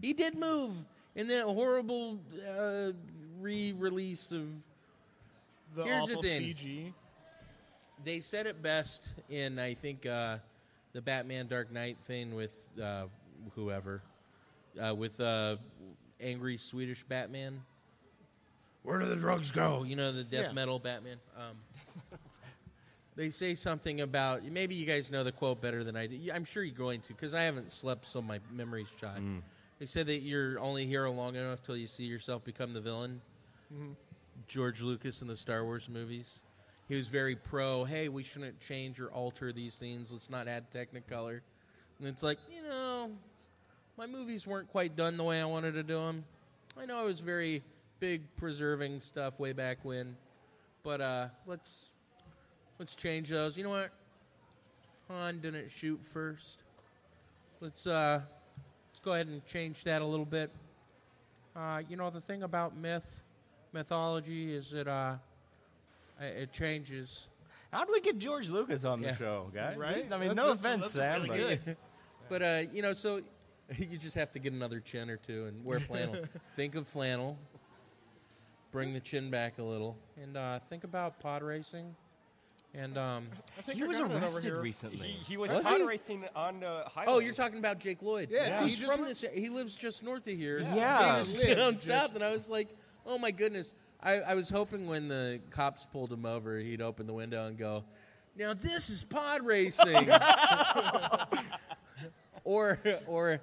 He 0.00 0.12
did 0.12 0.38
move 0.38 0.72
in 1.16 1.26
that 1.28 1.44
horrible 1.44 2.18
uh, 2.48 2.92
re-release 3.40 4.32
of. 4.32 4.46
the 5.74 5.84
Here's 5.84 6.06
the 6.06 6.12
awful 6.12 6.22
thing. 6.22 6.42
CG. 6.42 6.92
They 8.04 8.20
said 8.20 8.46
it 8.46 8.62
best 8.62 9.08
in 9.30 9.58
I 9.58 9.74
think 9.74 10.06
uh, 10.06 10.36
the 10.92 11.00
Batman 11.00 11.46
Dark 11.46 11.72
Knight 11.72 11.96
thing 12.02 12.34
with 12.34 12.54
uh, 12.82 13.04
whoever, 13.54 14.02
uh, 14.84 14.94
with 14.94 15.18
uh, 15.20 15.56
angry 16.20 16.58
Swedish 16.58 17.02
Batman. 17.02 17.60
Where 18.84 18.98
do 19.00 19.06
the 19.06 19.16
drugs 19.16 19.50
go? 19.50 19.82
You 19.82 19.96
know 19.96 20.12
the 20.12 20.22
death 20.24 20.46
Yeah. 20.48 20.52
metal 20.52 20.78
Batman. 20.78 21.16
Um, 21.36 21.56
they 23.16 23.30
say 23.30 23.54
something 23.54 24.00
about 24.02 24.44
maybe 24.44 24.74
you 24.74 24.86
guys 24.86 25.10
know 25.10 25.24
the 25.24 25.32
quote 25.32 25.60
better 25.60 25.82
than 25.84 25.96
I 25.96 26.06
do. 26.06 26.18
I'm 26.32 26.44
sure 26.44 26.62
you're 26.62 26.76
going 26.76 27.00
to 27.02 27.08
because 27.08 27.32
I 27.34 27.42
haven't 27.42 27.72
slept, 27.72 28.06
so 28.06 28.20
my 28.20 28.40
memory's 28.52 28.92
shot. 29.00 29.18
They 29.78 29.86
said 29.86 30.06
that 30.06 30.20
you're 30.20 30.60
only 30.60 30.86
hero 30.86 31.10
long 31.12 31.34
enough 31.34 31.62
till 31.62 31.76
you 31.76 31.86
see 31.86 32.04
yourself 32.04 32.44
become 32.44 32.72
the 32.72 32.80
villain. 32.80 33.20
George 34.46 34.82
Lucas 34.82 35.22
in 35.22 35.28
the 35.28 35.36
Star 35.36 35.64
Wars 35.64 35.88
movies. 35.88 36.42
He 36.88 36.94
was 36.96 37.08
very 37.08 37.34
pro, 37.34 37.84
hey, 37.84 38.08
we 38.10 38.22
shouldn't 38.22 38.60
change 38.60 39.00
or 39.00 39.08
alter 39.10 39.52
these 39.52 39.72
scenes. 39.72 40.12
Let's 40.12 40.28
not 40.28 40.46
add 40.46 40.70
Technicolor. 40.70 41.40
And 41.98 42.06
it's 42.08 42.22
like, 42.22 42.38
you 42.54 42.62
know, 42.62 43.10
my 43.96 44.06
movies 44.06 44.46
weren't 44.46 44.68
quite 44.68 44.94
done 44.94 45.16
the 45.16 45.24
way 45.24 45.40
I 45.40 45.44
wanted 45.46 45.72
to 45.72 45.82
do 45.82 45.94
them. 45.98 46.24
I 46.78 46.84
know 46.84 46.98
I 47.00 47.04
was 47.04 47.20
very 47.20 47.62
big 48.00 48.22
preserving 48.36 49.00
stuff 49.00 49.38
way 49.40 49.52
back 49.52 49.78
when, 49.82 50.16
but 50.82 51.00
uh, 51.00 51.28
let's 51.46 51.90
let's 52.78 52.94
change 52.94 53.28
those. 53.28 53.56
You 53.56 53.64
know 53.64 53.70
what? 53.70 53.90
Han 55.10 55.38
didn't 55.40 55.70
shoot 55.70 56.00
first. 56.04 56.62
Let's 57.60 57.86
uh, 57.86 58.20
let's 58.90 59.00
go 59.00 59.12
ahead 59.14 59.26
and 59.28 59.44
change 59.46 59.84
that 59.84 60.02
a 60.02 60.06
little 60.06 60.26
bit. 60.26 60.50
Uh, 61.56 61.82
you 61.88 61.96
know, 61.96 62.10
the 62.10 62.20
thing 62.20 62.42
about 62.42 62.76
myth, 62.76 63.22
mythology 63.72 64.54
is 64.54 64.70
that 64.72 64.88
uh, 64.88 65.14
it 66.20 66.42
it 66.42 66.52
changes. 66.52 67.28
How 67.72 67.84
do 67.84 67.92
we 67.92 68.00
get 68.00 68.18
George 68.18 68.48
Lucas 68.48 68.84
on 68.84 69.00
the 69.00 69.08
Yeah. 69.08 69.16
show, 69.16 69.50
guys? 69.52 69.76
Right? 69.76 70.06
I 70.12 70.16
mean, 70.18 70.28
That- 70.28 70.34
no 70.36 70.54
that's- 70.54 70.64
offense, 70.64 70.92
that's 70.92 71.12
Sam. 71.14 71.22
really 71.30 71.56
but- 71.56 71.64
good. 71.64 71.76
But 72.30 72.42
uh, 72.42 72.62
you 72.72 72.80
know, 72.80 72.94
so 72.94 73.20
you 73.76 73.98
just 73.98 74.14
have 74.14 74.32
to 74.32 74.38
get 74.38 74.54
another 74.54 74.80
chin 74.80 75.10
or 75.10 75.18
two 75.18 75.44
and 75.44 75.62
wear 75.62 75.78
flannel. 75.78 76.16
think 76.56 76.74
of 76.74 76.88
flannel. 76.88 77.36
Bring 78.74 78.92
the 78.92 78.98
chin 79.00 79.30
back 79.30 79.58
a 79.58 79.62
little, 79.62 79.96
and 80.20 80.36
uh, 80.36 80.58
think 80.68 80.82
about 80.82 81.20
pod 81.20 81.44
racing. 81.44 81.94
And 82.74 82.98
um, 82.98 83.28
He 83.72 83.84
was 83.84 83.98
got 83.98 84.10
it 84.10 84.10
over 84.10 84.18
arrested 84.20 84.52
recently. 84.54 85.06
He, 85.06 85.24
he 85.24 85.36
was, 85.36 85.52
Was 85.52 85.62
pod 85.64 85.78
he? 85.80 85.86
racing 85.86 86.24
on 86.34 86.58
the 86.58 86.82
highway. 86.92 87.04
oh, 87.06 87.18
you're 87.20 87.34
talking 87.34 87.60
about 87.60 87.78
Jake 87.78 88.02
Lloyd. 88.02 88.30
Yeah, 88.32 88.64
he's 88.64 88.80
he 88.80 88.86
from 88.86 89.02
went- 89.02 89.06
this. 89.10 89.24
He 89.32 89.48
lives 89.48 89.76
just 89.76 90.02
north 90.02 90.26
of 90.26 90.36
here. 90.36 90.58
Yeah. 90.58 91.12
he 91.12 91.18
was 91.18 91.34
Lives 91.34 91.54
down 91.54 91.72
just- 91.74 91.86
south, 91.86 92.16
and 92.16 92.24
I 92.24 92.30
was 92.32 92.50
like, 92.50 92.66
oh 93.06 93.16
my 93.16 93.30
goodness. 93.30 93.74
I, 94.02 94.14
I 94.14 94.34
was 94.34 94.50
hoping 94.50 94.88
when 94.88 95.06
the 95.06 95.38
cops 95.52 95.86
pulled 95.86 96.10
him 96.12 96.26
over, 96.26 96.58
he'd 96.58 96.82
open 96.82 97.06
the 97.06 97.14
window 97.14 97.46
and 97.46 97.56
go, 97.56 97.84
"Now 98.36 98.54
this 98.54 98.90
is 98.90 99.04
pod 99.04 99.46
racing." 99.46 100.10
or 102.44 102.78
or 103.06 103.40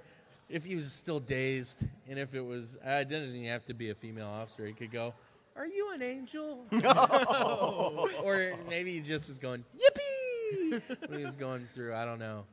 if 0.52 0.66
he 0.66 0.76
was 0.76 0.92
still 0.92 1.20
dazed, 1.20 1.86
and 2.10 2.20
if 2.20 2.36
it 2.36 2.42
was, 2.42 2.78
uh, 2.86 2.92
it 3.02 3.10
doesn't 3.10 3.30
even 3.36 3.50
have 3.50 3.66
to 3.68 3.74
be 3.74 3.90
a 3.90 3.96
female 3.96 4.28
officer. 4.28 4.66
He 4.66 4.74
could 4.74 4.92
go, 4.92 5.14
"Are 5.56 5.66
you 5.68 5.92
an 5.94 6.02
angel?" 6.02 6.66
No. 6.72 8.08
or 8.24 8.54
maybe 8.70 8.94
he 8.94 9.00
just 9.00 9.28
was 9.30 9.38
going, 9.40 9.64
"Yippee!" 9.76 10.82
when 11.08 11.20
he 11.20 11.26
was 11.26 11.36
going 11.36 11.68
through. 11.74 11.96
I 11.96 12.06
don't 12.06 12.20
know. 12.20 12.46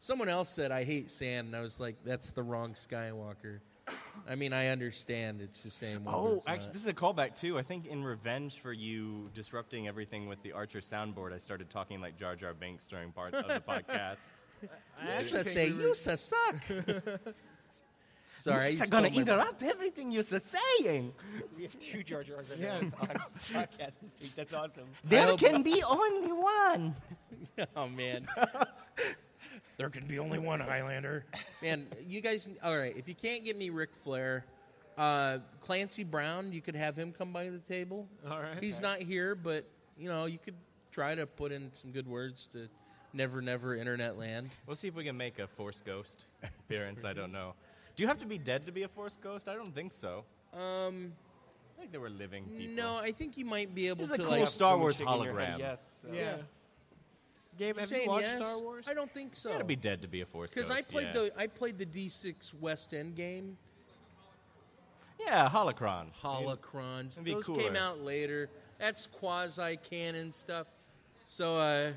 Someone 0.00 0.28
else 0.28 0.48
said, 0.48 0.72
"I 0.72 0.84
hate 0.84 1.10
sand," 1.10 1.48
and 1.48 1.56
I 1.56 1.60
was 1.60 1.78
like, 1.80 1.96
"That's 2.04 2.32
the 2.32 2.42
wrong 2.42 2.72
Skywalker." 2.74 3.60
I 4.28 4.36
mean, 4.36 4.52
I 4.52 4.68
understand 4.68 5.40
it's 5.40 5.62
the 5.64 5.70
same. 5.70 6.04
one, 6.04 6.14
Oh, 6.14 6.42
actually, 6.46 6.66
not. 6.68 6.72
this 6.74 6.82
is 6.82 6.88
a 6.88 6.92
callback 6.94 7.34
too. 7.34 7.58
I 7.58 7.62
think 7.62 7.86
in 7.86 8.04
revenge 8.04 8.60
for 8.60 8.72
you 8.72 9.28
disrupting 9.34 9.88
everything 9.88 10.28
with 10.28 10.40
the 10.42 10.52
Archer 10.52 10.78
soundboard, 10.80 11.32
I 11.32 11.38
started 11.38 11.68
talking 11.68 12.00
like 12.00 12.16
Jar 12.16 12.36
Jar 12.36 12.54
Binks 12.54 12.86
during 12.86 13.10
part 13.10 13.34
of 13.34 13.46
the 13.48 13.60
podcast. 13.68 14.26
I 15.00 15.10
actually 15.12 15.44
say, 15.44 15.72
we 15.72 15.78
were- 15.84 15.90
Yusa 15.90 16.16
suck. 16.18 17.34
Sorry, 18.38 18.64
I 18.64 18.68
You're 18.70 18.86
gonna 18.88 19.08
to 19.08 19.14
tell 19.14 19.34
interrupt 19.38 19.62
everything 19.62 20.10
you're 20.10 20.24
saying. 20.24 21.12
We 21.56 21.62
have 21.62 21.78
two 21.78 22.02
Jar 22.02 22.24
Jars 22.24 22.46
on 22.52 22.60
Yeah. 22.60 22.78
on 22.78 22.90
podcast 22.90 23.92
this 24.02 24.20
week. 24.20 24.34
That's 24.34 24.52
awesome. 24.52 24.88
There 25.04 25.28
hope- 25.28 25.38
can 25.38 25.62
be 25.62 25.82
only 25.84 26.32
one. 26.32 26.96
Oh 27.76 27.88
man. 27.88 28.26
There 29.76 29.88
can 29.90 30.06
be 30.06 30.18
only 30.18 30.38
one 30.38 30.60
Highlander. 30.60 31.24
Man, 31.62 31.86
you 32.06 32.20
guys. 32.20 32.48
All 32.62 32.76
right, 32.76 32.96
if 32.96 33.06
you 33.08 33.14
can't 33.14 33.44
get 33.44 33.56
me 33.56 33.70
Ric 33.70 33.90
Flair, 33.94 34.44
uh, 34.98 35.38
Clancy 35.60 36.04
Brown, 36.04 36.52
you 36.52 36.60
could 36.62 36.76
have 36.76 36.96
him 36.96 37.12
come 37.12 37.32
by 37.32 37.48
the 37.48 37.58
table. 37.58 38.06
All 38.28 38.40
right. 38.40 38.62
He's 38.62 38.80
not 38.80 38.98
here, 38.98 39.34
but 39.34 39.64
you 39.98 40.08
know 40.08 40.26
you 40.26 40.38
could 40.38 40.54
try 40.92 41.14
to 41.14 41.26
put 41.26 41.52
in 41.52 41.70
some 41.74 41.90
good 41.90 42.06
words 42.08 42.46
to 42.48 42.68
Never 43.12 43.42
Never 43.42 43.76
Internet 43.76 44.18
Land. 44.18 44.50
We'll 44.66 44.76
see 44.76 44.88
if 44.88 44.94
we 44.94 45.04
can 45.04 45.16
make 45.16 45.38
a 45.38 45.46
Force 45.46 45.82
Ghost 45.84 46.24
appearance. 46.42 47.04
I 47.04 47.12
don't 47.12 47.32
know. 47.32 47.54
Do 47.94 48.02
you 48.02 48.08
have 48.08 48.18
to 48.20 48.26
be 48.26 48.38
dead 48.38 48.64
to 48.66 48.72
be 48.72 48.84
a 48.84 48.88
Force 48.88 49.18
Ghost? 49.22 49.48
I 49.48 49.54
don't 49.54 49.74
think 49.74 49.92
so. 49.92 50.24
Um, 50.54 51.12
I 51.76 51.80
think 51.80 51.92
they 51.92 51.98
were 51.98 52.10
living 52.10 52.44
people. 52.44 52.74
no, 52.74 52.96
I 52.98 53.12
think 53.12 53.36
you 53.36 53.44
might 53.44 53.74
be 53.74 53.88
able 53.88 53.96
This 53.98 54.08
is 54.08 54.14
a 54.14 54.16
to 54.18 54.22
cool 54.24 54.38
like. 54.38 54.48
Star 54.48 54.78
Wars 54.78 54.96
shaking 54.96 55.12
hologram. 55.12 55.58
Yes. 55.58 56.00
so- 56.02 56.12
Yeah. 56.12 56.36
Gabe, 57.58 57.76
have 57.76 57.90
you 57.90 57.96
Saying 57.98 58.08
watched 58.08 58.22
yes? 58.28 58.46
Star 58.46 58.58
Wars? 58.60 58.86
I 58.88 58.94
don't 58.94 59.12
think 59.12 59.36
so. 59.36 59.50
You 59.50 59.54
gotta 59.56 59.64
be 59.66 59.76
dead 59.76 60.00
to 60.00 60.08
be 60.08 60.22
a 60.22 60.26
Force 60.26 60.54
Ghost. 60.54 60.68
because 60.68 60.70
I 60.70 60.80
played 60.90 61.08
yeah. 61.08 61.12
the 61.12 61.32
I 61.38 61.46
played 61.46 61.76
the 61.78 61.84
D6 61.84 62.54
West 62.60 62.94
End 62.94 63.14
game. 63.14 63.58
Yeah, 65.20 65.48
holocron. 65.50 66.06
holocrons. 66.22 67.12
It'd 67.12 67.24
be 67.24 67.34
Those 67.34 67.44
cooler. 67.46 67.60
came 67.62 67.76
out 67.76 68.00
later. 68.00 68.48
That's 68.78 69.06
quasi 69.06 69.76
canon 69.88 70.32
stuff. 70.32 70.66
So, 71.26 71.56
uh, 71.58 71.92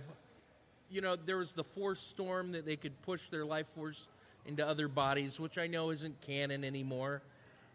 you 0.89 1.01
know, 1.01 1.15
there 1.15 1.37
was 1.37 1.53
the 1.53 1.63
Force 1.63 1.99
Storm 2.01 2.51
that 2.53 2.65
they 2.65 2.75
could 2.75 2.99
push 3.01 3.29
their 3.29 3.45
life 3.45 3.67
force 3.75 4.09
into 4.45 4.65
other 4.67 4.87
bodies, 4.87 5.39
which 5.39 5.57
I 5.57 5.67
know 5.67 5.89
isn't 5.89 6.19
canon 6.21 6.63
anymore. 6.63 7.21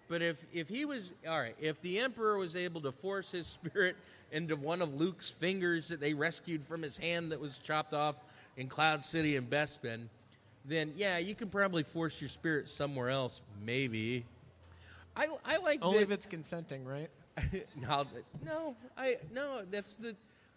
But 0.09 0.23
if 0.23 0.45
if 0.53 0.69
he 0.69 0.85
was 0.85 1.13
all 1.29 1.39
right, 1.39 1.55
if 1.61 1.81
the 1.83 1.99
Emperor 2.01 2.37
was 2.39 2.57
able 2.57 2.81
to 2.83 2.93
force 2.93 3.31
his 3.31 3.47
spirit 3.63 3.97
into 4.33 4.57
one 4.57 4.83
of 4.83 4.95
Luke's 5.01 5.31
fingers 5.31 5.89
that 5.89 6.01
they 6.01 6.15
rescued 6.15 6.63
from 6.65 6.83
his 6.83 6.97
hand 6.97 7.33
that 7.33 7.41
was 7.41 7.59
chopped 7.59 7.95
off 7.95 8.17
in 8.57 8.69
Cloud 8.69 9.05
City 9.05 9.37
and 9.37 9.49
Bespin, 9.49 10.09
then 10.65 10.93
yeah, 10.97 11.19
you 11.19 11.35
can 11.35 11.49
probably 11.49 11.83
force 11.83 12.21
your 12.21 12.31
spirit 12.31 12.69
somewhere 12.69 13.09
else, 13.09 13.41
maybe. 13.65 14.25
I, 15.17 15.27
I 15.45 15.57
like 15.59 15.81
Only 15.83 15.99
that- 15.99 16.05
if 16.05 16.11
it's 16.13 16.27
consenting, 16.27 16.85
right? 16.85 17.11
no, 17.81 18.07
no, 18.45 18.77
I 18.99 19.17
no. 19.33 19.63
That's 19.71 19.97
the 19.97 20.15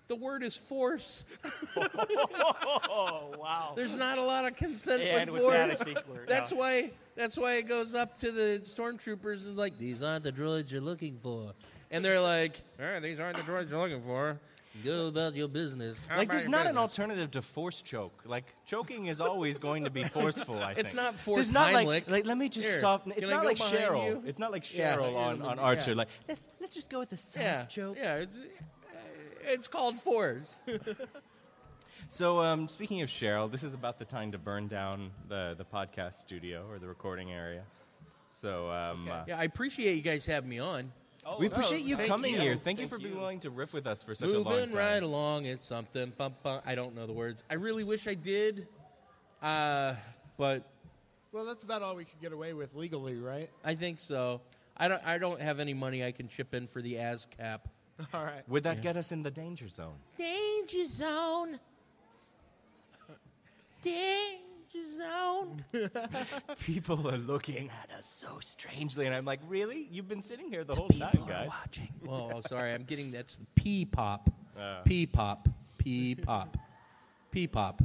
the 0.08 0.16
word 0.16 0.43
is 0.43 0.56
force. 0.58 1.24
Oh 1.76 3.34
wow. 3.39 3.74
There's 3.76 3.95
not 3.95 4.18
a 4.18 4.24
lot 4.24 4.45
of 4.45 4.56
consent 4.56 5.01
And 5.04 5.32
with 5.32 5.41
with 5.43 5.51
that, 5.54 5.70
force. 5.78 5.82
I 5.82 5.84
think 5.86 5.99
we're- 6.08 6.26
that's 6.28 6.51
no. 6.51 6.58
why. 6.60 6.91
That's 7.16 7.38
why 7.38 7.56
it 7.58 7.64
goes 7.68 7.93
up 7.95 8.18
to 8.20 8.32
the 8.32 8.62
stormtroopers 8.64 9.41
and 9.43 9.51
is 9.51 9.58
like, 9.58 9.78
"These 9.78 10.01
aren't 10.01 10.24
the 10.24 10.32
droids 10.32 10.72
you're 10.72 10.82
looking 10.82 11.20
for," 11.22 11.54
and 11.91 12.04
they're 12.04 12.20
like, 12.22 12.62
"Eh, 12.80 12.99
"These 12.99 13.20
aren't 13.20 13.38
the 13.38 13.43
droids 13.43 13.70
you're 13.70 13.80
looking 13.80 14.01
for. 14.04 14.39
Go 14.84 15.08
about 15.08 15.36
your 15.36 15.47
business." 15.47 15.97
How 16.08 16.18
Like, 16.18 16.30
there's 16.30 16.43
your 16.43 16.51
not 16.51 16.66
an 16.66 16.78
alternative 16.78 17.30
to 17.32 17.41
force 17.43 17.82
choke. 17.84 18.20
Like, 18.26 18.45
choking 18.66 19.06
is 19.08 19.22
always 19.22 19.60
going 19.60 19.84
to 19.84 19.91
be 19.91 20.04
forceful. 20.20 20.58
I 20.60 20.74
think 20.74 20.80
It's 20.80 20.93
not 20.95 21.12
There's 21.14 21.22
force 21.22 21.51
not 21.51 21.72
Heimlich. 21.74 21.86
like, 21.86 22.10
like 22.10 22.26
let 22.26 22.38
me 22.38 22.49
just 22.49 22.68
Here, 22.68 22.80
soften. 22.80 23.12
It's 23.12 23.22
can 23.22 23.30
I 23.30 23.34
not 23.36 23.45
like 23.45 23.58
behind 23.58 23.78
Cheryl. 23.78 24.26
It's 24.28 24.39
not 24.39 24.51
like 24.51 24.74
Yeah, 24.76 24.95
Cheryl 24.95 25.16
on, 25.16 25.41
on 25.43 25.58
me- 25.58 25.64
Archer. 25.64 25.93
Like 25.95 26.08
let's 26.28 26.41
let's 26.60 26.74
just 26.76 26.89
go 26.89 26.97
with 26.99 27.10
the 27.12 27.18
soft 27.18 27.43
Yeah, 27.45 27.66
choke. 27.66 27.97
yeah. 27.97 28.26
It's 29.44 29.54
it's 29.54 29.68
called 29.68 30.00
fours. 30.00 30.62
So, 32.10 32.44
um, 32.44 32.68
speaking 32.68 33.02
of 33.02 33.10
Cheryl, 33.10 33.50
this 33.52 33.64
is 33.64 33.74
about 33.74 33.98
the 33.98 34.06
time 34.06 34.32
to 34.34 34.38
burn 34.38 34.68
down 34.68 35.10
the, 35.30 35.56
the 35.58 35.66
podcast 35.66 36.16
studio 36.16 36.66
or 36.70 36.78
the 36.78 36.88
recording 36.88 37.32
area. 37.32 37.64
So, 38.30 38.70
um, 38.70 39.10
uh, 39.10 39.24
yeah, 39.28 39.39
I 39.39 39.44
appreciate 39.46 39.96
you 39.96 40.02
guys 40.02 40.26
having 40.26 40.50
me 40.50 40.60
on. 40.60 40.91
Oh, 41.26 41.38
we 41.39 41.48
no, 41.48 41.54
appreciate 41.54 41.82
you 41.82 41.96
thank 41.96 42.10
coming 42.10 42.34
you. 42.34 42.39
here. 42.39 42.56
Thank, 42.56 42.78
you 42.78 42.84
Thank 42.84 42.89
for 42.91 42.98
being 43.00 43.14
you. 43.14 43.20
willing 43.20 43.39
to 43.39 43.50
riff 43.50 43.74
with 43.74 43.88
us 43.88 44.04
for 44.04 44.14
such 44.14 44.30
a 44.30 44.34
long 44.39 44.44
Moving 44.44 44.70
time. 44.70 44.78
right 44.78 45.02
along, 45.02 45.46
it's 45.46 45.66
something. 45.66 46.12
Bum, 46.18 46.36
bum. 46.44 46.62
I 46.66 46.76
don't 46.76 46.94
know 46.94 47.08
the 47.08 47.14
words. 47.14 47.44
I 47.50 47.56
really 47.56 47.84
wish 47.84 48.08
I 48.08 48.14
did, 48.14 48.68
uh, 49.41 49.96
but 50.38 50.64
Well, 51.32 51.46
that's 51.46 51.64
about 51.64 51.82
all 51.82 51.96
we 51.96 52.06
could 52.06 52.20
get 52.22 52.34
away 52.34 52.54
with 52.54 52.76
legally, 52.76 53.16
right? 53.16 53.50
I 53.64 53.76
think 53.76 54.00
so. 54.00 54.41
I 54.76 54.88
don't. 54.88 55.04
I 55.06 55.18
don't 55.18 55.41
have 55.41 55.60
any 55.60 55.74
money 55.74 56.04
I 56.04 56.12
can 56.12 56.28
chip 56.28 56.54
in 56.54 56.68
for 56.68 56.82
the 56.82 56.96
ASCAP. 56.96 57.60
All 58.14 58.24
right. 58.24 58.48
Would 58.48 58.64
that 58.64 58.82
get 58.82 58.98
us 58.98 59.12
in 59.12 59.24
the 59.24 59.32
danger 59.32 59.68
zone? 59.68 59.96
Danger 60.18 60.86
zone. 60.88 61.60
Danger 63.82 64.39
zone. 64.98 65.66
People 66.60 67.08
are 67.10 67.18
looking 67.18 67.70
at 67.70 67.96
us 67.98 68.06
so 68.06 68.39
strangely, 68.39 69.06
and 69.06 69.14
I'm 69.14 69.26
like, 69.26 69.41
really? 69.48 69.88
You've 69.91 70.08
been 70.08 70.22
sitting 70.22 70.50
here 70.50 70.64
the 70.64 70.76
whole 70.76 70.89
time, 70.89 71.26
guys. 71.28 71.50
Oh, 72.08 72.32
oh, 72.36 72.41
sorry. 72.41 72.74
I'm 72.74 72.84
getting 72.84 73.12
that's 73.12 73.36
the 73.36 73.46
P 73.56 73.86
pop. 73.86 74.30
Uh. 74.60 74.82
P 74.84 75.06
pop. 75.06 75.50
P 75.78 76.16
pop. 76.16 76.58
P 77.32 77.48
pop. 77.48 77.82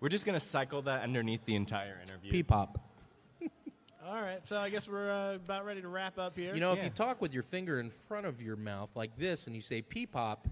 We're 0.00 0.10
just 0.10 0.26
gonna 0.26 0.38
cycle 0.38 0.82
that 0.82 1.02
underneath 1.02 1.46
the 1.46 1.56
entire 1.56 1.98
interview. 2.02 2.30
P 2.30 2.42
pop. 2.42 2.78
All 4.06 4.20
right. 4.20 4.46
So 4.46 4.58
I 4.58 4.68
guess 4.68 4.86
we're 4.86 5.10
uh, 5.10 5.34
about 5.36 5.64
ready 5.64 5.80
to 5.80 5.88
wrap 5.88 6.18
up 6.18 6.36
here. 6.36 6.52
You 6.54 6.60
know, 6.60 6.72
if 6.72 6.78
Yeah. 6.78 6.84
you 6.84 6.90
talk 6.90 7.22
with 7.22 7.32
your 7.32 7.42
finger 7.42 7.80
in 7.80 7.90
front 7.90 8.26
of 8.26 8.42
your 8.42 8.56
mouth 8.56 8.90
like 8.94 9.16
this, 9.16 9.46
and 9.46 9.56
you 9.56 9.62
say 9.62 9.80
pee 9.80 10.04
pop, 10.06 10.46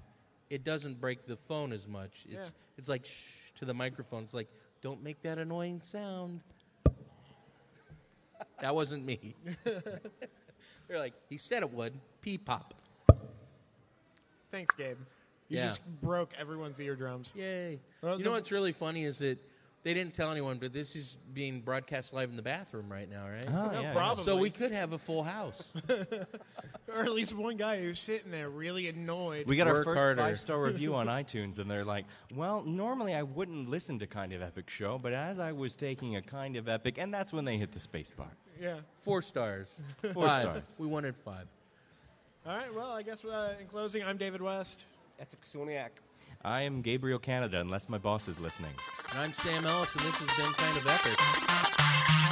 it 0.49 0.65
doesn't 0.65 1.01
break 1.01 1.27
the 1.27 1.37
phone 1.37 1.73
as 1.73 1.87
much. 1.87 2.25
It's 2.29 2.49
Yeah. 2.49 2.55
it's 2.79 2.89
like 2.89 3.05
shh 3.05 3.51
to 3.57 3.65
the 3.67 3.75
microphone. 3.75 4.23
It's 4.23 4.33
like 4.35 4.49
don't 4.81 5.03
make 5.03 5.21
that 5.23 5.39
annoying 5.39 5.81
sound. 5.83 6.41
that 8.61 8.75
wasn't 8.75 9.05
me. 9.05 9.35
They're 10.89 10.99
like 10.99 11.15
he 11.29 11.37
said 11.37 11.63
it 11.63 11.71
would. 11.73 11.93
pee 12.23 12.39
pop. 12.39 12.75
Thanks, 14.51 14.75
Gabe. 14.77 14.97
You 15.49 15.59
Yeah. 15.59 15.67
just 15.69 15.83
broke 16.01 16.33
everyone's 16.39 16.81
eardrums. 16.81 17.33
Yay. 17.35 17.81
Well, 18.01 18.19
you 18.19 18.25
know 18.25 18.33
what's 18.33 18.53
really 18.53 18.73
funny 18.73 19.05
is 19.05 19.19
that 19.19 19.39
they 19.85 19.95
didn't 19.95 20.15
tell 20.15 20.31
anyone, 20.31 20.59
but 20.59 20.73
this 20.73 20.95
is 20.95 21.17
being 21.35 21.61
broadcast 21.61 22.13
live 22.13 22.31
in 22.31 22.37
the 22.37 22.43
bathroom 22.43 22.91
right 22.91 23.11
now, 23.11 23.27
right? 23.29 23.45
Oh, 23.49 23.71
No, 23.73 23.81
yeah, 23.81 23.93
probably. 23.93 24.23
So 24.25 24.37
we 24.37 24.49
could 24.51 24.71
have 24.71 24.93
a 24.93 24.99
full 24.99 25.23
house. 25.25 25.73
or 26.89 27.05
at 27.05 27.11
least 27.13 27.35
one 27.35 27.57
guy 27.57 27.81
who's 27.81 27.99
sitting 28.01 28.31
there 28.31 28.49
really 28.49 28.89
annoyed. 28.89 29.47
We 29.47 29.57
got 29.57 29.67
our 29.67 29.75
Work 29.75 29.85
first 29.85 29.99
harder. 29.99 30.23
five 30.23 30.39
star 30.39 30.61
review 30.63 30.95
on 30.95 31.07
iTunes, 31.09 31.59
and 31.59 31.71
they're 31.71 31.85
like, 31.85 32.05
"Well, 32.35 32.63
normally 32.63 33.15
I 33.15 33.23
wouldn't 33.23 33.69
listen 33.69 33.99
to 34.01 34.07
Kind 34.07 34.33
of 34.33 34.43
Epic 34.43 34.71
show, 34.71 34.99
but 34.99 35.13
as 35.13 35.39
I 35.41 35.53
was 35.53 35.75
taking 35.75 36.17
a 36.17 36.23
Kind 36.23 36.57
of 36.57 36.69
Epic, 36.69 36.99
and 36.99 37.13
that's 37.13 37.33
when 37.33 37.45
they 37.45 37.57
hit 37.59 37.73
the 37.73 37.81
space 37.81 38.11
bar." 38.11 38.31
yeah. 38.61 38.77
Four 39.01 39.23
stars. 39.23 39.83
Four 40.15 40.29
Five. 40.29 40.43
stars. 40.43 40.77
We 40.79 40.87
wanted 40.87 41.17
five. 41.17 41.49
All 42.47 42.57
right. 42.57 42.73
Well, 42.73 42.93
I 42.93 43.03
guess 43.03 43.25
uh, 43.25 43.55
in 43.61 43.67
closing, 43.67 44.05
I'm 44.05 44.17
David 44.17 44.41
West. 44.43 44.85
That's 45.19 45.35
a 45.35 45.37
Ksuniak. 45.39 45.89
I 46.45 46.63
am 46.63 46.83
Gabriel 46.83 47.21
Canada, 47.21 47.61
unless 47.61 47.89
my 47.89 47.99
boss 47.99 48.27
is 48.27 48.41
listening. 48.41 48.73
And 49.13 49.21
I'm 49.21 49.33
Sam 49.33 49.65
Ellis, 49.65 49.95
and 49.95 50.05
this 50.05 50.17
has 50.17 50.37
been 50.37 50.53
kind 50.55 50.77
of 50.77 50.85
epic. 50.89 52.32